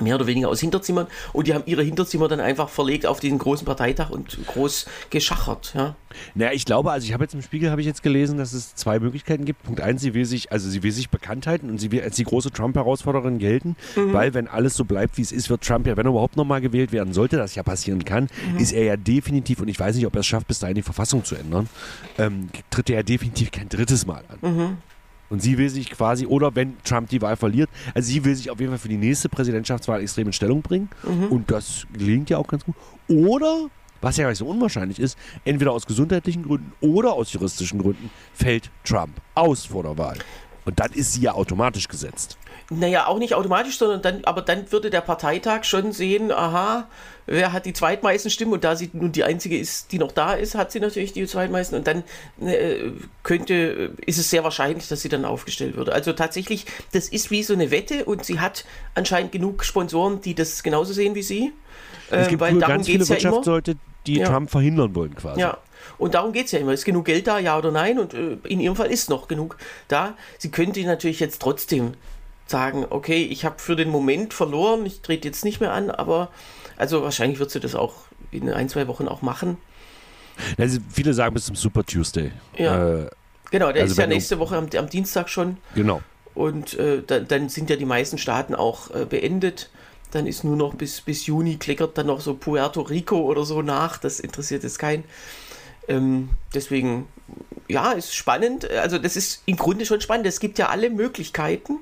mehr 0.00 0.16
oder 0.16 0.26
weniger 0.26 0.48
aus 0.48 0.60
Hinterzimmern 0.60 1.06
und 1.32 1.46
die 1.46 1.54
haben 1.54 1.64
ihre 1.66 1.82
Hinterzimmer 1.82 2.28
dann 2.28 2.40
einfach 2.40 2.68
verlegt 2.68 3.06
auf 3.06 3.20
diesen 3.20 3.38
großen 3.38 3.64
Parteitag 3.64 4.10
und 4.10 4.38
groß 4.46 4.86
geschachert. 5.10 5.72
Ja. 5.74 5.96
Naja, 6.34 6.52
ich 6.52 6.64
glaube, 6.64 6.90
also 6.90 7.06
ich 7.06 7.12
habe 7.12 7.24
jetzt 7.24 7.34
im 7.34 7.42
Spiegel 7.42 7.70
habe 7.70 7.80
ich 7.80 7.86
jetzt 7.86 8.02
gelesen, 8.02 8.38
dass 8.38 8.52
es 8.52 8.74
zwei 8.74 8.98
Möglichkeiten 8.98 9.44
gibt. 9.44 9.62
Punkt 9.62 9.80
eins, 9.80 10.00
sie 10.00 10.14
will 10.14 10.24
sich, 10.24 10.52
also 10.52 10.68
sie 10.68 10.82
will 10.82 10.92
sich 10.92 11.10
bekannt 11.10 11.46
halten 11.46 11.70
und 11.70 11.78
sie 11.78 11.92
will 11.92 12.02
als 12.02 12.16
die 12.16 12.24
große 12.24 12.50
Trump-Herausforderin 12.50 13.38
gelten, 13.38 13.76
mhm. 13.94 14.12
weil 14.12 14.34
wenn 14.34 14.48
alles 14.48 14.74
so 14.74 14.84
bleibt, 14.84 15.16
wie 15.18 15.22
es 15.22 15.32
ist, 15.32 15.50
wird 15.50 15.62
Trump 15.62 15.86
ja, 15.86 15.96
wenn 15.96 16.06
er 16.06 16.10
überhaupt 16.10 16.36
nochmal 16.36 16.60
gewählt 16.60 16.92
werden 16.92 17.12
sollte, 17.12 17.36
das 17.36 17.54
ja 17.54 17.62
passieren 17.62 18.04
kann, 18.04 18.28
mhm. 18.52 18.58
ist 18.58 18.72
er 18.72 18.84
ja 18.84 18.96
definitiv, 18.96 19.60
und 19.60 19.68
ich 19.68 19.78
weiß 19.78 19.96
nicht, 19.96 20.06
ob 20.06 20.14
er 20.14 20.20
es 20.20 20.26
schafft, 20.26 20.48
bis 20.48 20.58
dahin 20.58 20.76
die 20.76 20.82
Verfassung 20.82 21.24
zu 21.24 21.34
ändern, 21.34 21.68
ähm, 22.18 22.48
tritt 22.70 22.90
er 22.90 22.96
ja 22.96 23.02
definitiv 23.02 23.50
kein 23.50 23.68
drittes 23.68 24.06
Mal 24.06 24.22
an. 24.28 24.54
Mhm. 24.54 24.76
Und 25.28 25.42
sie 25.42 25.58
will 25.58 25.68
sich 25.68 25.90
quasi, 25.90 26.26
oder 26.26 26.54
wenn 26.54 26.76
Trump 26.84 27.08
die 27.08 27.20
Wahl 27.20 27.36
verliert, 27.36 27.68
also 27.94 28.06
sie 28.06 28.24
will 28.24 28.34
sich 28.34 28.50
auf 28.50 28.60
jeden 28.60 28.70
Fall 28.72 28.78
für 28.78 28.88
die 28.88 28.96
nächste 28.96 29.28
Präsidentschaftswahl 29.28 30.00
extrem 30.00 30.28
in 30.28 30.32
Stellung 30.32 30.62
bringen. 30.62 30.88
Mhm. 31.02 31.26
Und 31.28 31.50
das 31.50 31.86
gelingt 31.92 32.30
ja 32.30 32.38
auch 32.38 32.46
ganz 32.46 32.64
gut. 32.64 32.76
Oder, 33.08 33.66
was 34.00 34.16
ja 34.16 34.24
gar 34.24 34.30
nicht 34.30 34.38
so 34.38 34.46
unwahrscheinlich 34.46 35.00
ist, 35.00 35.18
entweder 35.44 35.72
aus 35.72 35.86
gesundheitlichen 35.86 36.44
Gründen 36.44 36.72
oder 36.80 37.12
aus 37.12 37.32
juristischen 37.32 37.80
Gründen 37.80 38.10
fällt 38.34 38.70
Trump 38.84 39.20
aus 39.34 39.66
vor 39.66 39.82
der 39.82 39.98
Wahl. 39.98 40.18
Und 40.64 40.80
dann 40.80 40.92
ist 40.92 41.12
sie 41.12 41.22
ja 41.22 41.32
automatisch 41.32 41.86
gesetzt. 41.86 42.38
Naja, 42.70 43.06
auch 43.06 43.20
nicht 43.20 43.34
automatisch, 43.34 43.78
sondern 43.78 44.02
dann, 44.02 44.24
aber 44.24 44.42
dann 44.42 44.70
würde 44.72 44.90
der 44.90 45.00
Parteitag 45.00 45.62
schon 45.62 45.92
sehen, 45.92 46.32
aha, 46.32 46.88
wer 47.26 47.52
hat 47.52 47.66
die 47.66 47.72
zweitmeisten 47.72 48.30
Stimmen 48.30 48.52
und 48.52 48.64
da 48.64 48.76
sie 48.76 48.90
nun 48.92 49.12
die 49.12 49.24
einzige 49.24 49.58
ist, 49.58 49.92
die 49.92 49.98
noch 49.98 50.12
da 50.12 50.34
ist, 50.34 50.54
hat 50.54 50.72
sie 50.72 50.80
natürlich 50.80 51.12
die 51.12 51.26
zweitmeisten 51.26 51.78
und 51.78 51.86
dann 51.86 52.04
äh, 52.40 52.90
könnte, 53.22 53.92
ist 54.04 54.18
es 54.18 54.30
sehr 54.30 54.44
wahrscheinlich, 54.44 54.88
dass 54.88 55.02
sie 55.02 55.08
dann 55.08 55.24
aufgestellt 55.24 55.76
würde. 55.76 55.92
Also 55.92 56.12
tatsächlich, 56.12 56.66
das 56.92 57.08
ist 57.08 57.30
wie 57.30 57.42
so 57.42 57.54
eine 57.54 57.70
Wette 57.70 58.04
und 58.04 58.24
sie 58.24 58.40
hat 58.40 58.64
anscheinend 58.94 59.32
genug 59.32 59.64
Sponsoren, 59.64 60.20
die 60.20 60.34
das 60.34 60.62
genauso 60.62 60.92
sehen 60.92 61.14
wie 61.14 61.22
sie. 61.22 61.52
Es 62.10 62.28
gibt 62.28 62.40
äh, 62.40 62.44
weil 62.44 62.58
darum 62.58 62.76
ganz 62.76 62.86
viele 62.86 63.08
Wirtschaftsleute, 63.08 63.72
ja 63.72 63.78
die 64.06 64.18
ja. 64.18 64.28
Trump 64.28 64.50
verhindern 64.50 64.94
wollen 64.94 65.14
quasi. 65.14 65.40
Ja, 65.40 65.58
und 65.98 66.14
darum 66.14 66.32
geht 66.32 66.46
es 66.46 66.52
ja 66.52 66.58
immer. 66.58 66.72
Ist 66.72 66.84
genug 66.84 67.04
Geld 67.06 67.26
da, 67.26 67.38
ja 67.38 67.58
oder 67.58 67.70
nein? 67.70 67.98
Und 67.98 68.14
äh, 68.14 68.38
in 68.44 68.60
ihrem 68.60 68.76
Fall 68.76 68.90
ist 68.90 69.10
noch 69.10 69.28
genug 69.28 69.56
da. 69.88 70.14
Sie 70.38 70.50
könnte 70.50 70.82
natürlich 70.84 71.20
jetzt 71.20 71.40
trotzdem 71.40 71.94
sagen, 72.46 72.86
okay, 72.90 73.22
ich 73.24 73.44
habe 73.44 73.58
für 73.58 73.76
den 73.76 73.90
Moment 73.90 74.34
verloren, 74.34 74.86
ich 74.86 75.00
trete 75.00 75.28
jetzt 75.28 75.44
nicht 75.44 75.60
mehr 75.60 75.72
an, 75.72 75.90
aber 75.90 76.30
also 76.76 77.02
wahrscheinlich 77.02 77.38
wird 77.38 77.50
sie 77.50 77.60
das 77.60 77.74
auch 77.74 77.94
in 78.30 78.50
ein, 78.50 78.68
zwei 78.68 78.86
Wochen 78.88 79.08
auch 79.08 79.22
machen. 79.22 79.56
Also 80.58 80.78
viele 80.92 81.14
sagen 81.14 81.34
bis 81.34 81.46
zum 81.46 81.56
Super 81.56 81.84
Tuesday. 81.84 82.30
Ja. 82.56 83.04
Äh, 83.04 83.10
Genau, 83.50 83.72
der 83.72 83.82
Also 83.82 83.92
ist 83.92 83.98
ja 83.98 84.06
nächste 84.06 84.38
Woche 84.38 84.56
am, 84.56 84.68
am 84.76 84.88
Dienstag 84.88 85.28
schon 85.28 85.56
genau. 85.74 86.02
und 86.34 86.74
äh, 86.74 87.02
dann, 87.06 87.28
dann 87.28 87.48
sind 87.48 87.70
ja 87.70 87.76
die 87.76 87.84
meisten 87.84 88.18
Staaten 88.18 88.54
auch 88.54 88.90
äh, 88.90 89.04
beendet. 89.04 89.70
Dann 90.10 90.26
ist 90.26 90.44
nur 90.44 90.56
noch 90.56 90.74
bis, 90.74 91.00
bis 91.00 91.26
Juni 91.26 91.56
kleckert 91.56 91.98
dann 91.98 92.06
noch 92.06 92.20
so 92.20 92.34
Puerto 92.34 92.80
Rico 92.80 93.18
oder 93.20 93.44
so 93.44 93.62
nach. 93.62 93.98
Das 93.98 94.20
interessiert 94.20 94.62
jetzt 94.62 94.78
keinen. 94.78 95.04
Ähm, 95.88 96.30
deswegen, 96.54 97.06
ja, 97.68 97.92
ist 97.92 98.14
spannend. 98.14 98.68
Also 98.70 98.98
das 98.98 99.16
ist 99.16 99.42
im 99.46 99.56
Grunde 99.56 99.86
schon 99.86 100.00
spannend. 100.00 100.26
Es 100.26 100.40
gibt 100.40 100.58
ja 100.58 100.68
alle 100.68 100.90
Möglichkeiten. 100.90 101.78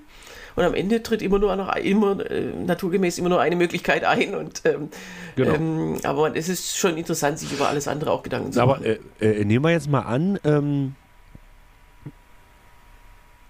Und 0.57 0.63
am 0.65 0.75
Ende 0.75 1.03
tritt 1.03 1.21
immer 1.23 1.39
nur 1.39 1.55
noch 1.57 1.75
immer 1.77 2.19
äh, 2.31 2.53
naturgemäß 2.65 3.19
immer 3.19 3.29
nur 3.29 3.41
eine 3.41 3.57
Möglichkeit 3.57 4.05
ein. 4.05 4.35
Und 4.35 4.63
ähm, 4.65 4.89
Genau. 5.37 5.55
ähm, 5.55 5.99
aber 6.05 6.37
es 6.37 6.49
ist 6.49 6.77
schon 6.79 6.97
interessant, 6.97 7.41
sich 7.41 7.53
über 7.53 7.69
alles 7.69 7.89
andere 7.89 8.13
auch 8.13 8.23
Gedanken 8.23 8.53
zu 8.53 8.61
Aber 8.63 8.75
machen. 8.75 8.85
äh, 9.21 9.41
äh, 9.41 9.45
nehmen 9.45 9.65
wir 9.65 9.73
jetzt 9.73 9.89
mal 9.91 10.03
an, 10.03 10.39
ähm, 10.45 10.95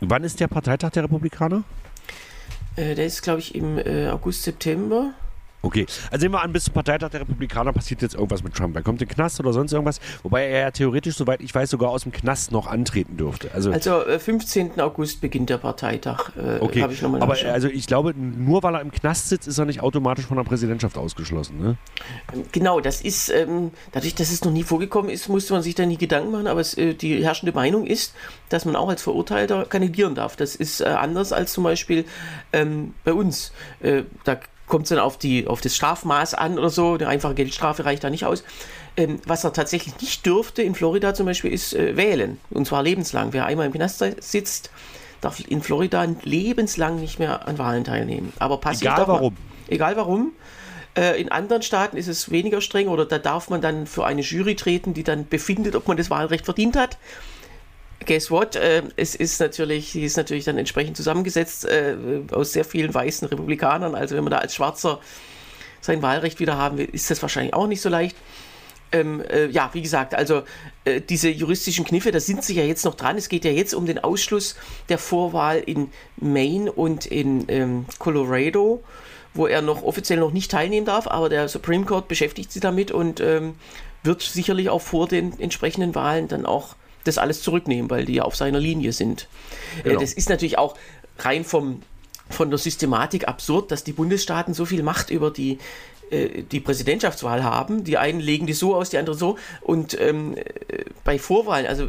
wann 0.00 0.24
ist 0.24 0.40
der 0.40 0.48
Parteitag 0.48 0.90
der 0.92 1.04
Republikaner? 1.04 1.62
Äh, 2.76 2.94
der 2.94 3.06
ist, 3.06 3.22
glaube 3.22 3.40
ich, 3.40 3.54
im 3.54 3.78
äh, 3.78 4.08
August, 4.08 4.42
September. 4.44 5.12
Okay, 5.64 5.86
also 6.10 6.24
nehmen 6.24 6.34
wir 6.34 6.42
an, 6.42 6.52
bis 6.52 6.64
zum 6.64 6.74
Parteitag 6.74 7.10
der 7.10 7.20
Republikaner 7.22 7.72
passiert 7.72 8.02
jetzt 8.02 8.14
irgendwas 8.14 8.42
mit 8.42 8.54
Trump. 8.54 8.76
Er 8.76 8.82
kommt 8.82 9.00
in 9.00 9.08
den 9.08 9.14
Knast 9.14 9.40
oder 9.40 9.52
sonst 9.52 9.72
irgendwas, 9.72 9.98
wobei 10.22 10.44
er 10.46 10.60
ja 10.60 10.70
theoretisch, 10.70 11.16
soweit 11.16 11.40
ich 11.40 11.54
weiß, 11.54 11.70
sogar 11.70 11.90
aus 11.90 12.02
dem 12.02 12.12
Knast 12.12 12.52
noch 12.52 12.66
antreten 12.66 13.16
dürfte. 13.16 13.50
Also, 13.54 13.72
Also 13.72 14.04
äh, 14.04 14.18
15. 14.18 14.78
August 14.80 15.22
beginnt 15.22 15.48
der 15.48 15.56
Parteitag. 15.58 16.30
Äh, 16.36 16.60
okay, 16.60 16.82
Habe 16.82 16.92
ich 16.92 17.00
nochmal 17.00 17.22
aber 17.22 17.32
nachgeschaut. 17.32 17.54
also 17.54 17.68
ich 17.68 17.86
glaube, 17.86 18.14
nur 18.14 18.62
weil 18.62 18.74
er 18.74 18.82
im 18.82 18.92
Knast 18.92 19.30
sitzt, 19.30 19.48
ist 19.48 19.58
er 19.58 19.64
nicht 19.64 19.80
automatisch 19.80 20.26
von 20.26 20.36
der 20.36 20.44
Präsidentschaft 20.44 20.98
ausgeschlossen. 20.98 21.58
Ne? 21.58 21.76
Genau, 22.52 22.80
das 22.80 23.00
ist, 23.00 23.30
ähm, 23.30 23.70
dadurch, 23.92 24.14
dass 24.14 24.30
es 24.30 24.44
noch 24.44 24.52
nie 24.52 24.64
vorgekommen 24.64 25.10
ist, 25.10 25.28
musste 25.28 25.54
man 25.54 25.62
sich 25.62 25.74
da 25.74 25.86
nie 25.86 25.96
Gedanken 25.96 26.30
machen, 26.30 26.46
aber 26.46 26.60
es, 26.60 26.76
äh, 26.76 26.92
die 26.92 27.24
herrschende 27.24 27.52
Meinung 27.52 27.86
ist, 27.86 28.14
dass 28.50 28.66
man 28.66 28.76
auch 28.76 28.90
als 28.90 29.02
Verurteilter 29.02 29.64
kandidieren 29.64 30.14
darf. 30.14 30.36
Das 30.36 30.56
ist 30.56 30.80
äh, 30.80 30.84
anders 30.84 31.32
als 31.32 31.52
zum 31.54 31.64
Beispiel 31.64 32.04
ähm, 32.52 32.94
bei 33.04 33.14
uns. 33.14 33.52
Äh, 33.80 34.02
da 34.24 34.38
kommt 34.74 34.86
es 34.86 34.88
dann 34.88 34.98
auf, 34.98 35.18
die, 35.18 35.46
auf 35.46 35.60
das 35.60 35.76
Strafmaß 35.76 36.34
an 36.34 36.58
oder 36.58 36.68
so, 36.68 36.94
eine 36.94 37.06
einfache 37.06 37.34
Geldstrafe 37.34 37.84
reicht 37.84 38.02
da 38.02 38.10
nicht 38.10 38.24
aus. 38.26 38.42
Ähm, 38.96 39.20
was 39.24 39.44
er 39.44 39.52
tatsächlich 39.52 40.00
nicht 40.00 40.26
dürfte 40.26 40.62
in 40.62 40.74
Florida 40.74 41.14
zum 41.14 41.26
Beispiel 41.26 41.52
ist 41.52 41.74
äh, 41.74 41.96
wählen, 41.96 42.40
und 42.50 42.66
zwar 42.66 42.82
lebenslang. 42.82 43.32
Wer 43.32 43.46
einmal 43.46 43.66
im 43.66 43.72
Knast 43.72 44.04
sitzt, 44.18 44.70
darf 45.20 45.38
in 45.48 45.62
Florida 45.62 46.04
lebenslang 46.24 46.96
nicht 46.98 47.20
mehr 47.20 47.46
an 47.46 47.56
Wahlen 47.58 47.84
teilnehmen. 47.84 48.32
Aber 48.40 48.58
passiv 48.58 48.82
Egal 48.82 48.96
darf 48.96 49.06
man- 49.06 49.16
warum. 49.16 49.36
Egal 49.68 49.96
warum. 49.96 50.32
Äh, 50.96 51.20
In 51.20 51.30
anderen 51.30 51.62
Staaten 51.62 51.96
ist 51.96 52.08
es 52.08 52.32
weniger 52.32 52.60
streng 52.60 52.88
oder 52.88 53.06
da 53.06 53.18
darf 53.20 53.50
man 53.50 53.60
dann 53.60 53.86
für 53.86 54.04
eine 54.04 54.22
Jury 54.22 54.56
treten, 54.56 54.92
die 54.92 55.04
dann 55.04 55.28
befindet, 55.28 55.76
ob 55.76 55.86
man 55.86 55.96
das 55.96 56.10
Wahlrecht 56.10 56.46
verdient 56.46 56.74
hat. 56.76 56.98
Guess 58.06 58.30
what? 58.30 58.56
Äh, 58.56 58.82
es 58.96 59.14
ist 59.14 59.40
natürlich, 59.40 59.92
die 59.92 60.04
ist 60.04 60.16
natürlich 60.16 60.44
dann 60.44 60.58
entsprechend 60.58 60.96
zusammengesetzt 60.96 61.64
äh, 61.64 61.96
aus 62.32 62.52
sehr 62.52 62.64
vielen 62.64 62.92
weißen 62.92 63.28
Republikanern. 63.28 63.94
Also 63.94 64.16
wenn 64.16 64.24
man 64.24 64.30
da 64.32 64.38
als 64.38 64.54
Schwarzer 64.54 65.00
sein 65.80 66.02
Wahlrecht 66.02 66.40
wieder 66.40 66.56
haben 66.56 66.78
will, 66.78 66.88
ist 66.90 67.10
das 67.10 67.20
wahrscheinlich 67.22 67.54
auch 67.54 67.66
nicht 67.66 67.80
so 67.80 67.88
leicht. 67.88 68.16
Ähm, 68.92 69.22
äh, 69.22 69.46
ja, 69.46 69.70
wie 69.72 69.82
gesagt, 69.82 70.14
also 70.14 70.42
äh, 70.84 71.00
diese 71.00 71.28
juristischen 71.28 71.84
Kniffe, 71.84 72.12
da 72.12 72.20
sind 72.20 72.44
sie 72.44 72.54
ja 72.54 72.62
jetzt 72.62 72.84
noch 72.84 72.94
dran. 72.94 73.16
Es 73.16 73.28
geht 73.28 73.44
ja 73.44 73.50
jetzt 73.50 73.74
um 73.74 73.86
den 73.86 73.98
Ausschluss 73.98 74.56
der 74.88 74.98
Vorwahl 74.98 75.58
in 75.58 75.90
Maine 76.16 76.70
und 76.70 77.06
in 77.06 77.44
ähm, 77.48 77.86
Colorado, 77.98 78.84
wo 79.34 79.46
er 79.46 79.62
noch 79.62 79.82
offiziell 79.82 80.20
noch 80.20 80.32
nicht 80.32 80.50
teilnehmen 80.50 80.86
darf, 80.86 81.08
aber 81.08 81.28
der 81.28 81.48
Supreme 81.48 81.84
Court 81.84 82.06
beschäftigt 82.06 82.52
sich 82.52 82.62
damit 82.62 82.92
und 82.92 83.20
ähm, 83.20 83.56
wird 84.04 84.22
sicherlich 84.22 84.68
auch 84.68 84.82
vor 84.82 85.08
den 85.08 85.38
entsprechenden 85.40 85.94
Wahlen 85.94 86.28
dann 86.28 86.46
auch 86.46 86.76
das 87.04 87.18
alles 87.18 87.42
zurücknehmen, 87.42 87.90
weil 87.90 88.04
die 88.04 88.14
ja 88.14 88.22
auf 88.22 88.36
seiner 88.36 88.60
Linie 88.60 88.92
sind. 88.92 89.28
Genau. 89.82 89.96
Äh, 89.96 90.00
das 90.00 90.12
ist 90.12 90.28
natürlich 90.28 90.58
auch 90.58 90.76
rein 91.18 91.44
vom, 91.44 91.82
von 92.30 92.50
der 92.50 92.58
Systematik 92.58 93.28
absurd, 93.28 93.70
dass 93.70 93.84
die 93.84 93.92
Bundesstaaten 93.92 94.54
so 94.54 94.64
viel 94.64 94.82
Macht 94.82 95.10
über 95.10 95.30
die, 95.30 95.58
äh, 96.10 96.42
die 96.42 96.60
Präsidentschaftswahl 96.60 97.44
haben. 97.44 97.84
Die 97.84 97.98
einen 97.98 98.20
legen 98.20 98.46
die 98.46 98.52
so 98.52 98.74
aus, 98.74 98.90
die 98.90 98.98
anderen 98.98 99.18
so. 99.18 99.38
Und 99.60 99.98
ähm, 100.00 100.36
äh, 100.36 100.84
bei 101.04 101.18
Vorwahlen, 101.18 101.66
also 101.66 101.88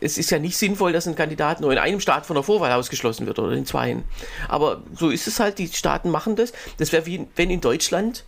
es 0.00 0.18
ist 0.18 0.30
ja 0.30 0.38
nicht 0.38 0.56
sinnvoll, 0.56 0.92
dass 0.92 1.06
ein 1.06 1.14
Kandidat 1.14 1.60
nur 1.60 1.72
in 1.72 1.78
einem 1.78 2.00
Staat 2.00 2.26
von 2.26 2.34
der 2.34 2.42
Vorwahl 2.42 2.72
ausgeschlossen 2.72 3.26
wird 3.26 3.38
oder 3.38 3.52
in 3.52 3.64
zweien. 3.64 4.02
Aber 4.48 4.82
so 4.94 5.10
ist 5.10 5.26
es 5.26 5.40
halt, 5.40 5.58
die 5.58 5.68
Staaten 5.68 6.10
machen 6.10 6.36
das. 6.36 6.52
Das 6.78 6.92
wäre 6.92 7.06
wie 7.06 7.26
wenn 7.36 7.50
in 7.50 7.60
Deutschland 7.60 8.24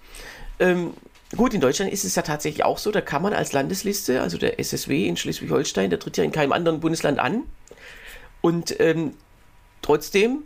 ähm, 0.59 0.95
Gut, 1.35 1.55
in 1.55 1.61
Deutschland 1.61 1.93
ist 1.93 2.05
es 2.05 2.15
ja 2.15 2.23
tatsächlich 2.23 2.65
auch 2.65 2.79
so, 2.79 2.93
da 2.93 3.01
kann 3.01 3.21
man 3.21 3.33
als 3.33 3.53
Landesliste, 3.53 4.21
also 4.21 4.39
der 4.39 4.61
SSW 4.61 5.09
in 5.09 5.17
Schleswig-Holstein, 5.17 5.91
der 5.91 5.99
tritt 5.99 6.17
ja 6.17 6.25
in 6.25 6.31
keinem 6.31 6.53
anderen 6.53 6.79
Bundesland 6.79 7.19
an. 7.19 7.43
Und 8.41 8.79
ähm, 8.79 9.15
trotzdem 9.83 10.45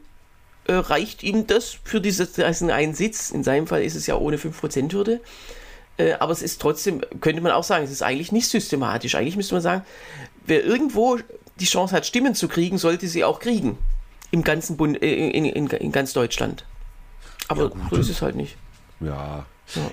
äh, 0.64 0.72
reicht 0.72 1.22
ihm 1.22 1.46
das 1.46 1.76
für 1.84 2.00
diesen 2.00 2.70
einen 2.70 2.94
Sitz. 2.94 3.30
In 3.30 3.44
seinem 3.44 3.66
Fall 3.66 3.82
ist 3.82 3.94
es 3.94 4.06
ja 4.06 4.16
ohne 4.16 4.38
5%-Hürde. 4.38 5.20
Äh, 5.98 6.14
aber 6.14 6.32
es 6.32 6.40
ist 6.40 6.62
trotzdem, 6.62 7.02
könnte 7.20 7.42
man 7.42 7.52
auch 7.52 7.64
sagen, 7.64 7.84
es 7.84 7.90
ist 7.90 8.02
eigentlich 8.02 8.32
nicht 8.32 8.48
systematisch. 8.48 9.14
Eigentlich 9.16 9.36
müsste 9.36 9.54
man 9.54 9.62
sagen, 9.62 9.84
wer 10.46 10.64
irgendwo 10.64 11.18
die 11.56 11.66
Chance 11.66 11.94
hat, 11.94 12.06
Stimmen 12.06 12.34
zu 12.34 12.48
kriegen, 12.48 12.78
sollte 12.78 13.06
sie 13.06 13.22
auch 13.22 13.38
kriegen. 13.38 13.76
Im 14.30 14.44
ganzen 14.44 14.78
Bund, 14.78 15.02
äh, 15.02 15.28
in, 15.28 15.44
in, 15.44 15.66
in 15.66 15.92
ganz 15.92 16.14
Deutschland. 16.14 16.64
Aber 17.48 17.64
Ja, 17.64 17.68
gut, 17.68 17.82
so 17.90 17.96
ist 17.98 18.08
es 18.08 18.22
halt 18.22 18.36
nicht. 18.36 18.56
Ja. 19.00 19.44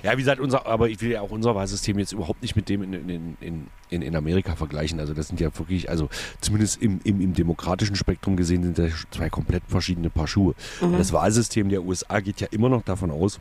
Ja. 0.03 0.13
Wie 0.13 0.17
gesagt, 0.17 0.39
unser, 0.39 0.65
aber 0.65 0.89
ich 0.89 1.01
will 1.01 1.11
ja 1.11 1.21
auch 1.21 1.31
unser 1.31 1.55
Wahlsystem 1.55 1.99
jetzt 1.99 2.11
überhaupt 2.11 2.41
nicht 2.41 2.55
mit 2.55 2.69
dem 2.69 2.83
in, 2.83 2.93
in, 2.93 3.37
in, 3.39 3.67
in, 3.89 4.01
in 4.01 4.15
Amerika 4.15 4.55
vergleichen. 4.55 4.99
Also 4.99 5.13
das 5.13 5.27
sind 5.27 5.39
ja 5.39 5.49
wirklich, 5.57 5.89
also 5.89 6.09
zumindest 6.41 6.81
im, 6.81 6.99
im, 7.03 7.21
im 7.21 7.33
demokratischen 7.33 7.95
Spektrum 7.95 8.37
gesehen 8.37 8.63
sind 8.63 8.77
das 8.77 8.91
zwei 9.11 9.29
komplett 9.29 9.63
verschiedene 9.67 10.09
Paar 10.09 10.27
Schuhe. 10.27 10.55
Mhm. 10.81 10.97
Das 10.97 11.13
Wahlsystem 11.13 11.69
der 11.69 11.83
USA 11.83 12.19
geht 12.19 12.41
ja 12.41 12.47
immer 12.51 12.69
noch 12.69 12.83
davon 12.83 13.11
aus, 13.11 13.39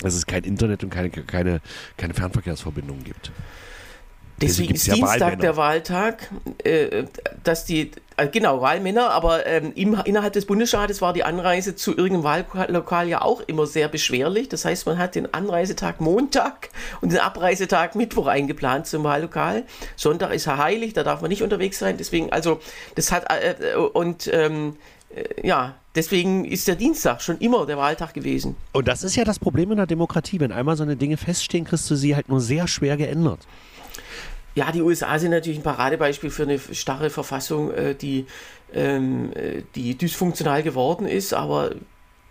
dass 0.00 0.14
es 0.14 0.26
kein 0.26 0.44
Internet 0.44 0.84
und 0.84 0.90
keine, 0.90 1.10
keine, 1.10 1.60
keine 1.96 2.14
Fernverkehrsverbindungen 2.14 3.04
gibt. 3.04 3.30
Deswegen 4.40 4.72
Deswegen 4.72 4.74
ist 4.74 4.86
ja 4.86 4.94
Dienstag 4.94 5.20
Wahlmänner. 5.20 5.42
der 5.42 5.56
Wahltag, 5.56 6.30
äh, 6.64 7.04
dass 7.44 7.64
die, 7.64 7.92
genau, 8.30 8.60
Wahlmänner, 8.60 9.10
aber 9.10 9.46
ähm, 9.46 9.72
im, 9.74 9.98
innerhalb 10.04 10.32
des 10.32 10.46
Bundesstaates 10.46 11.00
war 11.00 11.12
die 11.12 11.24
Anreise 11.24 11.74
zu 11.76 11.96
irgendeinem 11.96 12.24
Wahllokal 12.24 13.08
ja 13.08 13.22
auch 13.22 13.40
immer 13.46 13.66
sehr 13.66 13.88
beschwerlich. 13.88 14.48
Das 14.48 14.64
heißt, 14.64 14.86
man 14.86 14.98
hat 14.98 15.14
den 15.14 15.32
Anreisetag 15.32 16.00
Montag 16.00 16.70
und 17.00 17.12
den 17.12 17.18
Abreisetag 17.20 17.94
Mittwoch 17.94 18.26
eingeplant 18.26 18.86
zum 18.86 19.04
Wahllokal. 19.04 19.64
Sonntag 19.96 20.32
ist 20.32 20.46
ja 20.46 20.58
heilig, 20.58 20.92
da 20.92 21.02
darf 21.02 21.20
man 21.20 21.28
nicht 21.28 21.42
unterwegs 21.42 21.78
sein. 21.78 21.96
Deswegen, 21.96 22.32
also, 22.32 22.60
das 22.94 23.12
hat, 23.12 23.30
äh, 23.30 23.72
äh, 23.72 23.76
und 23.76 24.28
ähm, 24.32 24.76
äh, 25.14 25.46
ja, 25.46 25.74
deswegen 25.94 26.44
ist 26.44 26.68
der 26.68 26.76
Dienstag 26.76 27.22
schon 27.22 27.38
immer 27.38 27.66
der 27.66 27.76
Wahltag 27.76 28.14
gewesen. 28.14 28.56
Und 28.72 28.88
das 28.88 29.02
ist 29.02 29.16
ja 29.16 29.24
das 29.24 29.38
Problem 29.38 29.70
in 29.70 29.76
der 29.76 29.86
Demokratie. 29.86 30.40
Wenn 30.40 30.52
einmal 30.52 30.76
so 30.76 30.82
eine 30.82 30.96
Dinge 30.96 31.16
feststehen, 31.16 31.64
kriegst 31.64 31.90
du 31.90 31.96
sie 31.96 32.14
halt 32.14 32.28
nur 32.28 32.40
sehr 32.40 32.68
schwer 32.68 32.96
geändert. 32.96 33.40
Ja, 34.54 34.70
die 34.70 34.82
USA 34.82 35.18
sind 35.18 35.30
natürlich 35.30 35.58
ein 35.60 35.62
Paradebeispiel 35.62 36.30
für 36.30 36.42
eine 36.42 36.58
starre 36.58 37.10
Verfassung, 37.10 37.70
äh, 37.72 37.94
die, 37.94 38.26
ähm, 38.72 39.32
äh, 39.34 39.62
die 39.74 39.96
dysfunktional 39.96 40.62
geworden 40.62 41.06
ist, 41.06 41.32
aber 41.32 41.70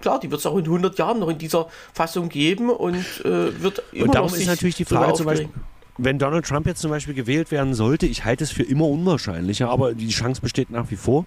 klar, 0.01 0.19
die 0.19 0.29
wird 0.29 0.39
es 0.39 0.45
auch 0.45 0.57
in 0.57 0.65
100 0.65 0.97
Jahren 0.99 1.19
noch 1.19 1.29
in 1.29 1.37
dieser 1.37 1.67
Fassung 1.93 2.29
geben 2.29 2.69
und 2.69 2.97
äh, 3.25 3.61
wird 3.61 3.83
immer 3.91 4.05
Und 4.05 4.15
darum 4.15 4.29
noch 4.29 4.37
ist 4.37 4.47
natürlich 4.47 4.75
die 4.75 4.85
Frage 4.85 5.13
zum 5.13 5.25
Beispiel, 5.25 5.49
wenn 5.97 6.19
Donald 6.19 6.45
Trump 6.45 6.65
jetzt 6.67 6.81
zum 6.81 6.91
Beispiel 6.91 7.13
gewählt 7.13 7.51
werden 7.51 7.73
sollte, 7.73 8.05
ich 8.05 8.25
halte 8.25 8.43
es 8.43 8.51
für 8.51 8.63
immer 8.63 8.87
unwahrscheinlicher, 8.87 9.69
aber 9.69 9.93
die 9.93 10.09
Chance 10.09 10.41
besteht 10.41 10.69
nach 10.69 10.89
wie 10.89 10.95
vor. 10.95 11.25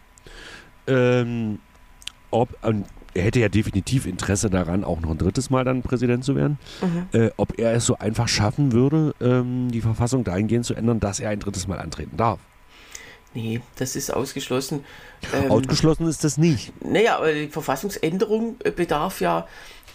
Ähm, 0.86 1.60
ob, 2.30 2.48
und 2.64 2.86
er 3.14 3.22
hätte 3.24 3.40
ja 3.40 3.48
definitiv 3.48 4.06
Interesse 4.06 4.50
daran, 4.50 4.84
auch 4.84 5.00
noch 5.00 5.10
ein 5.10 5.18
drittes 5.18 5.48
Mal 5.50 5.64
dann 5.64 5.82
Präsident 5.82 6.24
zu 6.24 6.36
werden, 6.36 6.58
Mhm. 6.82 7.06
äh, 7.12 7.30
ob 7.36 7.58
er 7.58 7.72
es 7.72 7.86
so 7.86 7.96
einfach 7.98 8.28
schaffen 8.28 8.72
würde, 8.72 9.14
ähm, 9.20 9.70
die 9.70 9.80
Verfassung 9.80 10.24
dahingehend 10.24 10.64
zu 10.66 10.74
ändern, 10.74 11.00
dass 11.00 11.20
er 11.20 11.30
ein 11.30 11.40
drittes 11.40 11.66
Mal 11.68 11.78
antreten 11.78 12.16
darf. 12.16 12.38
Nee, 13.34 13.60
das 13.76 13.96
ist 13.96 14.12
ausgeschlossen. 14.14 14.84
Ähm, 15.34 15.50
Ausgeschlossen 15.50 16.06
ist 16.06 16.22
das 16.22 16.38
nicht. 16.38 16.72
Naja, 16.84 17.16
aber 17.16 17.32
die 17.32 17.48
Verfassungsänderung 17.48 18.56
äh, 18.62 18.70
bedarf 18.70 19.20
ja 19.20 19.48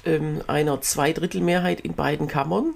ähm, 0.06 0.42
einer 0.48 0.82
Zweidrittelmehrheit 0.82 1.80
in 1.82 1.94
beiden 1.94 2.28
Kammern 2.28 2.74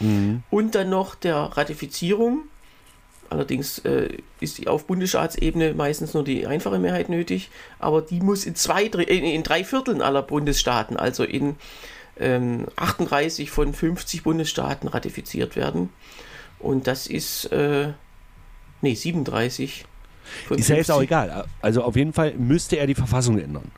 Mhm. 0.00 0.42
und 0.50 0.74
dann 0.76 0.90
noch 0.90 1.14
der 1.14 1.36
Ratifizierung. 1.36 2.42
Allerdings 3.30 3.78
äh, 3.80 4.08
ist 4.40 4.58
die 4.58 4.68
auf 4.68 4.86
Bundesstaatsebene 4.86 5.74
meistens 5.74 6.14
nur 6.14 6.24
die 6.24 6.46
einfache 6.46 6.78
Mehrheit 6.78 7.08
nötig, 7.08 7.50
aber 7.78 8.00
die 8.02 8.20
muss 8.20 8.46
in, 8.46 8.54
zwei, 8.54 8.88
Dr- 8.88 9.06
in, 9.08 9.24
in 9.24 9.42
drei 9.42 9.64
Vierteln 9.64 10.00
aller 10.00 10.22
Bundesstaaten, 10.22 10.96
also 10.96 11.24
in 11.24 11.56
ähm, 12.18 12.66
38 12.76 13.50
von 13.50 13.74
50 13.74 14.22
Bundesstaaten 14.22 14.88
ratifiziert 14.88 15.56
werden. 15.56 15.90
Und 16.58 16.86
das 16.86 17.06
ist, 17.06 17.46
äh, 17.52 17.92
nee, 18.80 18.94
37 18.94 19.84
von 20.46 20.58
Ist 20.58 20.68
ja 20.68 20.76
jetzt 20.76 20.90
auch 20.90 20.98
50. 20.98 21.08
egal. 21.10 21.44
Also 21.62 21.82
auf 21.82 21.96
jeden 21.96 22.12
Fall 22.12 22.32
müsste 22.34 22.76
er 22.76 22.86
die 22.86 22.94
Verfassung 22.94 23.38
ändern. 23.38 23.70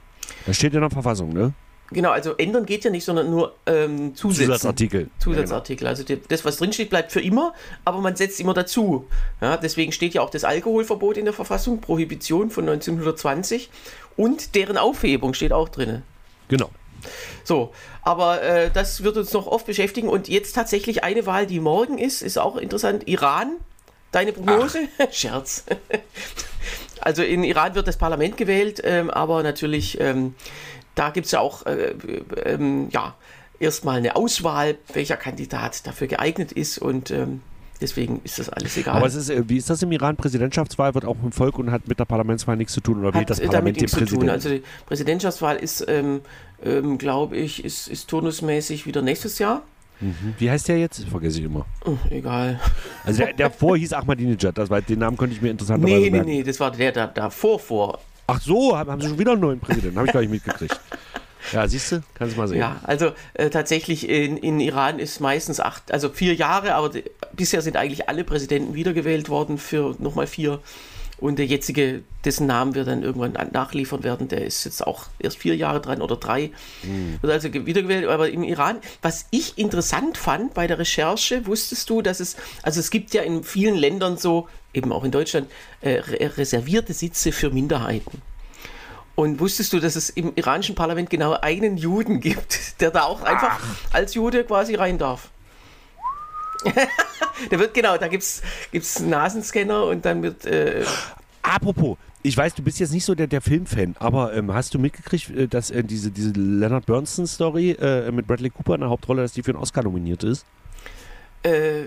Das 0.47 0.57
steht 0.57 0.75
in 0.75 0.81
der 0.81 0.91
Verfassung, 0.91 1.33
ne? 1.33 1.53
Genau, 1.93 2.11
also 2.11 2.37
ändern 2.37 2.67
geht 2.67 2.85
ja 2.85 2.91
nicht, 2.91 3.05
sondern 3.05 3.31
nur 3.31 3.55
ähm, 3.67 4.15
zusetzen. 4.15 4.47
Zusatzartikel. 4.47 5.11
Zusatzartikel. 5.19 5.87
Also 5.89 6.05
das, 6.29 6.45
was 6.45 6.57
drinsteht, 6.59 6.89
bleibt 6.89 7.11
für 7.11 7.21
immer, 7.21 7.53
aber 7.85 7.99
man 7.99 8.15
setzt 8.15 8.39
immer 8.39 8.55
dazu. 8.55 9.09
Ja, 9.41 9.57
deswegen 9.57 9.91
steht 9.91 10.15
ja 10.15 10.23
auch 10.23 10.31
das 10.31 10.45
Alkoholverbot 10.45 11.17
in 11.17 11.25
der 11.25 11.35
Verfassung, 11.35 11.81
Prohibition 11.81 12.51
von 12.51 12.69
1920 12.69 13.71
und 14.17 14.55
deren 14.55 14.77
Aufhebung 14.77 15.35
steht 15.35 15.53
auch 15.53 15.69
drin. 15.69 16.03
Genau. 16.49 16.71
So, 17.45 17.73
aber 18.03 18.43
äh, 18.43 18.71
das 18.71 19.03
wird 19.03 19.17
uns 19.17 19.33
noch 19.33 19.47
oft 19.47 19.67
beschäftigen. 19.67 20.09
Und 20.09 20.29
jetzt 20.29 20.55
tatsächlich 20.55 21.03
eine 21.03 21.27
Wahl, 21.27 21.47
die 21.47 21.61
morgen 21.61 21.99
ist, 21.99 22.23
ist 22.23 22.39
auch 22.39 22.57
interessant. 22.57 23.09
Iran, 23.09 23.57
deine 24.13 24.33
Prognose? 24.33 24.81
Scherz. 25.11 25.65
also 27.01 27.23
in 27.23 27.45
Iran 27.45 27.75
wird 27.75 27.89
das 27.89 27.97
Parlament 27.97 28.37
gewählt, 28.37 28.81
ähm, 28.85 29.11
aber 29.11 29.43
natürlich, 29.43 30.01
ähm, 30.01 30.35
da 30.95 31.11
gibt 31.11 31.27
es 31.27 31.33
ja 31.33 31.41
auch, 31.41 31.67
äh, 31.67 31.95
ähm, 32.45 32.89
ja, 32.91 33.15
erstmal 33.59 33.99
eine 33.99 34.17
Auswahl, 34.17 34.79
welcher 34.93 35.17
Kandidat 35.17 35.87
dafür 35.87 36.07
geeignet 36.07 36.53
ist 36.53 36.79
und 36.79 37.11
ähm, 37.11 37.43
deswegen 37.81 38.21
ist 38.25 38.39
das 38.39 38.49
alles 38.49 38.77
egal. 38.77 38.97
Aber 38.97 39.07
ist, 39.07 39.29
äh, 39.31 39.49
wie 39.49 39.59
ist 39.59 39.69
das 39.71 39.83
im 39.83 39.93
Iran? 39.93 40.17
Präsidentschaftswahl 40.17 40.95
wird 40.95 41.05
auch 41.05 41.17
im 41.23 41.33
Volk 41.33 41.59
und 41.59 41.71
hat 41.71 41.87
mit 41.87 41.99
der 41.99 42.07
Parlamentswahl 42.07 42.57
nichts 42.57 42.73
zu 42.73 42.81
tun 42.81 43.01
oder 43.01 43.15
wählt 43.15 43.23
hat 43.23 43.31
das 43.31 43.41
Parlament 43.41 43.77
den 43.77 43.83
nichts 43.83 43.93
zu 43.93 43.99
tun. 44.01 44.07
Präsidenten? 44.07 44.31
Also 44.31 44.49
die 44.49 44.63
Präsidentschaftswahl 44.87 45.57
ist, 45.57 45.85
ähm, 45.89 46.23
ähm, 46.65 46.99
glaube 46.99 47.37
ich, 47.37 47.65
ist, 47.65 47.89
ist 47.89 48.09
turnusmäßig 48.09 48.87
wieder 48.87 49.03
nächstes 49.03 49.39
Jahr. 49.39 49.63
Mhm. 50.01 50.35
Wie 50.39 50.51
heißt 50.51 50.69
der 50.69 50.79
jetzt? 50.79 51.05
Vergesse 51.05 51.41
ich 51.41 51.45
immer. 51.45 51.67
Hm, 51.85 51.99
egal. 52.09 52.59
Also 53.05 53.23
der, 53.23 53.35
der 53.35 53.51
vor 53.51 53.77
hieß 53.77 53.93
Ahmadinejad, 53.93 54.57
das 54.57 54.71
war, 54.71 54.81
den 54.81 54.99
Namen 54.99 55.19
könnte 55.19 55.37
ich 55.37 55.43
mir 55.43 55.51
interessanterweise 55.51 55.95
Nee, 55.95 56.05
nee, 56.05 56.11
merken. 56.11 56.27
nee, 56.27 56.43
das 56.43 56.59
war 56.59 56.71
der 56.71 56.93
da, 56.93 57.07
davor 57.07 57.59
vor. 57.59 57.99
Ach 58.31 58.41
so, 58.41 58.77
haben, 58.77 59.01
sie 59.01 59.09
schon 59.09 59.19
wieder 59.19 59.33
einen 59.33 59.41
neuen 59.41 59.61
Präsidenten, 59.61 59.97
habe 59.97 60.07
ich 60.07 60.13
gar 60.13 60.21
nicht 60.21 60.31
mitgekriegt. 60.31 60.79
Ja, 61.53 61.67
siehst 61.67 61.93
du, 61.93 62.03
kannst 62.15 62.37
du 62.37 62.41
mal 62.41 62.49
sehen. 62.49 62.59
Ja, 62.59 62.81
also 62.83 63.13
äh, 63.35 63.51
tatsächlich 63.51 64.09
in, 64.09 64.37
in 64.37 64.61
Iran 64.61 64.99
ist 64.99 65.21
meistens 65.21 65.59
acht, 65.59 65.91
also 65.93 66.09
vier 66.11 66.35
Jahre, 66.35 66.75
aber 66.75 66.91
die, 66.91 67.05
bisher 67.33 67.63
sind 67.63 67.77
eigentlich 67.77 68.09
alle 68.09 68.25
Präsidenten 68.25 68.75
wiedergewählt 68.75 69.29
worden 69.29 69.59
für 69.59 69.97
nochmal 69.99 70.27
vier. 70.27 70.61
Und 71.19 71.39
der 71.39 71.45
jetzige, 71.45 72.03
dessen 72.25 72.47
Namen 72.47 72.75
wir 72.75 72.85
dann 72.85 73.03
irgendwann 73.03 73.37
an- 73.37 73.51
nachliefern 73.53 74.03
werden, 74.05 74.29
der 74.29 74.43
ist 74.47 74.65
jetzt 74.65 74.87
auch 74.87 75.05
erst 75.19 75.37
vier 75.37 75.55
Jahre 75.55 75.79
dran 75.81 76.01
oder 76.01 76.17
drei. 76.17 76.51
Wird 77.21 77.31
also 77.31 77.51
ge- 77.51 77.67
wiedergewählt. 77.67 78.07
Aber 78.09 78.31
im 78.31 78.43
Iran, 78.43 78.79
was 79.03 79.27
ich 79.31 79.59
interessant 79.59 80.17
fand 80.17 80.55
bei 80.55 80.67
der 80.67 80.79
Recherche, 80.79 81.47
wusstest 81.47 81.91
du, 81.91 82.01
dass 82.01 82.21
es, 82.21 82.37
also 82.63 82.81
es 82.81 82.91
gibt 82.91 83.13
ja 83.13 83.21
in 83.21 83.45
vielen 83.45 83.75
Ländern 83.77 84.17
so, 84.17 84.49
eben 84.75 84.93
auch 84.93 85.05
in 85.05 85.11
Deutschland, 85.11 85.51
äh, 85.81 85.99
re 85.99 86.37
reservierte 86.37 86.93
Sitze 86.93 87.33
für 87.33 87.51
Minderheiten. 87.51 88.23
Und 89.15 89.41
wusstest 89.41 89.73
du, 89.73 89.81
dass 89.81 89.97
es 89.97 90.11
im 90.11 90.33
iranischen 90.37 90.75
Parlament 90.75 91.11
genau 91.11 91.33
einen 91.33 91.77
Juden 91.77 92.21
gibt, 92.21 92.81
der 92.81 92.91
da 92.91 93.03
auch 93.03 93.23
einfach 93.23 93.61
als 93.93 94.15
Jude 94.15 94.45
quasi 94.45 94.75
rein 94.77 94.99
darf? 94.99 95.31
der 97.51 97.59
wird, 97.59 97.75
genau, 97.75 97.97
da 97.97 98.09
gibt 98.09 98.23
es 98.23 99.01
Nasenscanner 99.01 99.85
und 99.85 100.05
dann 100.05 100.23
wird. 100.23 100.45
Äh, 100.47 100.85
Apropos, 101.43 101.97
ich 102.23 102.37
weiß, 102.37 102.55
du 102.55 102.63
bist 102.63 102.79
jetzt 102.81 102.93
nicht 102.93 103.05
so 103.05 103.15
der, 103.15 103.27
der 103.27 103.41
Filmfan, 103.41 103.97
aber 103.99 104.35
ähm, 104.35 104.53
hast 104.53 104.75
du 104.75 104.79
mitgekriegt, 104.79 105.31
äh, 105.31 105.49
dass 105.49 105.71
äh, 105.71 105.83
diese, 105.83 106.11
diese 106.11 106.33
Leonard 106.33 106.87
Bernstein-Story 106.87 107.73
äh, 107.73 108.11
mit 108.13 108.27
Bradley 108.27 108.51
Cooper 108.51 108.75
in 108.75 108.81
der 108.81 108.91
Hauptrolle, 108.91 109.23
dass 109.23 109.33
die 109.33 109.43
für 109.43 109.53
einen 109.53 109.61
Oscar 109.61 109.83
nominiert 109.83 110.23
ist? 110.23 110.45
äh, 111.43 111.85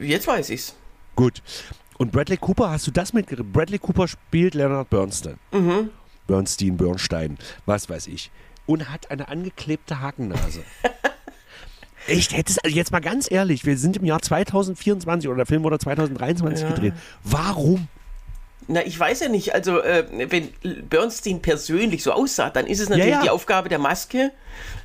jetzt 0.00 0.26
weiß 0.26 0.50
ich's. 0.50 0.74
Gut. 1.16 1.42
Und 2.00 2.12
Bradley 2.12 2.38
Cooper, 2.38 2.70
hast 2.70 2.86
du 2.86 2.90
das 2.90 3.12
mitgekriegt? 3.12 3.52
Bradley 3.52 3.78
Cooper 3.78 4.08
spielt 4.08 4.54
Leonard 4.54 4.88
Bernstein. 4.88 5.36
Bernstein, 6.26 6.78
Bernstein, 6.78 7.36
was 7.66 7.90
weiß 7.90 8.06
ich. 8.06 8.30
Und 8.64 8.90
hat 8.90 9.10
eine 9.10 9.28
angeklebte 9.28 10.00
Hakennase. 10.00 10.62
Echt, 12.06 12.34
hättest 12.34 12.64
also 12.64 12.74
jetzt 12.74 12.90
mal 12.90 13.00
ganz 13.00 13.30
ehrlich, 13.30 13.66
wir 13.66 13.76
sind 13.76 13.98
im 13.98 14.06
Jahr 14.06 14.22
2024 14.22 15.28
oder 15.28 15.36
der 15.36 15.46
Film 15.46 15.62
wurde 15.62 15.78
2023 15.78 16.62
Ja. 16.62 16.74
gedreht. 16.74 16.94
Warum? 17.22 17.86
Na, 18.66 18.80
ich 18.86 18.98
weiß 18.98 19.20
ja 19.20 19.28
nicht. 19.28 19.52
Also, 19.52 19.82
äh, 19.82 20.06
wenn 20.30 20.48
Bernstein 20.88 21.42
persönlich 21.42 22.02
so 22.02 22.12
aussah, 22.12 22.48
dann 22.48 22.66
ist 22.66 22.80
es 22.80 22.88
natürlich 22.88 23.10
ja. 23.10 23.20
die 23.20 23.28
Aufgabe 23.28 23.68
der 23.68 23.78
Maske, 23.78 24.32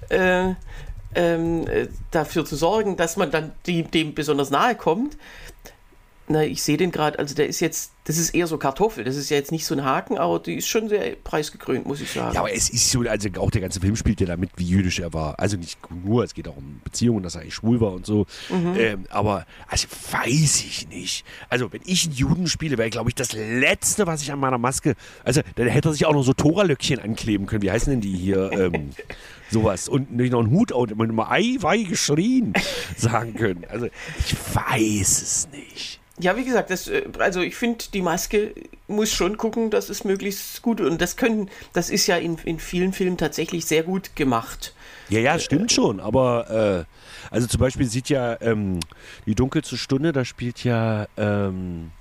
äh, 0.10 0.50
ähm, 1.16 1.66
äh, 1.68 1.88
dafür 2.12 2.44
zu 2.44 2.58
sorgen, 2.58 2.98
dass 2.98 3.16
man 3.16 3.32
dann 3.32 3.54
die, 3.68 3.84
dem 3.84 4.14
besonders 4.14 4.50
nahe 4.50 4.76
kommt. 4.76 5.16
Na, 6.28 6.44
ich 6.44 6.64
sehe 6.64 6.78
den 6.78 6.92
gerade, 6.92 7.20
also 7.20 7.36
der 7.36 7.48
ist 7.48 7.60
jetzt, 7.60 7.92
das 8.06 8.18
ist 8.18 8.34
eher 8.34 8.48
so 8.48 8.58
Kartoffel, 8.58 9.04
das 9.04 9.16
ist 9.16 9.30
ja 9.30 9.38
jetzt 9.38 9.52
nicht 9.52 9.66
so 9.66 9.76
ein 9.76 9.84
Haken, 9.84 10.18
aber 10.18 10.40
die 10.40 10.56
ist 10.56 10.68
schon 10.68 10.90
sehr 10.90 11.16
preisgekrönt, 11.24 11.86
muss 11.86 12.02
ich 12.02 12.10
sagen. 12.12 12.34
Ja, 12.34 12.40
aber 12.40 12.52
es 12.52 12.70
ist 12.70 12.90
so, 12.90 13.02
also 13.02 13.30
auch 13.38 13.52
der 13.52 13.62
ganze 13.62 13.80
Film 13.80 13.96
spielt 13.96 14.22
ja 14.22 14.28
damit, 14.28 14.50
wie 14.56 14.66
jüdisch 14.66 15.00
er 15.00 15.14
war. 15.14 15.40
Also 15.40 15.56
nicht 15.58 15.78
nur, 16.04 16.24
es 16.24 16.34
geht 16.34 16.48
auch 16.48 16.58
um 16.58 16.82
Beziehungen, 16.84 17.22
dass 17.22 17.36
er 17.36 17.42
eigentlich 17.42 17.54
schwul 17.54 17.80
war 17.80 17.94
und 17.94 18.08
so. 18.08 18.26
Ähm, 18.52 19.06
aber, 19.10 19.46
also 19.68 19.88
weiß 20.12 20.64
ich 20.66 20.88
nicht. 20.90 21.26
Also, 21.50 21.72
wenn 21.72 21.82
ich 21.86 22.06
einen 22.06 22.16
Juden 22.16 22.48
spiele, 22.48 22.78
wäre, 22.78 22.90
glaube 22.90 23.10
ich, 23.10 23.16
das 23.16 23.34
Letzte, 23.34 24.08
was 24.08 24.22
ich 24.22 24.32
an 24.32 24.40
meiner 24.40 24.58
Maske. 24.58 24.96
Also, 25.24 25.42
dann 25.56 25.68
hätte 25.68 25.90
er 25.90 25.94
sich 25.94 26.06
auch 26.06 26.14
noch 26.14 26.24
so 26.24 26.34
Tora-Löckchen 26.34 27.00
ankleben 27.00 27.46
können. 27.46 27.62
Wie 27.62 27.72
heißen 27.72 27.92
denn 27.92 28.02
die 28.02 28.16
hier? 28.16 28.52
Ähm, 28.56 28.92
sowas. 29.52 29.90
Und 29.90 30.16
nicht 30.16 30.32
noch 30.32 30.40
einen 30.40 30.50
Hut 30.50 30.72
und 30.72 30.90
immer 30.92 31.30
Ei, 31.30 31.58
Wei 31.60 31.84
geschrien 31.84 32.54
sagen 32.96 33.34
können. 33.36 33.66
Also, 33.70 33.88
ich 34.18 34.34
weiß 34.56 35.22
es 35.22 35.50
nicht. 35.52 36.00
Ja, 36.18 36.38
wie 36.38 36.46
gesagt, 36.46 36.70
das, 36.70 36.88
äh, 36.88 37.04
also 37.20 37.42
ich 37.42 37.56
finde, 37.56 37.86
die 37.94 38.02
Maske 38.02 38.56
muss 38.88 39.12
schon 39.12 39.38
gucken, 39.38 39.70
dass 39.70 39.90
es 39.90 40.06
möglichst 40.06 40.62
gut 40.62 40.80
und 40.80 41.02
das 41.02 41.18
können, 41.18 41.50
das 41.74 41.90
ist 41.90 42.08
ja 42.08 42.16
in, 42.16 42.38
in 42.46 42.60
vielen 42.60 42.94
Filmen 42.94 43.18
tatsächlich 43.18 43.66
sehr 43.66 43.84
gut 43.84 44.16
gemacht. 44.16 44.74
Ja, 45.10 45.20
ja, 45.20 45.38
stimmt 45.40 45.72
schon, 45.72 46.00
aber 46.00 46.86
äh, 46.90 47.34
also 47.34 47.48
zum 47.48 47.60
Beispiel 47.60 47.86
sieht 47.86 48.10
ja 48.10 48.40
ähm, 48.42 48.80
die 49.26 49.36
dunkelste 49.36 49.78
Stunde, 49.78 50.14
da 50.14 50.24
spielt 50.24 50.64
ja 50.64 51.08
ähm, 51.18 51.92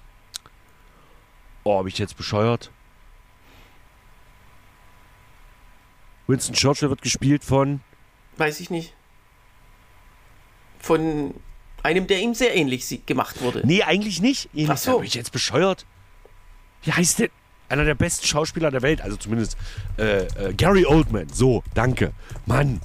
oh, 1.65 1.79
habe 1.79 1.89
ich 1.89 1.99
jetzt 1.99 2.17
bescheuert? 2.17 2.71
Winston 6.27 6.55
Churchill 6.55 6.89
wird 6.89 7.03
gespielt 7.03 7.45
von 7.45 7.81
Weiß 8.37 8.61
ich 8.61 8.71
nicht. 8.71 8.95
Von 10.81 11.35
einem, 11.85 12.07
der 12.07 12.21
ihm 12.21 12.35
sehr 12.35 12.57
ähnlich 12.57 13.07
gemacht 13.07 13.41
wurde. 13.43 13.63
Nee, 13.65 13.83
eigentlich 13.83 14.21
nicht. 14.21 14.49
Ihn 14.55 14.71
Ach 14.71 14.77
so. 14.77 14.93
Habe 14.95 15.07
ich 15.07 15.15
jetzt 15.15 15.33
bescheuert? 15.33 15.87
Wie 16.83 16.93
heißt 16.93 17.21
der? 17.21 17.29
Einer 17.69 17.85
der 17.85 17.95
besten 17.95 18.27
Schauspieler 18.27 18.71
der 18.71 18.83
Welt, 18.83 19.01
also 19.01 19.17
zumindest 19.17 19.57
äh, 19.99 20.25
äh, 20.27 20.55
Gary 20.55 20.85
Oldman. 20.85 21.29
So, 21.33 21.63
danke. 21.75 22.13
Mann. 22.47 22.81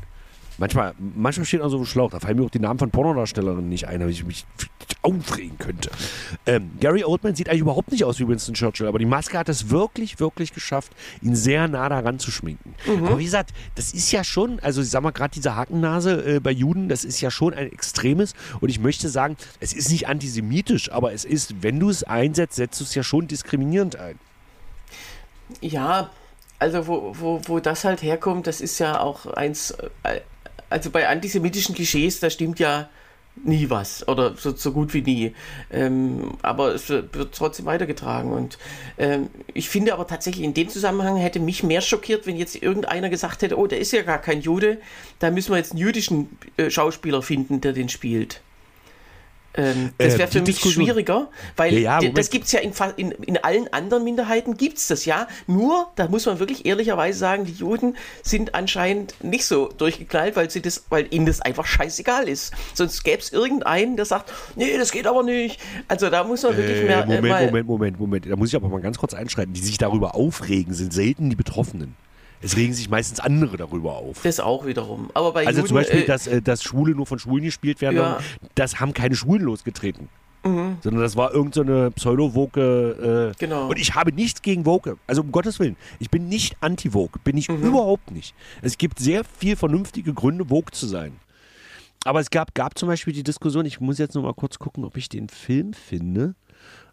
Manchmal, 0.59 0.93
manchmal 1.15 1.45
steht 1.45 1.61
auch 1.61 1.69
so 1.69 1.77
ein 1.79 1.85
Schlauch. 1.85 2.11
Da 2.11 2.19
fallen 2.19 2.37
mir 2.37 2.45
auch 2.45 2.49
die 2.49 2.59
Namen 2.59 2.79
von 2.79 2.91
Pornodarstellerinnen 2.91 3.69
nicht 3.69 3.87
ein, 3.87 4.01
weil 4.01 4.09
ich 4.09 4.25
mich 4.25 4.45
aufregen 5.01 5.57
könnte. 5.57 5.89
Ähm, 6.45 6.71
Gary 6.79 7.03
Oldman 7.03 7.33
sieht 7.33 7.47
eigentlich 7.49 7.61
überhaupt 7.61 7.91
nicht 7.91 8.03
aus 8.03 8.19
wie 8.19 8.27
Winston 8.27 8.53
Churchill, 8.53 8.87
aber 8.87 8.99
die 8.99 9.05
Maske 9.05 9.37
hat 9.37 9.47
es 9.47 9.69
wirklich, 9.69 10.19
wirklich 10.19 10.53
geschafft, 10.53 10.91
ihn 11.21 11.35
sehr 11.35 11.67
nah 11.67 11.87
daran 11.87 12.19
zu 12.19 12.31
schminken. 12.31 12.75
Aber 12.85 13.17
wie 13.17 13.23
gesagt, 13.23 13.51
das 13.75 13.93
ist 13.93 14.11
ja 14.11 14.23
schon, 14.23 14.59
also 14.59 14.81
ich 14.81 14.89
sag 14.89 15.01
mal 15.01 15.11
gerade 15.11 15.33
diese 15.33 15.55
Hakennase 15.55 16.35
äh, 16.35 16.39
bei 16.39 16.51
Juden, 16.51 16.89
das 16.89 17.05
ist 17.05 17.21
ja 17.21 17.31
schon 17.31 17.53
ein 17.53 17.71
extremes 17.71 18.33
und 18.59 18.69
ich 18.69 18.79
möchte 18.79 19.07
sagen, 19.07 19.37
es 19.59 19.73
ist 19.73 19.89
nicht 19.89 20.07
antisemitisch, 20.07 20.91
aber 20.91 21.13
es 21.13 21.23
ist, 21.23 21.63
wenn 21.63 21.79
du 21.79 21.89
es 21.89 22.03
einsetzt, 22.03 22.55
setzt 22.55 22.79
du 22.81 22.83
es 22.83 22.93
ja 22.93 23.03
schon 23.03 23.27
diskriminierend 23.27 23.95
ein. 23.95 24.19
Ja, 25.61 26.09
also 26.59 26.87
wo, 26.87 27.15
wo, 27.17 27.41
wo 27.45 27.59
das 27.59 27.85
halt 27.85 28.01
herkommt, 28.01 28.45
das 28.47 28.59
ist 28.59 28.79
ja 28.79 28.99
auch 28.99 29.25
eins, 29.25 29.71
äh, 30.03 30.19
also 30.69 30.89
bei 30.89 31.07
antisemitischen 31.07 31.75
Klischees, 31.75 32.19
da 32.19 32.29
stimmt 32.29 32.59
ja 32.59 32.89
nie 33.43 33.69
was 33.69 34.07
oder 34.07 34.35
so, 34.35 34.55
so 34.55 34.71
gut 34.71 34.93
wie 34.93 35.01
nie. 35.01 35.35
Ähm, 35.71 36.37
aber 36.41 36.73
es 36.73 36.89
wird 36.89 37.33
trotzdem 37.33 37.65
weitergetragen. 37.65 38.31
Und 38.31 38.57
ähm, 38.97 39.29
ich 39.53 39.69
finde 39.69 39.93
aber 39.93 40.07
tatsächlich 40.07 40.43
in 40.43 40.53
dem 40.53 40.69
Zusammenhang 40.69 41.17
hätte 41.17 41.39
mich 41.39 41.63
mehr 41.63 41.81
schockiert, 41.81 42.27
wenn 42.27 42.35
jetzt 42.37 42.61
irgendeiner 42.61 43.09
gesagt 43.09 43.41
hätte, 43.41 43.57
oh, 43.57 43.67
der 43.67 43.79
ist 43.79 43.91
ja 43.91 44.01
gar 44.01 44.19
kein 44.19 44.41
Jude, 44.41 44.79
da 45.19 45.31
müssen 45.31 45.51
wir 45.51 45.57
jetzt 45.57 45.71
einen 45.71 45.79
jüdischen 45.79 46.37
äh, 46.57 46.69
Schauspieler 46.69 47.21
finden, 47.21 47.61
der 47.61 47.73
den 47.73 47.89
spielt. 47.89 48.41
Ähm, 49.55 49.91
das 49.97 50.13
Äh, 50.13 50.19
wäre 50.19 50.27
für 50.31 50.39
mich 50.41 50.45
Diskussion- 50.55 50.85
schwieriger, 50.85 51.27
weil 51.57 51.73
Ja, 51.73 51.99
ja, 51.99 52.09
das 52.11 52.29
gibt 52.29 52.45
es 52.45 52.51
ja 52.51 52.59
in, 52.59 52.71
in, 52.97 53.11
in 53.11 53.37
allen 53.37 53.67
anderen 53.73 54.03
Minderheiten 54.03 54.57
gibt 54.57 54.77
es 54.77 54.87
das 54.87 55.05
ja. 55.05 55.27
Nur, 55.47 55.87
da 55.95 56.07
muss 56.07 56.25
man 56.27 56.37
wirklich 56.39 56.65
ehrlicherweise 56.67 57.17
sagen, 57.17 57.45
die 57.45 57.53
Juden 57.53 57.97
sind 58.21 58.53
anscheinend 58.53 59.15
nicht 59.23 59.45
so 59.45 59.67
durchgeknallt, 59.69 60.35
weil, 60.35 60.49
sie 60.51 60.61
das, 60.61 60.85
weil 60.89 61.07
ihnen 61.09 61.25
das 61.25 61.41
einfach 61.41 61.65
scheißegal 61.65 62.29
ist. 62.29 62.53
Sonst 62.75 63.03
gäbe 63.03 63.21
es 63.21 63.31
irgendeinen, 63.33 63.95
der 63.95 64.05
sagt, 64.05 64.31
nee, 64.55 64.77
das 64.77 64.91
geht 64.91 65.07
aber 65.07 65.23
nicht. 65.23 65.59
Also 65.87 66.09
da 66.09 66.23
muss 66.23 66.43
man 66.43 66.55
wirklich 66.55 66.77
Äh, 66.79 66.85
mehr. 66.85 67.05
Moment, 67.07 67.25
äh, 67.25 67.45
Moment, 67.47 67.67
Moment, 67.67 67.99
Moment. 67.99 68.25
Da 68.29 68.35
muss 68.35 68.49
ich 68.49 68.55
aber 68.55 68.69
mal 68.69 68.81
ganz 68.81 68.99
kurz 68.99 69.13
einschreiten. 69.15 69.53
Die 69.53 69.61
sich 69.61 69.77
darüber 69.79 70.13
aufregen, 70.15 70.73
sind 70.75 70.93
selten 70.93 71.29
die 71.31 71.35
Betroffenen. 71.35 71.95
Es 72.41 72.55
regen 72.55 72.73
sich 72.73 72.89
meistens 72.89 73.19
andere 73.19 73.57
darüber 73.57 73.97
auf. 73.97 74.21
Das 74.23 74.39
auch 74.39 74.65
wiederum. 74.65 75.09
Aber 75.13 75.33
bei 75.33 75.45
Also 75.45 75.59
Juden, 75.59 75.67
zum 75.67 75.75
Beispiel, 75.75 76.01
äh, 76.01 76.05
dass, 76.05 76.27
äh, 76.27 76.41
dass 76.41 76.63
Schwule 76.63 76.95
nur 76.95 77.05
von 77.05 77.19
Schwulen 77.19 77.43
gespielt 77.43 77.81
werden, 77.81 77.97
Ja. 77.97 78.19
das 78.55 78.79
haben 78.79 78.93
keine 78.93 79.15
Schwulen 79.15 79.43
losgetreten. 79.43 80.09
Sondern 80.41 81.01
das 81.01 81.17
war 81.17 81.33
irgendeine 81.33 81.87
so 81.87 81.91
Pseudo-Woke. 81.91 83.33
Äh, 83.35 83.37
Genau. 83.39 83.67
Und 83.67 83.77
ich 83.77 83.93
habe 83.95 84.13
nichts 84.13 84.41
gegen 84.41 84.65
Woke. 84.65 84.97
Also 85.05 85.21
um 85.21 85.33
Gottes 85.33 85.59
Willen. 85.59 85.75
Ich 85.99 86.09
bin 86.09 86.29
nicht 86.29 86.55
anti-Woke. 86.61 87.19
Bin 87.25 87.35
ich 87.35 87.49
überhaupt 87.49 88.11
nicht. 88.11 88.33
Es 88.61 88.77
gibt 88.77 88.99
sehr 88.99 89.25
viel 89.25 89.57
vernünftige 89.57 90.13
Gründe, 90.13 90.49
Woke 90.49 90.71
zu 90.71 90.87
sein. 90.87 91.11
Aber 92.05 92.21
es 92.21 92.29
gab, 92.29 92.55
gab 92.55 92.77
zum 92.79 92.87
Beispiel 92.87 93.11
die 93.13 93.23
Diskussion, 93.23 93.65
ich 93.65 93.81
muss 93.81 93.97
jetzt 93.97 94.15
noch 94.15 94.23
mal 94.23 94.33
kurz 94.33 94.57
gucken, 94.59 94.85
ob 94.85 94.95
ich 94.95 95.09
den 95.09 95.27
Film 95.27 95.73
finde. 95.73 96.35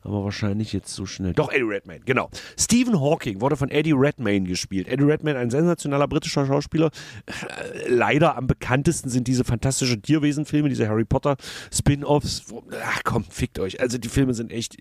Aber 0.06 0.22
wahrscheinlich 0.22 0.72
jetzt 0.72 0.94
so 0.94 1.04
schnell. 1.04 1.32
Doch, 1.32 1.50
Eddie 1.50 1.64
Redmayne, 1.64 2.00
genau. 2.04 2.30
Stephen 2.56 3.00
Hawking 3.00 3.40
wurde 3.40 3.56
von 3.56 3.70
Eddie 3.70 3.90
Redmayne 3.92 4.46
gespielt. 4.46 4.86
Eddie 4.86 5.02
Redmayne, 5.02 5.36
ein 5.36 5.50
sensationeller 5.50 6.06
britischer 6.06 6.46
Schauspieler. 6.46 6.92
Äh, 7.26 7.88
Leider 7.88 8.36
am 8.36 8.46
bekanntesten 8.46 9.10
sind 9.10 9.26
diese 9.26 9.42
fantastischen 9.42 10.02
Tierwesen-Filme, 10.02 10.68
diese 10.68 10.88
Harry 10.88 11.04
Potter 11.04 11.36
Spin-Offs. 11.72 12.44
Ach 12.84 13.00
komm, 13.02 13.24
fickt 13.24 13.58
euch. 13.58 13.80
Also 13.80 13.98
die 13.98 14.08
Filme 14.08 14.32
sind 14.32 14.52
echt 14.52 14.76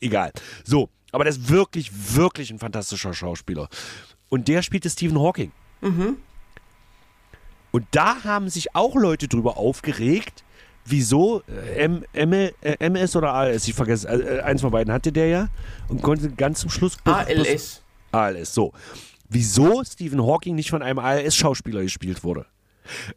egal. 0.00 0.32
So, 0.64 0.88
aber 1.12 1.24
der 1.24 1.32
ist 1.32 1.50
wirklich, 1.50 1.90
wirklich 2.16 2.50
ein 2.50 2.58
fantastischer 2.58 3.12
Schauspieler. 3.12 3.68
Und 4.30 4.48
der 4.48 4.62
spielte 4.62 4.88
Stephen 4.88 5.18
Hawking. 5.18 5.52
Und 7.72 7.86
da 7.90 8.24
haben 8.24 8.48
sich 8.48 8.74
auch 8.74 8.96
Leute 8.96 9.28
drüber 9.28 9.58
aufgeregt, 9.58 10.44
wieso 10.84 11.42
äh, 11.48 11.84
M, 11.84 12.04
M, 12.12 12.32
äh, 12.32 12.52
MS 12.60 13.16
oder 13.16 13.32
ALS, 13.34 13.68
ich 13.68 13.74
vergesse, 13.74 14.08
äh, 14.08 14.40
eins 14.40 14.60
von 14.60 14.70
beiden 14.70 14.92
hatte 14.92 15.12
der 15.12 15.28
ja 15.28 15.48
und 15.88 16.02
konnte 16.02 16.30
ganz 16.30 16.60
zum 16.60 16.70
Schluss. 16.70 16.96
ALS. 17.04 17.82
ALS, 18.12 18.54
so. 18.54 18.72
Wieso 19.28 19.82
Stephen 19.84 20.22
Hawking 20.22 20.54
nicht 20.54 20.70
von 20.70 20.82
einem 20.82 20.98
ALS-Schauspieler 20.98 21.82
gespielt 21.82 22.22
wurde. 22.22 22.46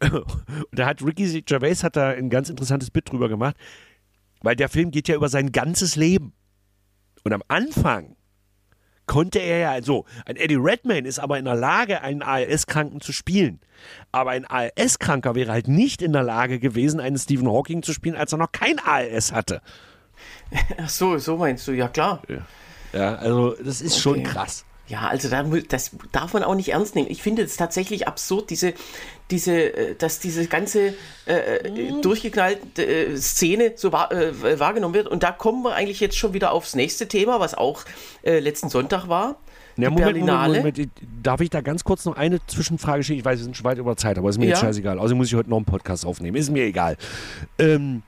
Und 0.00 0.66
da 0.72 0.86
hat 0.86 1.02
Ricky 1.02 1.42
Gervais 1.42 1.82
hat 1.82 1.96
da 1.96 2.10
ein 2.10 2.30
ganz 2.30 2.48
interessantes 2.48 2.90
Bit 2.90 3.10
drüber 3.10 3.28
gemacht, 3.28 3.56
weil 4.40 4.56
der 4.56 4.68
Film 4.68 4.90
geht 4.90 5.08
ja 5.08 5.16
über 5.16 5.28
sein 5.28 5.52
ganzes 5.52 5.96
Leben. 5.96 6.32
Und 7.24 7.32
am 7.32 7.42
Anfang 7.48 8.15
konnte 9.06 9.38
er 9.38 9.58
ja, 9.58 9.70
also 9.70 10.04
ein 10.24 10.36
Eddie 10.36 10.56
Redmayne 10.56 11.06
ist 11.06 11.18
aber 11.18 11.38
in 11.38 11.44
der 11.44 11.54
Lage, 11.54 12.02
einen 12.02 12.22
ALS-Kranken 12.22 13.00
zu 13.00 13.12
spielen. 13.12 13.60
Aber 14.12 14.30
ein 14.30 14.44
ALS-Kranker 14.46 15.34
wäre 15.34 15.52
halt 15.52 15.68
nicht 15.68 16.02
in 16.02 16.12
der 16.12 16.22
Lage 16.22 16.58
gewesen, 16.58 17.00
einen 17.00 17.18
Stephen 17.18 17.48
Hawking 17.48 17.82
zu 17.82 17.92
spielen, 17.92 18.16
als 18.16 18.32
er 18.32 18.38
noch 18.38 18.52
kein 18.52 18.78
ALS 18.78 19.32
hatte. 19.32 19.60
Ach 20.78 20.88
so, 20.88 21.18
so 21.18 21.36
meinst 21.36 21.66
du, 21.68 21.72
ja 21.72 21.88
klar. 21.88 22.22
Ja, 22.92 23.16
also 23.16 23.54
das 23.62 23.80
ist 23.82 24.00
schon 24.00 24.20
Okay. 24.20 24.22
krass. 24.24 24.64
Ja, 24.88 25.08
also 25.08 25.28
da, 25.28 25.42
das 25.68 25.90
darf 26.12 26.32
man 26.32 26.44
auch 26.44 26.54
nicht 26.54 26.68
ernst 26.68 26.94
nehmen. 26.94 27.10
Ich 27.10 27.22
finde 27.22 27.42
es 27.42 27.56
tatsächlich 27.56 28.06
absurd, 28.06 28.50
diese, 28.50 28.72
diese, 29.30 29.52
äh, 29.52 29.94
dass 29.96 30.20
diese 30.20 30.46
ganze 30.46 30.94
äh, 31.26 31.56
äh, 31.56 32.00
durchgeknallte 32.02 32.86
äh, 32.86 33.16
Szene 33.16 33.72
so 33.76 33.90
wahr, 33.92 34.12
äh, 34.12 34.60
wahrgenommen 34.60 34.94
wird. 34.94 35.08
Und 35.08 35.22
da 35.22 35.32
kommen 35.32 35.62
wir 35.64 35.74
eigentlich 35.74 35.98
jetzt 36.00 36.16
schon 36.16 36.34
wieder 36.34 36.52
aufs 36.52 36.74
nächste 36.76 37.08
Thema, 37.08 37.40
was 37.40 37.54
auch 37.54 37.82
äh, 38.22 38.38
letzten 38.38 38.68
Sonntag 38.68 39.08
war. 39.08 39.36
Ja, 39.76 39.90
Moment. 39.90 40.18
Moment, 40.20 40.56
Moment. 40.56 40.90
Darf 41.22 41.40
ich 41.40 41.50
da 41.50 41.60
ganz 41.60 41.84
kurz 41.84 42.04
noch 42.04 42.16
eine 42.16 42.44
Zwischenfrage 42.46 43.02
stellen? 43.02 43.18
Ich 43.18 43.24
weiß, 43.24 43.38
wir 43.40 43.44
sind 43.44 43.56
schon 43.56 43.64
weit 43.64 43.78
über 43.78 43.96
Zeit, 43.96 44.16
aber 44.16 44.30
ist 44.30 44.38
mir 44.38 44.44
Ja. 44.46 44.50
jetzt 44.50 44.60
scheißegal. 44.60 44.98
Außerdem 44.98 45.18
muss 45.18 45.26
ich 45.26 45.34
heute 45.34 45.50
noch 45.50 45.56
einen 45.58 45.66
Podcast 45.66 46.06
aufnehmen. 46.06 46.36
Ist 46.36 46.50
mir 46.50 46.64
egal. 46.64 46.96
Ähm, 47.58 48.02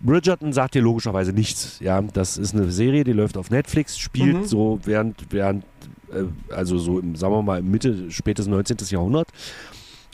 Bridgerton 0.00 0.52
sagt 0.52 0.74
dir 0.74 0.82
logischerweise 0.82 1.32
nichts. 1.32 1.78
Ja, 1.80 2.00
das 2.00 2.38
ist 2.38 2.54
eine 2.54 2.70
Serie, 2.70 3.04
die 3.04 3.12
läuft 3.12 3.36
auf 3.36 3.50
Netflix, 3.50 3.98
spielt 3.98 4.36
Mhm. 4.38 4.44
so 4.44 4.80
während, 4.84 5.26
während 5.30 5.64
äh, 6.12 6.24
also 6.52 6.78
so 6.78 6.98
im, 6.98 7.16
sagen 7.16 7.34
wir 7.34 7.42
mal, 7.42 7.62
Mitte, 7.62 8.10
spätes 8.10 8.46
19. 8.46 8.78
Jahrhundert. 8.88 9.28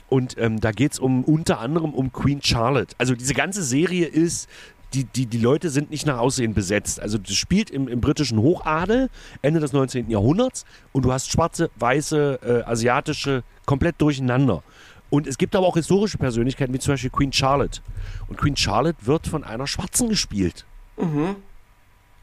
Und 0.09 0.35
ähm, 0.37 0.59
da 0.61 0.71
geht 0.71 0.93
es 0.93 0.99
um 0.99 1.23
unter 1.23 1.59
anderem 1.59 1.93
um 1.93 2.11
Queen 2.13 2.41
Charlotte. 2.41 2.95
Also 2.97 3.13
diese 3.15 3.33
ganze 3.33 3.61
Serie 3.63 4.05
ist, 4.05 4.47
die, 4.93 5.03
die, 5.03 5.25
die 5.25 5.37
Leute 5.37 5.69
sind 5.69 5.89
nicht 5.91 6.05
nach 6.05 6.17
Aussehen 6.17 6.53
besetzt. 6.53 7.01
Also 7.01 7.17
das 7.17 7.33
spielt 7.35 7.69
im, 7.69 7.89
im 7.89 7.99
britischen 7.99 8.39
Hochadel, 8.39 9.09
Ende 9.41 9.59
des 9.59 9.73
19. 9.73 10.09
Jahrhunderts 10.09 10.63
und 10.93 11.03
du 11.03 11.11
hast 11.11 11.29
schwarze, 11.29 11.69
weiße, 11.77 12.39
äh, 12.41 12.69
asiatische, 12.69 13.43
komplett 13.65 13.95
durcheinander. 13.99 14.63
Und 15.09 15.27
es 15.27 15.37
gibt 15.37 15.55
aber 15.55 15.65
auch 15.65 15.75
historische 15.75 16.17
Persönlichkeiten, 16.17 16.73
wie 16.73 16.79
zum 16.79 16.93
Beispiel 16.93 17.09
Queen 17.09 17.31
Charlotte. 17.31 17.81
Und 18.27 18.37
Queen 18.37 18.55
Charlotte 18.57 18.97
wird 19.05 19.27
von 19.27 19.43
einer 19.43 19.67
Schwarzen 19.67 20.09
gespielt. 20.09 20.65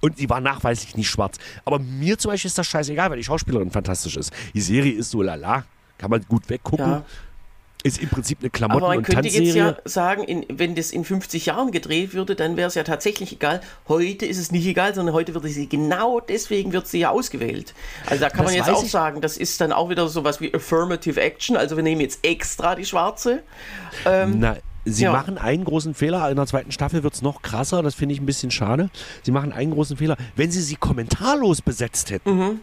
Und 0.00 0.18
sie 0.18 0.28
war 0.28 0.40
nachweislich 0.40 0.96
nicht 0.96 1.08
schwarz. 1.08 1.38
Aber 1.64 1.78
mir 1.78 2.18
zum 2.18 2.30
Beispiel 2.30 2.48
ist 2.48 2.58
das 2.58 2.66
scheißegal, 2.66 3.08
weil 3.10 3.16
die 3.16 3.24
Schauspielerin 3.24 3.70
fantastisch 3.70 4.16
ist. 4.16 4.32
Die 4.52 4.60
Serie 4.60 4.92
ist 4.92 5.10
so 5.10 5.22
lala. 5.22 5.64
Kann 5.96 6.10
man 6.10 6.22
gut 6.28 6.50
weggucken. 6.50 6.86
Ja. 6.86 7.04
Ist 7.84 8.00
im 8.02 8.08
Prinzip 8.08 8.38
eine 8.40 8.48
Klamotten- 8.50 8.78
Aber 8.82 8.88
man 8.88 8.98
und 8.98 9.02
könnte 9.04 9.28
jetzt 9.28 9.54
ja 9.54 9.76
sagen, 9.84 10.24
in, 10.24 10.44
wenn 10.48 10.74
das 10.74 10.90
in 10.90 11.04
50 11.04 11.46
Jahren 11.46 11.70
gedreht 11.70 12.14
würde, 12.14 12.34
dann 12.34 12.56
wäre 12.56 12.66
es 12.66 12.74
ja 12.74 12.82
tatsächlich 12.82 13.32
egal. 13.32 13.60
Heute 13.88 14.24
ist 14.26 14.38
es 14.38 14.50
nicht 14.50 14.66
egal, 14.66 14.94
sondern 14.94 15.14
heute 15.14 15.34
wird 15.34 15.44
sie 15.44 15.68
genau 15.68 16.18
deswegen 16.20 16.72
wird 16.72 16.86
sie 16.88 17.00
ja 17.00 17.10
ausgewählt. 17.10 17.74
Also 18.06 18.20
da 18.22 18.30
kann 18.30 18.46
Das 18.46 18.46
man 18.46 18.54
jetzt 18.54 18.70
auch 18.70 18.82
ich. 18.82 18.90
sagen, 18.90 19.20
das 19.20 19.36
ist 19.36 19.60
dann 19.60 19.70
auch 19.72 19.90
wieder 19.90 20.08
sowas 20.08 20.40
wie 20.40 20.52
Affirmative 20.54 21.20
Action. 21.20 21.56
Also 21.58 21.76
wir 21.76 21.82
nehmen 21.82 22.00
jetzt 22.00 22.24
extra 22.24 22.74
die 22.74 22.86
Schwarze. 22.86 23.42
Na, 24.04 24.56
sie 24.86 25.04
ja. 25.04 25.12
machen 25.12 25.36
einen 25.36 25.64
großen 25.64 25.92
Fehler. 25.94 26.28
In 26.30 26.36
der 26.36 26.46
zweiten 26.46 26.72
Staffel 26.72 27.02
wird 27.02 27.12
es 27.12 27.20
noch 27.22 27.42
krasser. 27.42 27.82
Das 27.82 27.94
finde 27.94 28.14
ich 28.14 28.20
ein 28.20 28.26
bisschen 28.26 28.50
schade. 28.50 28.88
Sie 29.22 29.30
machen 29.30 29.52
einen 29.52 29.72
großen 29.72 29.98
Fehler. 29.98 30.16
Wenn 30.36 30.50
sie 30.50 30.62
sie 30.62 30.76
kommentarlos 30.76 31.60
besetzt 31.60 32.10
hätten, 32.10 32.30
Mhm. 32.38 32.60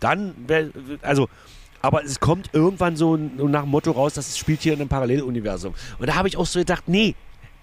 dann 0.00 0.34
wäre, 0.46 0.70
also, 1.02 1.28
aber 1.82 2.04
es 2.04 2.20
kommt 2.20 2.50
irgendwann 2.52 2.96
so 2.96 3.16
nach 3.16 3.62
dem 3.62 3.70
Motto 3.70 3.90
raus, 3.92 4.14
dass 4.14 4.28
es 4.28 4.38
spielt 4.38 4.62
hier 4.62 4.72
in 4.74 4.80
einem 4.80 4.88
Paralleluniversum. 4.88 5.74
Und 5.98 6.06
da 6.08 6.14
habe 6.14 6.28
ich 6.28 6.36
auch 6.36 6.46
so 6.46 6.58
gedacht, 6.58 6.84
nee, 6.86 7.14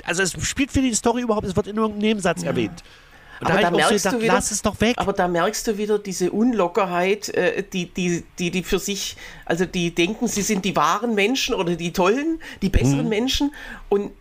also 0.04 0.22
es 0.22 0.34
spielt 0.48 0.72
für 0.72 0.82
die 0.82 0.94
Story 0.94 1.22
überhaupt, 1.22 1.48
es 1.48 1.56
wird 1.56 1.68
in 1.68 1.76
irgendeinem 1.78 2.02
Nebensatz 2.02 2.44
erwähnt. 2.44 2.84
Und 3.40 3.48
Aber 3.48 3.56
da 3.56 3.62
da 3.62 3.68
habe 3.68 3.78
ich 3.78 3.84
auch 3.84 3.88
so 3.88 3.92
merkst 3.92 4.06
du 4.06 4.10
gedacht, 4.10 4.24
wieder- 4.24 4.34
lass 4.36 4.52
es 4.52 4.62
doch 4.62 4.80
weg. 4.82 4.94
Aber 4.98 5.12
da 5.14 5.28
merkst 5.28 5.68
du 5.68 5.78
wieder 5.78 6.00
diese 6.00 6.32
Unlockerheit, 6.32 7.30
äh, 7.30 7.64
die, 7.64 7.88
die, 7.88 8.24
die, 8.40 8.52
die 8.52 8.64
für 8.64 8.80
sich, 8.80 9.18
also 9.46 9.66
die 9.66 9.94
denken, 9.94 10.28
sie 10.28 10.42
sind 10.42 10.64
die 10.64 10.76
wahren 10.76 11.16
Menschen 11.16 11.56
oder 11.56 11.76
die 11.76 11.92
tollen, 11.92 12.40
die 12.62 12.70
besseren 12.70 13.10
Menschen 13.10 13.54
und 13.90 14.12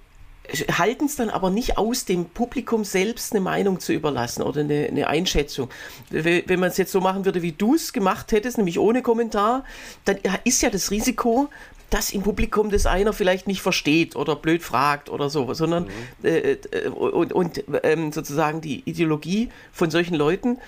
halten 0.78 1.07
es 1.07 1.16
dann 1.16 1.30
aber 1.30 1.50
nicht 1.50 1.78
aus, 1.78 2.05
dem 2.05 2.26
Publikum 2.26 2.84
selbst 2.84 3.32
eine 3.32 3.40
Meinung 3.40 3.80
zu 3.80 3.92
überlassen 3.92 4.42
oder 4.42 4.61
eine, 4.61 4.86
eine 4.86 5.07
Einschätzung. 5.09 5.70
We- 6.11 6.44
Wenn 6.46 6.61
man 6.61 6.70
es 6.70 6.76
jetzt 6.76 6.92
so 6.92 7.00
machen 7.00 7.24
würde, 7.24 7.42
wie 7.42 7.53
du 7.53 7.74
es 7.74 7.92
gemacht 7.92 8.32
hättest, 8.32 8.59
nämlich 8.59 8.78
ohne 8.78 9.03
Kommentar, 9.03 9.64
dann 10.05 10.18
ist 10.44 10.62
ja 10.62 10.70
das 10.70 10.90
Risiko, 10.90 11.48
dass 11.90 12.11
im 12.12 12.22
Publikum 12.22 12.70
das 12.70 12.86
einer 12.86 13.12
vielleicht 13.12 13.46
nicht 13.46 13.61
versteht 13.61 14.16
oder 14.16 14.34
blöd 14.36 14.62
fragt 14.62 15.11
oder 15.11 15.28
so, 15.28 15.53
sondern 15.53 15.88
äh, 16.22 16.53
äh, 16.53 16.88
und, 16.88 17.32
und 17.32 17.64
ähm, 17.82 18.12
sozusagen 18.12 18.61
die 18.62 18.82
Ideologie 18.86 19.50
von 19.72 19.90
solchen 19.90 20.14
Leuten 20.14 20.59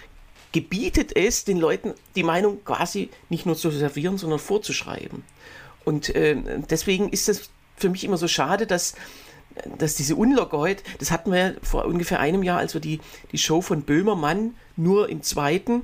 gebietet 0.53 1.17
es, 1.17 1.45
den 1.45 1.59
Leuten 1.59 1.95
die 2.15 2.23
Meinung 2.23 2.63
quasi 2.65 3.09
nicht 3.29 3.47
nur 3.47 3.57
zu 3.57 3.71
servieren, 3.71 4.19
sondern 4.19 4.39
vorzuschreiben. 4.39 5.25
Und 5.85 6.15
äh, 6.15 6.37
deswegen 6.71 7.09
ist 7.09 7.29
es 7.29 7.51
für 7.77 7.89
mich 7.89 8.05
immer 8.05 8.17
so 8.19 8.29
schade, 8.29 8.67
dass, 8.67 8.95
dass 9.79 9.95
diese 9.95 10.17
Unlockerheit, 10.17 10.83
das 10.99 11.11
hatten 11.11 11.33
wir 11.33 11.39
ja 11.39 11.53
vor 11.63 11.85
ungefähr 11.85 12.21
einem 12.21 12.43
Jahr, 12.43 12.59
als 12.59 12.75
wir 12.75 12.81
die, 12.81 13.01
die 13.33 13.39
Show 13.39 13.61
von 13.61 13.83
Böhmermann 13.83 14.55
nur 14.77 15.09
im 15.09 15.23
zweiten, 15.23 15.83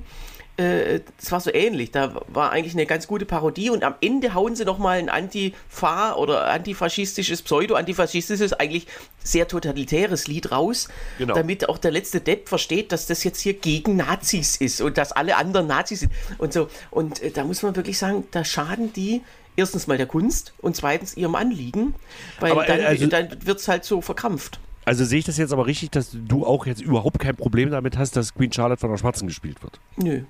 äh, 0.57 0.99
das 1.19 1.31
war 1.31 1.39
so 1.39 1.53
ähnlich. 1.53 1.91
Da 1.91 2.21
war 2.27 2.51
eigentlich 2.51 2.73
eine 2.73 2.85
ganz 2.85 3.07
gute 3.07 3.25
Parodie 3.25 3.69
und 3.69 3.83
am 3.83 3.95
Ende 4.01 4.33
hauen 4.33 4.55
sie 4.55 4.65
nochmal 4.65 4.99
ein 4.99 5.09
Antifa 5.09 6.15
oder 6.15 6.47
antifaschistisches, 6.47 7.41
pseudo-antifaschistisches, 7.41 8.53
eigentlich 8.53 8.87
sehr 9.23 9.47
totalitäres 9.47 10.27
Lied 10.27 10.51
raus, 10.51 10.89
Genau. 11.17 11.33
damit 11.33 11.69
auch 11.69 11.77
der 11.77 11.91
letzte 11.91 12.19
Depp 12.21 12.49
versteht, 12.49 12.91
dass 12.91 13.07
das 13.07 13.23
jetzt 13.23 13.39
hier 13.41 13.53
gegen 13.53 13.95
Nazis 13.95 14.57
ist 14.57 14.81
und 14.81 14.97
dass 14.97 15.11
alle 15.11 15.37
anderen 15.37 15.67
Nazis 15.67 16.01
sind 16.01 16.11
und 16.37 16.53
so. 16.53 16.67
Und 16.89 17.21
äh, 17.21 17.31
da 17.31 17.43
muss 17.43 17.63
man 17.63 17.75
wirklich 17.75 17.97
sagen, 17.97 18.27
da 18.31 18.43
schaden 18.43 18.91
die 18.93 19.21
erstens 19.55 19.87
mal 19.87 19.97
der 19.97 20.07
Kunst 20.07 20.53
und 20.59 20.75
zweitens 20.75 21.15
ihrem 21.17 21.35
Anliegen, 21.35 21.93
weil 22.39 22.51
Aber, 22.51 22.63
äh, 22.67 22.77
dann, 22.77 22.85
also- 22.85 23.07
dann 23.07 23.45
wird 23.45 23.59
es 23.59 23.67
halt 23.67 23.83
so 23.85 24.01
verkrampft. 24.01 24.59
Also 24.83 25.05
sehe 25.05 25.19
ich 25.19 25.25
das 25.25 25.37
jetzt 25.37 25.53
aber 25.53 25.67
richtig, 25.67 25.91
dass 25.91 26.09
du 26.11 26.43
auch 26.45 26.65
jetzt 26.65 26.81
überhaupt 26.81 27.19
kein 27.19 27.35
Problem 27.35 27.69
damit 27.69 27.97
hast, 27.97 28.15
dass 28.15 28.33
Queen 28.33 28.51
Charlotte 28.51 28.79
von 28.81 28.89
der 28.89 28.97
Schwarzen 28.97 29.27
gespielt 29.27 29.61
wird. 29.61 29.79
Nö. 29.97 30.21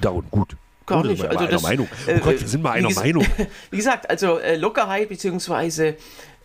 Darum 0.00 0.24
gut. 0.30 0.56
Gar 0.86 1.02
Gut, 1.02 1.10
nicht. 1.12 1.24
Also 1.24 1.46
das, 1.46 1.62
Meinung. 1.62 1.88
Oh 2.06 2.10
äh, 2.10 2.18
Gott, 2.18 2.40
wir 2.40 2.48
sind 2.48 2.62
mal 2.62 2.74
wie 2.74 2.78
einer 2.78 2.88
ges- 2.88 2.94
Meinung. 2.96 3.24
Wie 3.70 3.76
gesagt, 3.76 4.08
also 4.10 4.38
äh, 4.38 4.56
Lockerheit 4.56 5.10
beziehungsweise 5.10 5.96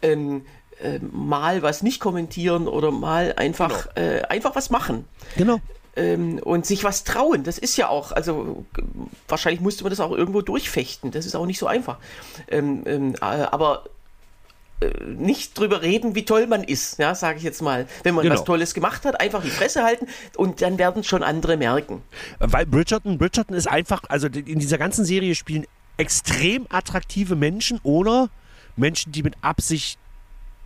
ähm, 0.04 0.46
äh, 0.80 1.00
mal 1.00 1.62
was 1.64 1.82
nicht 1.82 2.00
kommentieren 2.00 2.68
oder 2.68 2.92
mal 2.92 3.34
einfach, 3.38 3.88
äh, 3.96 4.22
einfach 4.30 4.56
was 4.56 4.70
machen 4.70 5.06
Genau. 5.38 5.60
Ähm, 5.98 6.40
und 6.40 6.66
sich 6.66 6.84
was 6.84 7.04
trauen. 7.04 7.44
Das 7.44 7.58
ist 7.58 7.76
ja 7.76 7.90
auch, 7.90 8.12
also 8.12 8.66
wahrscheinlich 9.28 9.62
musste 9.62 9.84
man 9.84 9.90
das 9.90 10.00
auch 10.00 10.12
irgendwo 10.12 10.42
durchfechten. 10.42 11.12
Das 11.12 11.26
ist 11.26 11.36
auch 11.36 11.46
nicht 11.46 11.60
so 11.60 11.68
einfach. 11.68 11.98
Ähm, 12.48 12.84
ähm, 12.86 13.16
äh, 13.16 13.26
aber 13.26 13.86
äh, 14.80 14.92
nicht 15.06 15.58
drüber 15.58 15.82
reden, 15.82 16.14
wie 16.16 16.24
toll 16.24 16.46
man 16.48 16.64
ist, 16.64 17.00
ja, 17.00 17.16
sage 17.16 17.38
ich 17.40 17.44
jetzt 17.44 17.62
mal. 17.62 17.88
Wenn 18.04 18.14
man 18.14 18.24
Genau. 18.24 18.36
was 18.36 18.44
Tolles 18.44 18.74
gemacht 18.74 19.06
hat, 19.06 19.20
einfach 19.20 19.42
die 19.42 19.50
Fresse 19.50 19.84
halten 19.84 20.08
und 20.36 20.62
dann 20.62 20.78
werden 20.78 21.04
schon 21.04 21.24
andere 21.24 21.58
merken. 21.58 22.04
Weil 22.40 22.66
Bridgerton, 22.66 23.18
Bridgerton 23.18 23.56
ist 23.56 23.68
einfach, 23.68 24.04
also 24.08 24.28
in 24.28 24.60
dieser 24.60 24.78
ganzen 24.78 25.04
Serie 25.04 25.34
spielen 25.34 25.66
extrem 25.98 26.68
attraktive 26.70 27.36
Menschen 27.36 27.80
oder 27.82 28.30
Menschen, 28.76 29.12
die 29.12 29.24
mit 29.24 29.34
Absicht, 29.42 29.98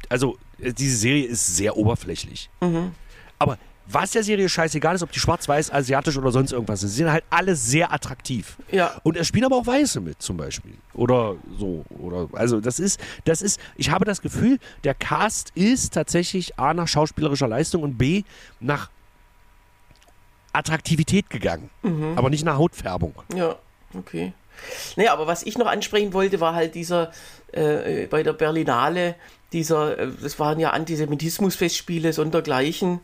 also 0.09 0.37
äh, 0.59 0.73
diese 0.73 0.97
Serie 0.97 1.25
ist 1.25 1.55
sehr 1.55 1.77
oberflächlich. 1.77 2.49
Aber 3.39 3.57
was 3.93 4.11
der 4.11 4.23
Serie 4.23 4.49
scheißegal 4.49 4.95
ist, 4.95 5.03
ob 5.03 5.11
die 5.11 5.19
schwarz-weiß, 5.19 5.71
asiatisch 5.71 6.17
oder 6.17 6.31
sonst 6.31 6.51
irgendwas 6.51 6.83
ist. 6.83 6.91
Sie 6.91 6.97
sind 6.97 7.11
halt 7.11 7.23
alle 7.29 7.55
sehr 7.55 7.93
attraktiv. 7.93 8.57
Ja. 8.71 8.99
Und 9.03 9.17
es 9.17 9.27
spielen 9.27 9.45
aber 9.45 9.57
auch 9.57 9.67
Weiße 9.67 10.01
mit, 10.01 10.21
zum 10.21 10.37
Beispiel. 10.37 10.73
Oder 10.93 11.35
so. 11.57 11.85
Oder, 11.89 12.27
also 12.33 12.59
das 12.59 12.79
ist, 12.79 12.99
das 13.25 13.41
ist, 13.41 13.59
ich 13.75 13.91
habe 13.91 14.05
das 14.05 14.21
Gefühl, 14.21 14.59
der 14.83 14.93
Cast 14.93 15.51
ist 15.55 15.93
tatsächlich 15.93 16.57
A 16.59 16.73
nach 16.73 16.87
schauspielerischer 16.87 17.47
Leistung 17.47 17.83
und 17.83 17.97
B 17.97 18.23
nach 18.59 18.89
Attraktivität 20.53 21.29
gegangen. 21.29 21.69
Aber 22.15 22.29
nicht 22.29 22.43
nach 22.43 22.57
Hautfärbung. 22.57 23.13
Ja, 23.33 23.55
okay. 23.97 24.33
Naja, 24.95 25.13
aber 25.13 25.27
was 25.27 25.43
ich 25.43 25.57
noch 25.57 25.67
ansprechen 25.67 26.13
wollte, 26.13 26.39
war 26.39 26.53
halt 26.53 26.75
dieser 26.75 27.11
äh, 27.51 28.07
bei 28.07 28.23
der 28.23 28.33
Berlinale, 28.33 29.15
dieser, 29.53 29.97
äh, 29.97 30.07
das 30.21 30.39
waren 30.39 30.59
ja 30.59 30.71
Antisemitismusfestspiele, 30.71 32.13
sondergleichen, 32.13 32.99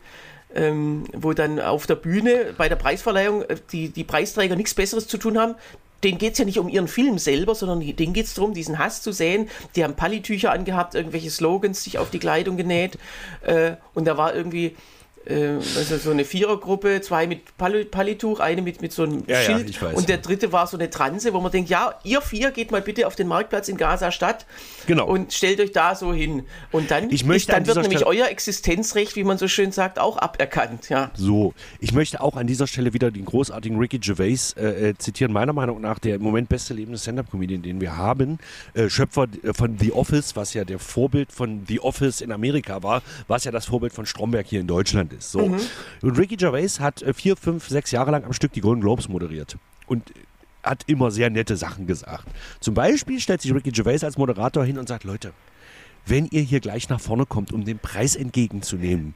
ähm, 0.54 1.04
wo 1.12 1.32
dann 1.32 1.60
auf 1.60 1.86
der 1.86 1.96
Bühne 1.96 2.54
bei 2.56 2.68
der 2.68 2.76
Preisverleihung 2.76 3.42
äh, 3.42 3.56
die, 3.72 3.90
die 3.90 4.04
Preisträger 4.04 4.56
nichts 4.56 4.74
Besseres 4.74 5.06
zu 5.06 5.18
tun 5.18 5.38
haben. 5.38 5.54
Denen 6.04 6.18
geht 6.18 6.34
es 6.34 6.38
ja 6.38 6.44
nicht 6.44 6.60
um 6.60 6.68
ihren 6.68 6.86
Film 6.86 7.18
selber, 7.18 7.56
sondern 7.56 7.80
denen 7.80 8.12
geht 8.12 8.26
es 8.26 8.34
darum, 8.34 8.54
diesen 8.54 8.78
Hass 8.78 9.02
zu 9.02 9.10
säen. 9.10 9.48
Die 9.74 9.82
haben 9.82 9.94
Pallitücher 9.94 10.52
angehabt, 10.52 10.94
irgendwelche 10.94 11.30
Slogans 11.30 11.82
sich 11.82 11.98
auf 11.98 12.10
die 12.10 12.20
Kleidung 12.20 12.56
genäht. 12.56 12.98
Äh, 13.42 13.72
und 13.94 14.04
da 14.04 14.16
war 14.16 14.34
irgendwie 14.34 14.76
äh, 15.26 15.54
also 15.76 15.96
so 15.98 16.10
eine 16.10 16.24
Vierergruppe, 16.24 17.00
zwei 17.00 17.26
mit 17.26 17.56
Pall 17.56 17.84
Pallituch, 17.84 18.40
eine 18.40 18.62
mit, 18.62 18.80
mit 18.82 18.92
so 18.92 19.02
einem 19.04 19.24
Ja, 19.26 19.40
ja, 19.40 19.42
Schild 19.42 19.70
ich 19.70 19.80
weiß. 19.80 19.96
und 19.96 20.08
der 20.08 20.18
dritte 20.18 20.52
war 20.52 20.66
so 20.66 20.76
eine 20.76 20.90
Transe, 20.90 21.32
wo 21.32 21.40
man 21.40 21.52
denkt, 21.52 21.70
ja, 21.70 21.94
ihr 22.04 22.20
vier 22.20 22.50
geht 22.50 22.70
mal 22.70 22.82
bitte 22.82 23.06
auf 23.06 23.14
den 23.16 23.28
Marktplatz 23.28 23.68
in 23.68 23.76
Gaza-Stadt 23.76 24.46
Genau. 24.86 25.06
und 25.06 25.32
stellt 25.32 25.60
euch 25.60 25.72
da 25.72 25.94
so 25.94 26.12
hin. 26.12 26.44
Und 26.72 26.90
dann, 26.90 27.10
Ich 27.10 27.24
möchte 27.24 27.52
dann 27.52 27.66
wird 27.66 27.76
nämlich 27.76 27.98
Stelle- 28.00 28.06
euer 28.22 28.28
Existenzrecht, 28.28 29.16
wie 29.16 29.24
man 29.24 29.38
so 29.38 29.48
schön 29.48 29.72
sagt, 29.72 29.98
auch 29.98 30.16
aberkannt. 30.18 30.88
Ja. 30.88 31.10
So, 31.14 31.54
ich 31.80 31.92
möchte 31.92 32.20
auch 32.20 32.36
an 32.36 32.46
dieser 32.46 32.66
Stelle 32.66 32.92
wieder 32.94 33.10
den 33.10 33.24
großartigen 33.24 33.78
Ricky 33.78 33.98
Gervais 33.98 34.54
äh, 34.56 34.90
äh, 34.90 34.94
zitieren. 34.98 35.32
Meiner 35.32 35.52
Meinung 35.52 35.80
nach 35.80 35.98
der 35.98 36.16
im 36.16 36.22
Moment 36.22 36.48
beste 36.48 36.74
lebende 36.74 36.98
Stand-Up-Comedian, 36.98 37.62
den 37.62 37.80
wir 37.80 37.96
haben. 37.96 38.38
Äh, 38.74 38.88
Schöpfer 38.88 39.26
äh, 39.42 39.52
von 39.52 39.78
The 39.78 39.92
Office, 39.92 40.36
was 40.36 40.54
ja 40.54 40.64
der 40.64 40.78
Vorbild 40.78 41.32
von 41.32 41.64
The 41.66 41.80
Office 41.80 42.20
in 42.20 42.32
Amerika 42.32 42.82
war, 42.82 43.02
was 43.26 43.44
ja 43.44 43.50
das 43.52 43.66
Vorbild 43.66 43.92
von 43.92 44.06
Stromberg 44.06 44.46
hier 44.46 44.60
in 44.60 44.66
Deutschland 44.66 45.07
ist. 45.12 45.32
So. 45.32 45.40
Und 45.40 46.18
Ricky 46.18 46.36
Gervais 46.36 46.80
hat 46.80 47.02
äh, 47.02 47.12
vier, 47.12 47.36
fünf, 47.36 47.68
sechs 47.68 47.90
Jahre 47.90 48.10
lang 48.10 48.24
am 48.24 48.32
Stück 48.32 48.52
die 48.52 48.60
Golden 48.60 48.80
Globes 48.80 49.08
moderiert. 49.08 49.56
Und 49.86 50.10
äh, 50.10 50.14
hat 50.62 50.84
immer 50.86 51.10
sehr 51.10 51.30
nette 51.30 51.56
Sachen 51.56 51.86
gesagt. 51.86 52.26
Zum 52.60 52.74
Beispiel 52.74 53.20
stellt 53.20 53.40
sich 53.40 53.54
Ricky 53.54 53.70
Gervais 53.70 54.04
als 54.04 54.18
Moderator 54.18 54.64
hin 54.64 54.78
und 54.78 54.88
sagt, 54.88 55.04
Leute, 55.04 55.32
wenn 56.04 56.26
ihr 56.26 56.42
hier 56.42 56.60
gleich 56.60 56.88
nach 56.88 57.00
vorne 57.00 57.26
kommt, 57.26 57.52
um 57.52 57.64
den 57.64 57.78
Preis 57.78 58.16
entgegenzunehmen, 58.16 59.14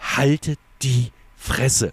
haltet 0.00 0.58
die 0.82 1.10
Fresse. 1.36 1.92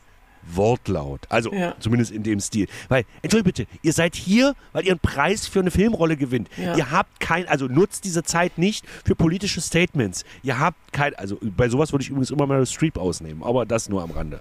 Wortlaut. 0.52 1.22
Also 1.30 1.54
Ja. 1.54 1.76
zumindest 1.80 2.12
in 2.12 2.24
dem 2.24 2.40
Stil. 2.40 2.68
Weil, 2.90 3.06
entschuldigt 3.22 3.56
bitte, 3.56 3.68
ihr 3.82 3.94
seid 3.94 4.16
hier, 4.16 4.56
weil 4.72 4.86
ihr 4.86 4.92
einen 4.92 5.00
Preis 5.00 5.48
für 5.48 5.60
eine 5.60 5.72
Filmrolle 5.72 6.18
gewinnt. 6.18 6.50
Ja. 6.58 6.76
Ihr 6.76 6.92
habt 6.92 7.20
kein, 7.20 7.48
also 7.48 7.68
nutzt 7.68 8.04
diese 8.06 8.24
Zeit 8.24 8.58
nicht 8.58 8.86
für 9.06 9.16
politische 9.16 9.62
Statements. 9.62 10.24
Ihr 10.44 10.60
habt 10.60 10.94
kein, 10.94 11.16
also 11.16 11.38
bei 11.42 11.70
sowas 11.70 11.92
würde 11.92 12.04
ich 12.04 12.10
übrigens 12.10 12.32
immer 12.32 12.46
Meryl 12.48 12.66
Streep 12.66 12.98
ausnehmen, 12.98 13.44
aber 13.44 13.66
das 13.66 13.90
nur 13.90 14.02
am 14.04 14.12
Rande. 14.12 14.40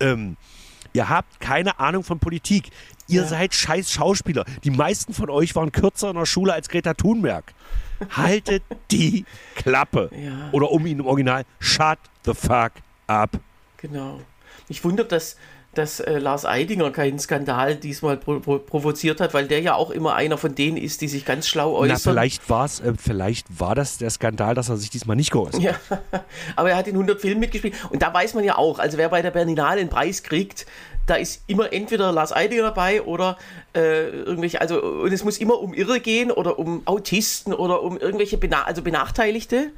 Ähm, 0.00 0.36
ihr 0.92 1.08
habt 1.08 1.40
keine 1.40 1.78
Ahnung 1.78 2.04
von 2.04 2.18
Politik. 2.18 2.70
Ihr 3.06 3.22
Ja. 3.22 3.28
seid 3.28 3.54
scheiß 3.54 3.90
Schauspieler. 3.92 4.44
Die 4.64 4.70
meisten 4.70 5.12
von 5.12 5.28
euch 5.30 5.54
waren 5.54 5.72
kürzer 5.72 6.10
in 6.10 6.16
der 6.16 6.26
Schule 6.26 6.52
als 6.54 6.68
Greta 6.68 6.94
Thunberg. 6.94 7.52
Haltet 8.10 8.62
die 8.90 9.24
Klappe. 9.54 10.10
Ja. 10.18 10.48
Oder 10.52 10.70
um 10.70 10.84
ihn 10.86 10.98
im 11.00 11.06
Original, 11.06 11.44
shut 11.60 11.98
the 12.24 12.32
fuck 12.34 12.72
up. 13.06 13.38
Genau. 13.76 14.20
Mich 14.68 14.82
wundert, 14.84 15.12
dass, 15.12 15.36
dass 15.74 16.00
äh, 16.00 16.18
Lars 16.18 16.44
Eidinger 16.44 16.90
keinen 16.90 17.18
Skandal 17.18 17.76
diesmal 17.76 18.16
pro 18.16 18.40
pro 18.40 18.58
provoziert 18.58 19.20
hat, 19.20 19.34
weil 19.34 19.46
der 19.46 19.60
ja 19.60 19.74
auch 19.74 19.90
immer 19.90 20.14
einer 20.14 20.38
von 20.38 20.54
denen 20.54 20.76
ist, 20.76 21.00
die 21.00 21.08
sich 21.08 21.24
ganz 21.24 21.48
schlau 21.48 21.74
äußern. 21.74 22.00
Na, 22.04 22.12
vielleicht 22.12 22.48
war's, 22.48 22.80
äh, 22.80 22.92
vielleicht 22.96 23.46
war 23.60 23.74
das 23.74 23.98
der 23.98 24.10
Skandal, 24.10 24.54
dass 24.54 24.68
er 24.68 24.76
sich 24.76 24.90
diesmal 24.90 25.16
nicht 25.16 25.30
geäußert 25.30 25.64
hat. 25.64 25.80
Ja, 25.90 26.24
aber 26.56 26.70
er 26.70 26.76
hat 26.76 26.88
in 26.88 26.94
100 26.94 27.20
Filmen 27.20 27.40
mitgespielt. 27.40 27.74
Und 27.90 28.02
da 28.02 28.12
weiß 28.12 28.34
man 28.34 28.44
ja 28.44 28.56
auch, 28.56 28.78
also 28.78 28.98
wer 28.98 29.08
bei 29.08 29.22
der 29.22 29.30
Berlinale 29.30 29.80
einen 29.80 29.90
Preis 29.90 30.22
kriegt, 30.22 30.66
da 31.06 31.16
ist 31.16 31.42
immer 31.46 31.72
entweder 31.72 32.12
Lars 32.12 32.32
Eidinger 32.32 32.62
dabei 32.62 33.02
oder 33.02 33.36
äh, 33.74 34.08
irgendwelche, 34.08 34.60
also 34.60 34.82
und 34.82 35.12
es 35.12 35.22
muss 35.24 35.38
immer 35.38 35.60
um 35.60 35.74
Irre 35.74 36.00
gehen 36.00 36.30
oder 36.30 36.58
um 36.58 36.82
Autisten 36.86 37.52
oder 37.52 37.82
um 37.82 37.98
irgendwelche 37.98 38.38
Bena 38.38 38.64
also 38.64 38.82
Benachteiligte. 38.82 39.72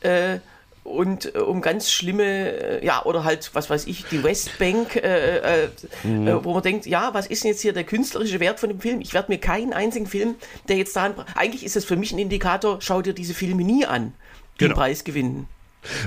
Äh, 0.00 0.38
und 0.84 1.34
äh, 1.34 1.38
um 1.38 1.60
ganz 1.60 1.90
schlimme, 1.90 2.24
äh, 2.24 2.84
ja, 2.84 3.04
oder 3.04 3.24
halt, 3.24 3.50
was 3.54 3.70
weiß 3.70 3.86
ich, 3.86 4.04
die 4.06 4.22
Westbank, 4.22 4.96
äh, 4.96 5.64
äh, 5.64 5.68
Mhm. 6.04 6.26
äh, 6.26 6.44
wo 6.44 6.54
man 6.54 6.62
denkt, 6.62 6.86
ja, 6.86 7.10
was 7.14 7.26
ist 7.26 7.44
denn 7.44 7.50
jetzt 7.52 7.60
hier 7.62 7.72
der 7.72 7.84
künstlerische 7.84 8.40
Wert 8.40 8.58
von 8.60 8.68
dem 8.68 8.80
Film? 8.80 9.00
Ich 9.00 9.14
werde 9.14 9.30
mir 9.30 9.38
keinen 9.38 9.72
einzigen 9.72 10.06
Film, 10.06 10.34
der 10.68 10.76
jetzt 10.76 10.96
da, 10.96 11.14
eigentlich 11.34 11.64
ist 11.64 11.76
es 11.76 11.84
für 11.84 11.96
mich 11.96 12.12
ein 12.12 12.18
Indikator, 12.18 12.78
schau 12.80 13.00
dir 13.02 13.12
diese 13.14 13.34
Filme 13.34 13.62
nie 13.64 13.86
an, 13.86 14.12
die 14.60 14.64
Genau. 14.64 14.74
Preis 14.74 15.04
gewinnen. 15.04 15.46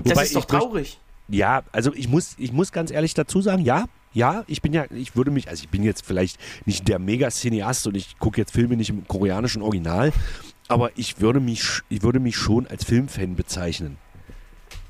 Das 0.03 0.11
Wobei 0.11 0.23
ist 0.23 0.36
doch 0.36 0.45
traurig. 0.45 0.99
Ja, 1.28 1.63
also 1.71 1.93
ich 1.93 2.07
muss, 2.07 2.36
ich 2.38 2.51
muss 2.53 2.71
ganz 2.71 2.91
ehrlich 2.91 3.13
dazu 3.13 3.41
sagen, 3.41 3.63
ja, 3.63 3.86
ja, 4.13 4.43
ich 4.47 4.61
bin 4.61 4.71
ja, 4.73 4.86
ich 4.91 5.15
würde 5.15 5.32
mich, 5.32 5.49
also 5.49 5.63
ich 5.63 5.69
bin 5.69 5.84
jetzt 5.84 6.05
vielleicht 6.05 6.38
nicht 6.65 6.88
der 6.88 6.99
Mega-Cineast 6.99 7.88
und 7.88 7.97
ich 7.97 8.17
gucke 8.19 8.39
jetzt 8.39 8.51
Filme 8.51 8.78
nicht 8.78 8.89
im 8.89 9.05
koreanischen 9.07 9.61
Original, 9.61 10.13
aber 10.67 10.91
ich 10.95 11.19
würde 11.19 11.39
mich, 11.39 11.82
ich 11.89 12.01
würde 12.03 12.19
mich 12.19 12.36
schon 12.38 12.67
als 12.67 12.86
Filmfan 12.86 13.36
bezeichnen. 13.36 13.97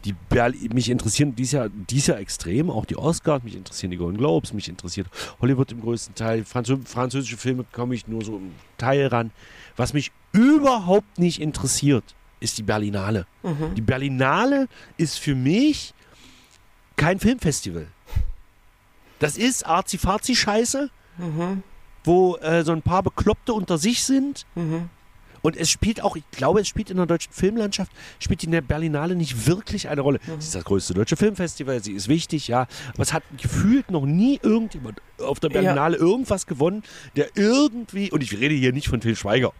Die 0.05 0.15
mich 0.71 0.89
interessieren 0.89 1.35
dies 1.35 1.51
Jahr, 1.51 1.69
dies 1.69 2.07
Jahr 2.07 2.19
extrem, 2.19 2.69
auch 2.69 2.85
die 2.85 2.95
Oscars, 2.95 3.43
mich 3.43 3.55
interessieren 3.55 3.91
die 3.91 3.97
Golden 3.97 4.17
Globes, 4.17 4.53
mich 4.53 4.69
interessiert 4.69 5.07
Hollywood 5.41 5.71
im 5.71 5.81
größten 5.81 6.13
Teil, 6.13 6.45
Franzö 6.45 6.77
französische 6.85 7.37
Filme 7.37 7.65
komme 7.71 7.95
ich 7.95 8.07
nur 8.07 8.23
so 8.23 8.37
im 8.37 8.51
Teil 8.77 9.07
ran. 9.07 9.31
Was 9.75 9.93
mich 9.93 10.11
überhaupt 10.31 11.17
nicht 11.17 11.41
interessiert, 11.41 12.03
ist 12.39 12.57
die 12.59 12.63
Berlinale. 12.63 13.25
Die 13.75 13.81
Berlinale 13.81 14.67
ist 14.97 15.17
für 15.17 15.33
mich 15.35 15.93
kein 16.97 17.19
Filmfestival. 17.19 17.87
Das 19.19 19.37
ist 19.37 19.65
Arzi-Fazi-Scheiße, 19.65 20.89
wo 22.03 22.35
äh, 22.37 22.63
so 22.63 22.73
ein 22.73 22.81
paar 22.81 23.01
Bekloppte 23.01 23.53
unter 23.53 23.77
sich 23.77 24.03
sind. 24.03 24.45
Und 25.45 25.55
es 25.55 25.69
spielt 25.69 26.01
auch, 26.01 26.15
ich 26.15 26.23
glaube, 26.31 26.59
es 26.61 26.67
spielt 26.67 26.89
in 26.89 26.97
der 26.97 27.05
deutschen 27.05 27.31
Filmlandschaft, 27.31 27.91
spielt 28.17 28.43
in 28.43 28.49
der 28.49 28.61
Berlinale 28.61 29.15
nicht 29.15 29.45
wirklich 29.45 29.87
eine 29.89 30.01
Rolle. 30.01 30.19
Sie 30.25 30.47
ist 30.47 30.55
das 30.55 30.63
größte 30.65 30.95
deutsche 30.95 31.15
Filmfestival, 31.17 31.83
sie 31.83 31.91
ist 31.91 32.07
wichtig, 32.07 32.47
ja. 32.47 32.61
Aber 32.95 33.03
es 33.03 33.13
hat 33.13 33.21
gefühlt 33.39 33.91
noch 33.91 34.07
nie 34.07 34.39
irgendjemand 34.41 35.03
auf 35.19 35.39
der 35.39 35.51
Ja. 35.51 35.61
Berlinale 35.61 35.97
irgendwas 35.97 36.47
gewonnen, 36.47 36.81
der 37.15 37.27
irgendwie, 37.35 38.11
und 38.11 38.23
ich 38.23 38.33
rede 38.33 38.55
hier 38.55 38.73
nicht 38.73 38.87
von 38.87 39.01
Til 39.01 39.15
Schweiger, 39.15 39.53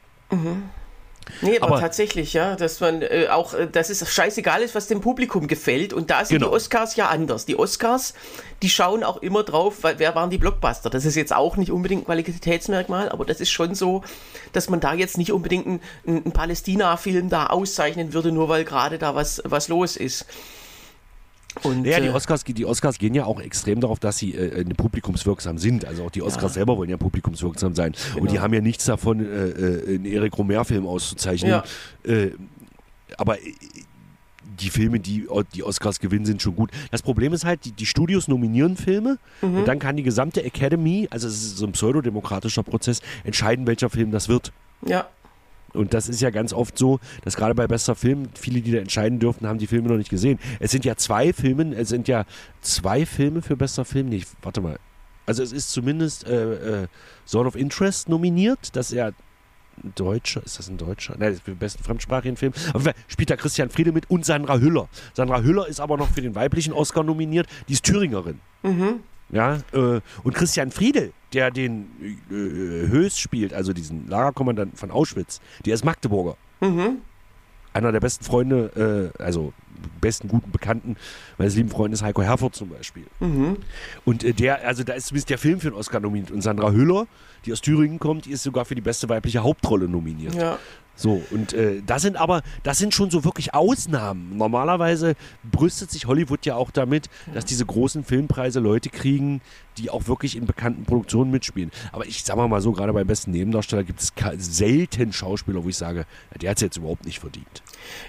Nee, 1.41 1.57
aber, 1.59 1.73
Aber- 1.73 1.81
tatsächlich, 1.81 2.33
ja, 2.33 2.55
dass 2.55 2.79
man 2.79 3.01
äh, 3.01 3.27
auch, 3.31 3.53
äh, 3.53 3.67
dass 3.67 3.89
es 3.89 4.07
scheißegal 4.13 4.61
ist, 4.61 4.75
was 4.75 4.87
dem 4.87 5.01
Publikum 5.01 5.47
gefällt. 5.47 5.91
Und 5.91 6.09
da 6.11 6.23
sind 6.23 6.37
Genau. 6.39 6.49
die 6.51 6.55
Oscars 6.55 6.95
ja 6.95 7.07
anders. 7.07 7.45
Die 7.45 7.57
Oscars, 7.57 8.13
die 8.61 8.69
schauen 8.69 9.03
auch 9.03 9.17
immer 9.21 9.43
drauf, 9.43 9.77
weil, 9.81 9.99
wer 9.99 10.13
waren 10.15 10.29
die 10.29 10.37
Blockbuster. 10.37 10.89
Das 10.89 11.03
ist 11.05 11.15
jetzt 11.15 11.33
auch 11.35 11.57
nicht 11.57 11.71
unbedingt 11.71 12.03
ein 12.03 12.05
Qualitätsmerkmal, 12.05 13.09
aber 13.09 13.25
das 13.25 13.39
ist 13.41 13.49
schon 13.51 13.75
so, 13.75 14.03
dass 14.53 14.69
man 14.69 14.79
da 14.79 14.93
jetzt 14.93 15.17
nicht 15.17 15.31
unbedingt 15.31 15.65
einen, 15.67 15.79
einen 16.07 16.31
Palästina-Film 16.31 17.29
da 17.29 17.47
auszeichnen 17.47 18.13
würde, 18.13 18.31
nur 18.31 18.47
weil 18.49 18.63
gerade 18.63 18.97
da 18.97 19.15
was, 19.15 19.41
was 19.45 19.67
los 19.67 19.97
ist. 19.97 20.25
Und, 21.63 21.85
Ja, 21.85 21.99
die 21.99 22.07
äh, 22.07 22.11
Oscars, 22.11 22.43
die 22.43 22.65
Oscars 22.65 22.97
gehen 22.97 23.13
ja 23.15 23.25
auch 23.25 23.39
extrem 23.39 23.79
darauf, 23.79 23.99
dass 23.99 24.17
sie 24.17 24.33
äh, 24.33 24.61
äh, 24.61 24.65
publikumswirksam 24.65 25.57
sind. 25.57 25.85
Also 25.85 26.03
auch 26.03 26.11
die 26.11 26.21
Oscars 26.21 26.51
Ja. 26.53 26.55
selber 26.55 26.77
wollen 26.77 26.89
ja 26.89 26.97
publikumswirksam 26.97 27.73
sein. 27.75 27.93
Und 28.15 28.23
die 28.23 28.33
Genau. 28.33 28.41
haben 28.41 28.53
ja 28.53 28.61
nichts 28.61 28.85
davon, 28.85 29.19
äh, 29.19 29.25
äh, 29.25 29.95
einen 29.95 30.05
Erik 30.05 30.37
Romer-Film 30.37 30.85
auszuzeichnen. 30.85 31.49
Ja. 31.51 31.63
Äh, 32.03 32.31
aber 33.17 33.37
die 34.59 34.69
Filme, 34.69 34.99
die 34.99 35.27
die 35.53 35.63
Oscars 35.63 35.99
gewinnen, 35.99 36.25
sind 36.25 36.41
schon 36.41 36.55
gut. 36.55 36.71
Das 36.91 37.01
Problem 37.01 37.33
ist 37.33 37.43
halt, 37.45 37.65
die, 37.65 37.71
die 37.71 37.85
Studios 37.85 38.27
nominieren 38.27 38.77
Filme 38.77 39.17
Mhm. 39.41 39.57
und 39.59 39.67
dann 39.67 39.79
kann 39.79 39.97
die 39.97 40.03
gesamte 40.03 40.43
Academy, 40.43 41.07
also 41.11 41.27
es 41.27 41.33
ist 41.35 41.57
so 41.57 41.65
ein 41.65 41.73
pseudodemokratischer 41.73 42.63
Prozess, 42.63 43.01
entscheiden, 43.23 43.67
welcher 43.67 43.89
Film 43.89 44.11
das 44.11 44.29
wird. 44.29 44.51
ja, 44.85 45.07
Und 45.75 45.93
das 45.93 46.09
ist 46.09 46.21
ja 46.21 46.29
ganz 46.29 46.53
oft 46.53 46.77
so, 46.77 46.99
dass 47.23 47.35
gerade 47.35 47.55
bei 47.55 47.67
bester 47.67 47.95
Film 47.95 48.29
viele, 48.33 48.61
die 48.61 48.71
da 48.71 48.79
entscheiden 48.79 49.19
dürfen, 49.19 49.47
haben 49.47 49.59
die 49.59 49.67
Filme 49.67 49.89
noch 49.89 49.97
nicht 49.97 50.09
gesehen. 50.09 50.39
Es 50.59 50.71
sind 50.71 50.85
ja 50.85 50.95
zwei 50.95 51.33
Filme, 51.33 51.75
es 51.75 51.89
sind 51.89 52.07
ja 52.07 52.25
zwei 52.61 53.05
Filme 53.05 53.41
für 53.41 53.55
bester 53.55 53.85
Film. 53.85 54.09
Nee, 54.09 54.23
warte 54.41 54.61
mal. 54.61 54.77
Also 55.25 55.43
es 55.43 55.51
ist 55.51 55.71
zumindest 55.71 56.27
äh, 56.27 56.83
äh, 56.83 56.87
Zone 57.25 57.47
of 57.47 57.55
Interest 57.55 58.09
nominiert, 58.09 58.75
dass 58.75 58.91
er 58.91 59.13
Deutscher, 59.95 60.41
ist 60.43 60.57
das 60.57 60.69
ein 60.69 60.77
Deutscher? 60.77 61.15
Nein, 61.17 61.29
das 61.29 61.37
ist 61.37 61.43
für 61.43 61.51
den 61.51 61.57
besten 61.59 61.83
fremdsprachigen 61.83 62.37
Film. 62.37 62.53
Fall 62.53 62.93
spielt 63.07 63.29
da 63.29 63.35
Christian 63.35 63.69
Friede 63.69 63.91
mit 63.91 64.09
und 64.09 64.25
Sandra 64.25 64.59
Hüller. 64.59 64.87
Sandra 65.13 65.41
Hüller 65.41 65.67
ist 65.67 65.79
aber 65.79 65.97
noch 65.97 66.09
für 66.09 66.21
den 66.21 66.35
weiblichen 66.35 66.73
Oscar 66.73 67.03
nominiert. 67.03 67.47
Die 67.67 67.73
ist 67.73 67.83
Thüringerin. 67.83 68.39
Ja, 69.29 69.57
äh, 69.73 70.01
und 70.23 70.35
Christian 70.35 70.71
Friedel, 70.71 71.11
der 71.33 71.51
den 71.51 71.87
äh, 72.29 72.87
Höß 72.89 73.17
spielt, 73.17 73.53
also 73.53 73.73
diesen 73.73 74.07
Lagerkommandanten 74.07 74.77
von 74.77 74.91
Auschwitz, 74.91 75.41
der 75.65 75.73
ist 75.73 75.83
Magdeburger. 75.83 76.37
einer 77.75 77.91
der 77.91 77.99
besten 77.99 78.23
Freunde, 78.23 79.11
äh, 79.19 79.21
also 79.21 79.53
besten 79.99 80.29
guten 80.29 80.49
Bekannten 80.51 80.95
meines 81.37 81.55
lieben 81.55 81.69
Freundes 81.69 82.01
Heiko 82.01 82.21
Herford 82.23 82.55
zum 82.55 82.69
Beispiel. 82.69 83.05
Mhm. 83.19 83.57
Und 84.05 84.23
äh, 84.23 84.33
der, 84.33 84.65
also 84.65 84.83
da 84.83 84.93
ist 84.93 85.07
zumindest 85.07 85.29
der 85.29 85.37
Film 85.37 85.59
für 85.59 85.71
den 85.71 85.75
Oscar 85.75 85.99
nominiert. 85.99 86.31
Und 86.31 86.41
Sandra 86.41 86.71
Hüller, 86.71 87.05
die 87.45 87.51
aus 87.51 87.59
Thüringen 87.59 87.99
kommt, 87.99 88.25
die 88.25 88.31
ist 88.31 88.43
sogar 88.43 88.63
für 88.63 88.75
die 88.75 88.81
beste 88.81 89.09
weibliche 89.09 89.43
Hauptrolle 89.43 89.89
nominiert. 89.89 90.35
Ja. 90.35 90.57
So, 90.95 91.21
und 91.31 91.53
äh, 91.53 91.81
das 91.85 92.01
sind 92.01 92.15
aber, 92.15 92.41
das 92.63 92.77
sind 92.77 92.93
schon 92.93 93.11
so 93.11 93.23
wirklich 93.23 93.53
Ausnahmen. 93.53 94.37
Normalerweise 94.37 95.15
brüstet 95.43 95.91
sich 95.91 96.07
Hollywood 96.07 96.45
ja 96.45 96.55
auch 96.55 96.71
damit, 96.71 97.09
dass 97.33 97.45
diese 97.45 97.65
großen 97.65 98.03
Filmpreise 98.03 98.59
Leute 98.59 98.89
kriegen, 98.89 99.41
die 99.77 99.89
auch 99.89 100.07
wirklich 100.07 100.35
in 100.35 100.45
bekannten 100.45 100.85
Produktionen 100.85 101.31
mitspielen. 101.31 101.71
Aber 101.91 102.05
ich 102.05 102.23
sag 102.23 102.35
mal 102.37 102.61
so, 102.61 102.71
gerade 102.71 102.93
beim 102.93 103.07
besten 103.07 103.31
Nebendarsteller 103.31 103.83
gibt 103.83 104.01
es 104.01 104.13
selten 104.37 105.13
Schauspieler, 105.13 105.63
wo 105.63 105.69
ich 105.69 105.77
sage, 105.77 106.05
der 106.41 106.49
hat 106.51 106.57
es 106.57 106.61
jetzt 106.61 106.77
überhaupt 106.77 107.05
nicht 107.05 107.19
verdient. 107.19 107.63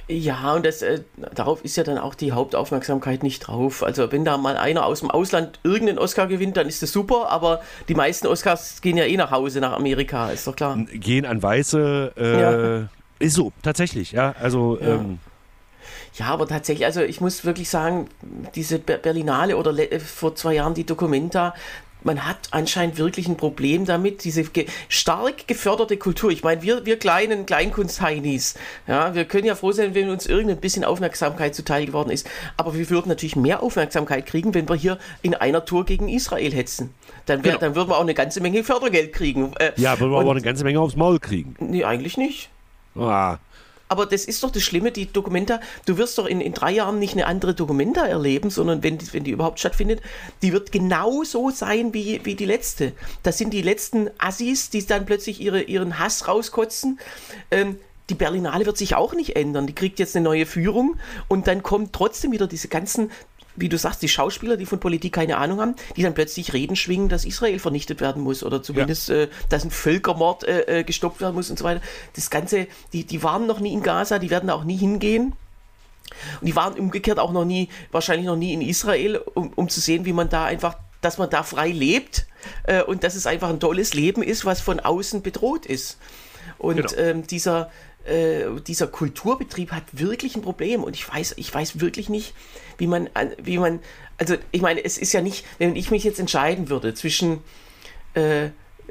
Ja, 0.09 0.55
und 0.55 0.65
das, 0.65 0.83
äh, 0.83 1.03
darauf 1.35 1.65
ist 1.65 1.77
ja 1.77 1.85
dann 1.85 1.99
auch 1.99 2.15
die 2.15 2.33
Hauptaufmerksamkeit 2.33 3.23
nicht 3.23 3.41
drauf. 3.41 3.83
Also 3.83 4.11
wenn 4.13 4.25
da 4.25 4.37
mal 4.39 4.57
einer 4.57 4.87
aus 4.87 5.01
dem 5.01 5.11
Ausland 5.11 5.59
irgendeinen 5.65 5.99
Oscar 5.99 6.27
gewinnt, 6.27 6.57
dann 6.57 6.67
ist 6.67 6.83
das 6.83 6.93
super, 6.93 7.29
aber 7.31 7.61
die 7.89 7.95
meisten 7.95 8.27
Oscars 8.27 8.81
gehen 8.81 8.97
ja 8.97 9.05
eh 9.05 9.17
nach 9.17 9.31
Hause, 9.31 9.61
nach 9.61 9.73
Amerika, 9.73 10.31
ist 10.31 10.47
doch 10.47 10.57
klar. 10.57 10.77
Gehen 10.93 11.27
an 11.27 11.43
Weiße, 11.43 12.13
äh, 12.17 12.41
Ja. 12.83 12.89
ist 13.19 13.35
so, 13.35 13.53
tatsächlich, 13.63 14.13
ja. 14.13 14.35
Also, 14.39 14.79
Ja. 14.81 14.95
ähm, 14.97 15.19
Ja, 16.19 16.27
aber 16.27 16.47
tatsächlich, 16.49 16.87
also 16.87 17.03
ich 17.03 17.21
muss 17.21 17.45
wirklich 17.45 17.69
sagen, 17.69 18.09
diese 18.55 18.79
Ber- 18.79 18.99
Berlinale 18.99 19.57
oder 19.57 19.73
äh, 19.79 20.01
vor 20.01 20.35
zwei 20.35 20.55
Jahren 20.55 20.75
die 20.75 20.85
Documenta, 20.85 21.55
man 22.05 22.25
hat 22.25 22.37
anscheinend 22.53 22.99
wirklich 22.99 23.27
ein 23.27 23.37
Problem 23.37 23.85
damit, 23.85 24.23
diese 24.23 24.45
ge 24.45 24.67
stark 24.89 25.49
geförderte 25.49 25.97
Kultur. 25.97 26.31
Ich 26.31 26.45
meine, 26.45 26.63
wir, 26.63 26.87
wir 26.87 26.99
kleinen 26.99 27.47
Kleinkunstheinis, 27.47 28.55
ja, 28.87 29.15
wir 29.15 29.25
können 29.25 29.45
ja 29.47 29.55
froh 29.57 29.73
sein, 29.73 29.95
wenn 29.95 30.09
uns 30.09 30.27
irgendein 30.27 30.59
bisschen 30.59 30.85
Aufmerksamkeit 30.85 31.55
zuteil 31.55 31.85
geworden 31.87 32.11
ist. 32.11 32.29
Aber 32.57 32.75
wir 32.75 32.89
würden 32.91 33.09
natürlich 33.09 33.35
mehr 33.37 33.63
Aufmerksamkeit 33.63 34.25
kriegen, 34.27 34.55
wenn 34.55 34.69
wir 34.69 34.77
hier 34.77 34.99
in 35.23 35.35
einer 35.35 35.65
Tour 35.65 35.85
gegen 35.85 36.09
Israel 36.09 36.53
hetzen. 36.53 36.95
Dann, 37.27 37.43
wär, 37.45 37.53
Genau. 37.53 37.61
dann 37.61 37.75
würden 37.75 37.91
wir 37.91 37.97
auch 37.97 38.03
eine 38.03 38.15
ganze 38.15 38.41
Menge 38.41 38.63
Fördergeld 38.63 39.13
kriegen. 39.13 39.53
Äh, 39.59 39.73
ja, 39.77 39.99
wollen 39.99 40.13
wir 40.13 40.21
aber 40.21 40.31
eine 40.31 40.43
ganze 40.43 40.63
Menge 40.65 40.81
aufs 40.81 40.97
Maul 40.97 41.19
kriegen. 41.19 41.57
Nee, 41.59 41.85
eigentlich 41.85 42.17
nicht. 42.17 42.51
Ah, 42.95 43.39
Aber 43.89 44.07
das 44.07 44.25
ist 44.25 44.43
doch 44.43 44.51
das 44.51 44.63
Schlimme, 44.63 44.91
die 44.93 45.13
Dokumenta, 45.13 45.61
du 45.85 45.97
wirst 45.97 46.19
doch 46.19 46.27
in, 46.27 46.41
in 46.41 46.53
drei 46.55 46.73
Jahren 46.73 46.99
nicht 46.99 47.13
eine 47.15 47.27
andere 47.27 47.55
Dokumenta 47.55 48.07
erleben, 48.07 48.51
sondern 48.51 48.83
wenn, 48.83 48.99
die- 48.99 49.13
wenn 49.13 49.25
die 49.25 49.31
überhaupt 49.31 49.61
stattfindet, 49.61 50.01
die 50.43 50.53
wird 50.53 50.73
genauso 50.73 51.51
sein 51.51 51.95
wie, 51.95 52.21
wie 52.25 52.35
die 52.35 52.47
letzte. 52.47 52.93
Das 53.23 53.39
sind 53.39 53.53
die 53.53 53.63
letzten 53.63 54.11
Assis, 54.19 54.71
die 54.71 54.85
dann 54.85 55.07
plötzlich 55.07 55.41
ihre, 55.41 55.63
ihren 55.63 55.99
Hass 55.99 56.27
rauskotzen. 56.29 56.99
Ähm, 57.51 57.79
die 58.11 58.15
Berlinale 58.15 58.67
wird 58.67 58.77
sich 58.77 58.95
auch 58.95 59.15
nicht 59.15 59.37
ändern. 59.37 59.67
Die 59.67 59.75
kriegt 59.75 59.99
jetzt 59.99 60.17
eine 60.17 60.25
neue 60.25 60.47
Führung 60.47 60.97
und 61.29 61.47
dann 61.47 61.63
kommen 61.63 61.91
trotzdem 61.93 62.33
wieder 62.33 62.47
diese 62.47 62.69
ganzen, 62.69 63.11
wie 63.57 63.69
du 63.69 63.79
sagst, 63.79 64.03
die 64.03 64.09
Schauspieler, 64.09 64.57
die 64.57 64.67
von 64.67 64.79
Politik 64.79 65.15
keine 65.15 65.39
Ahnung 65.39 65.61
haben, 65.61 65.75
die 65.97 66.03
dann 66.03 66.15
plötzlich 66.15 66.53
Reden 66.53 66.77
schwingen, 66.77 67.09
dass 67.09 67.25
Israel 67.25 67.59
vernichtet 67.59 68.01
werden 68.01 68.23
muss 68.23 68.45
oder 68.45 68.63
zumindest, 68.63 69.11
äh, 69.11 69.29
dass 69.49 69.65
ein 69.65 69.71
Völkermord 69.71 70.45
äh, 70.45 70.81
äh, 70.81 70.85
gestoppt 70.85 71.21
werden 71.21 71.35
muss 71.35 71.51
und 71.51 71.59
so 71.59 71.65
weiter. 71.65 71.81
Das 72.15 72.31
Ganze, 72.31 72.69
die, 72.93 73.05
die 73.05 73.23
waren 73.23 73.47
noch 73.47 73.61
nie 73.61 73.73
in 73.73 73.83
Gaza, 73.83 74.19
die 74.19 74.31
werden 74.31 74.49
da 74.49 74.55
auch 74.55 74.65
nie 74.65 74.77
hingehen. 74.77 75.35
Und 76.41 76.47
die 76.47 76.55
waren 76.55 76.75
umgekehrt 76.75 77.19
auch 77.19 77.33
noch 77.33 77.45
nie, 77.45 77.69
wahrscheinlich 77.91 78.27
noch 78.27 78.37
nie 78.37 78.53
in 78.53 78.61
Israel, 78.61 79.17
um, 79.35 79.53
um 79.57 79.69
zu 79.69 79.81
sehen, 79.81 80.05
wie 80.05 80.13
man 80.13 80.29
da 80.29 80.45
einfach, 80.45 80.77
dass 81.01 81.19
man 81.19 81.29
da 81.31 81.43
frei 81.43 81.71
lebt 81.71 82.27
äh, 82.65 82.83
und 82.83 83.03
dass 83.03 83.17
es 83.17 83.27
einfach 83.27 83.49
ein 83.49 83.59
tolles 83.59 83.95
Leben 83.95 84.23
ist, 84.23 84.45
was 84.45 84.61
von 84.61 84.79
außen 84.79 85.23
bedroht 85.23 85.67
ist. 85.67 85.99
Und 86.59 86.77
Genau. 86.77 86.93
ähm, 86.97 87.27
dieser, 87.27 87.71
äh, 88.07 88.45
dieser 88.67 88.87
Kulturbetrieb 88.87 89.73
hat 89.73 89.85
wirklich 89.93 90.37
ein 90.37 90.43
Problem 90.43 90.83
und 90.85 90.95
ich 90.95 91.09
weiß, 91.09 91.35
ich 91.37 91.53
weiß 91.53 91.81
wirklich 91.81 92.09
nicht, 92.09 92.35
wie 92.79 92.87
man, 92.87 93.09
an- 93.15 93.33
wie 93.43 93.59
man, 93.59 93.81
also 94.19 94.37
ich 94.53 94.63
meine, 94.63 94.85
es 94.85 94.99
ist 94.99 95.13
ja 95.13 95.21
nicht, 95.21 95.45
wenn 95.59 95.77
ich 95.77 95.91
mich 95.91 96.05
jetzt 96.05 96.19
entscheiden 96.21 96.69
würde 96.69 96.95
zwischen 96.95 97.41
äh, 98.15 98.47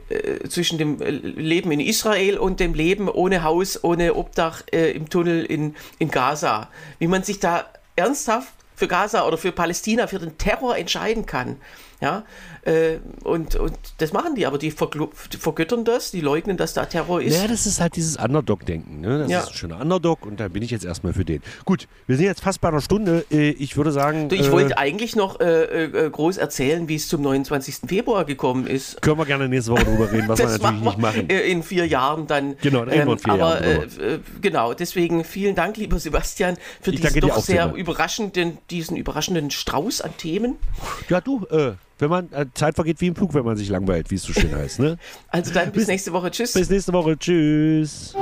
äh, 0.10 0.48
zwischen 0.50 0.78
dem 0.78 1.00
Leben 1.00 1.72
in 1.72 1.80
Israel 1.80 2.38
und 2.38 2.60
dem 2.60 2.74
Leben 2.74 3.10
ohne 3.10 3.44
Haus, 3.44 3.84
ohne 3.84 4.14
Obdach 4.14 4.62
äh, 4.72 4.92
im 4.92 5.10
Tunnel 5.10 5.46
in, 5.46 5.76
in 5.98 6.12
Gaza. 6.12 6.70
Wie 7.00 7.08
man 7.08 7.24
sich 7.24 7.40
da 7.40 7.66
ernsthaft 7.96 8.54
für 8.76 8.88
Gaza 8.88 9.26
oder 9.26 9.38
für 9.38 9.52
Palästina, 9.52 10.06
für 10.08 10.20
den 10.20 10.38
Terror 10.38 10.78
entscheiden 10.78 11.26
kann. 11.26 11.58
Ja, 12.02 12.24
äh, 12.66 12.98
und, 13.24 13.56
und 13.56 13.74
das 14.00 14.12
machen 14.14 14.36
die, 14.36 14.46
aber 14.46 14.58
die, 14.58 14.74
die 15.32 15.38
vergöttern 15.38 15.86
das, 15.86 16.12
die 16.12 16.22
leugnen, 16.22 16.58
dass 16.58 16.74
da 16.74 16.86
Terror 16.86 17.22
ist. 17.22 17.36
Naja, 17.36 17.48
das 17.48 17.66
ist 17.66 17.80
halt 17.80 17.96
dieses 17.96 18.18
Underdog-Denken. 18.18 19.02
Ne? 19.02 19.20
Das 19.20 19.30
Ja. 19.32 19.40
ist 19.42 19.48
ein 19.50 19.54
schöner 19.54 19.80
Underdog 19.82 20.26
und 20.26 20.40
da 20.40 20.48
bin 20.48 20.64
ich 20.64 20.72
jetzt 20.72 20.84
erstmal 20.86 21.14
für 21.14 21.24
den. 21.26 21.42
Gut, 21.66 21.88
wir 22.08 22.18
sind 22.18 22.26
jetzt 22.26 22.42
fast 22.42 22.62
bei 22.62 22.68
einer 22.70 22.82
Stunde. 22.82 23.26
Äh, 23.32 23.52
Ich 23.52 23.78
würde 23.78 23.92
sagen, 23.92 24.28
ich 24.32 24.48
äh, 24.48 24.52
wollte 24.52 24.78
eigentlich 24.78 25.16
noch 25.16 25.40
äh, 25.40 25.84
äh, 25.86 26.10
groß 26.10 26.38
erzählen, 26.38 26.90
wie 26.90 26.96
es 26.96 27.08
zum 27.08 27.22
29. 27.22 27.88
Februar 27.88 28.26
gekommen 28.26 28.68
ist. 28.68 29.02
können 29.02 29.18
wir 29.18 29.26
gerne 29.26 29.48
nächste 29.48 29.72
Woche 29.72 29.86
drüber 29.86 30.12
reden, 30.12 30.28
was 30.28 30.40
wir 30.40 30.48
natürlich 30.48 30.82
nicht 30.82 30.98
machen. 30.98 31.30
äh, 31.30 31.42
in 31.42 31.64
vier 31.64 31.86
Jahren 31.88 32.28
dann. 32.28 32.56
Genau, 32.62 32.86
dann 32.86 32.94
wir 32.96 33.14
in 33.14 33.20
vier 33.20 33.34
aber, 33.34 33.64
Jahren 33.64 33.64
äh, 34.00 34.14
äh, 34.16 34.20
genau, 34.42 34.74
deswegen 34.74 35.24
vielen 35.24 35.56
Dank, 35.56 35.78
lieber 35.78 36.00
Sebastian, 36.00 36.58
für 36.82 36.92
Ich 36.92 37.02
diesen 37.02 37.22
doch 37.22 37.40
sehr 37.40 37.74
überraschenden, 37.74 38.58
diesen 38.70 38.98
überraschenden 38.98 39.52
Strauß 39.52 40.02
an 40.02 40.18
Themen. 40.18 40.56
Ja, 41.10 41.22
du, 41.22 41.46
äh, 41.52 41.74
wenn 42.00 42.10
man, 42.10 42.32
äh, 42.32 42.46
Zeit 42.54 42.76
vergeht 42.76 43.02
wie 43.02 43.08
im 43.08 43.16
Flug, 43.16 43.34
wenn 43.34 43.46
man 43.46 43.58
sich 43.58 43.70
langweilt, 43.70 44.12
wie 44.12 44.16
es 44.16 44.24
so 44.24 44.34
schön 44.34 44.56
heißt. 44.56 44.80
Ne? 44.80 44.98
Also 45.30 45.54
dann 45.54 45.72
bis 45.72 45.88
nächste 45.88 46.14
Woche. 46.14 46.32
Tschüss. 46.32 46.54
Bis 46.54 46.70
nächste 46.70 46.94
Woche. 46.94 47.18
Tschüss. 47.18 48.16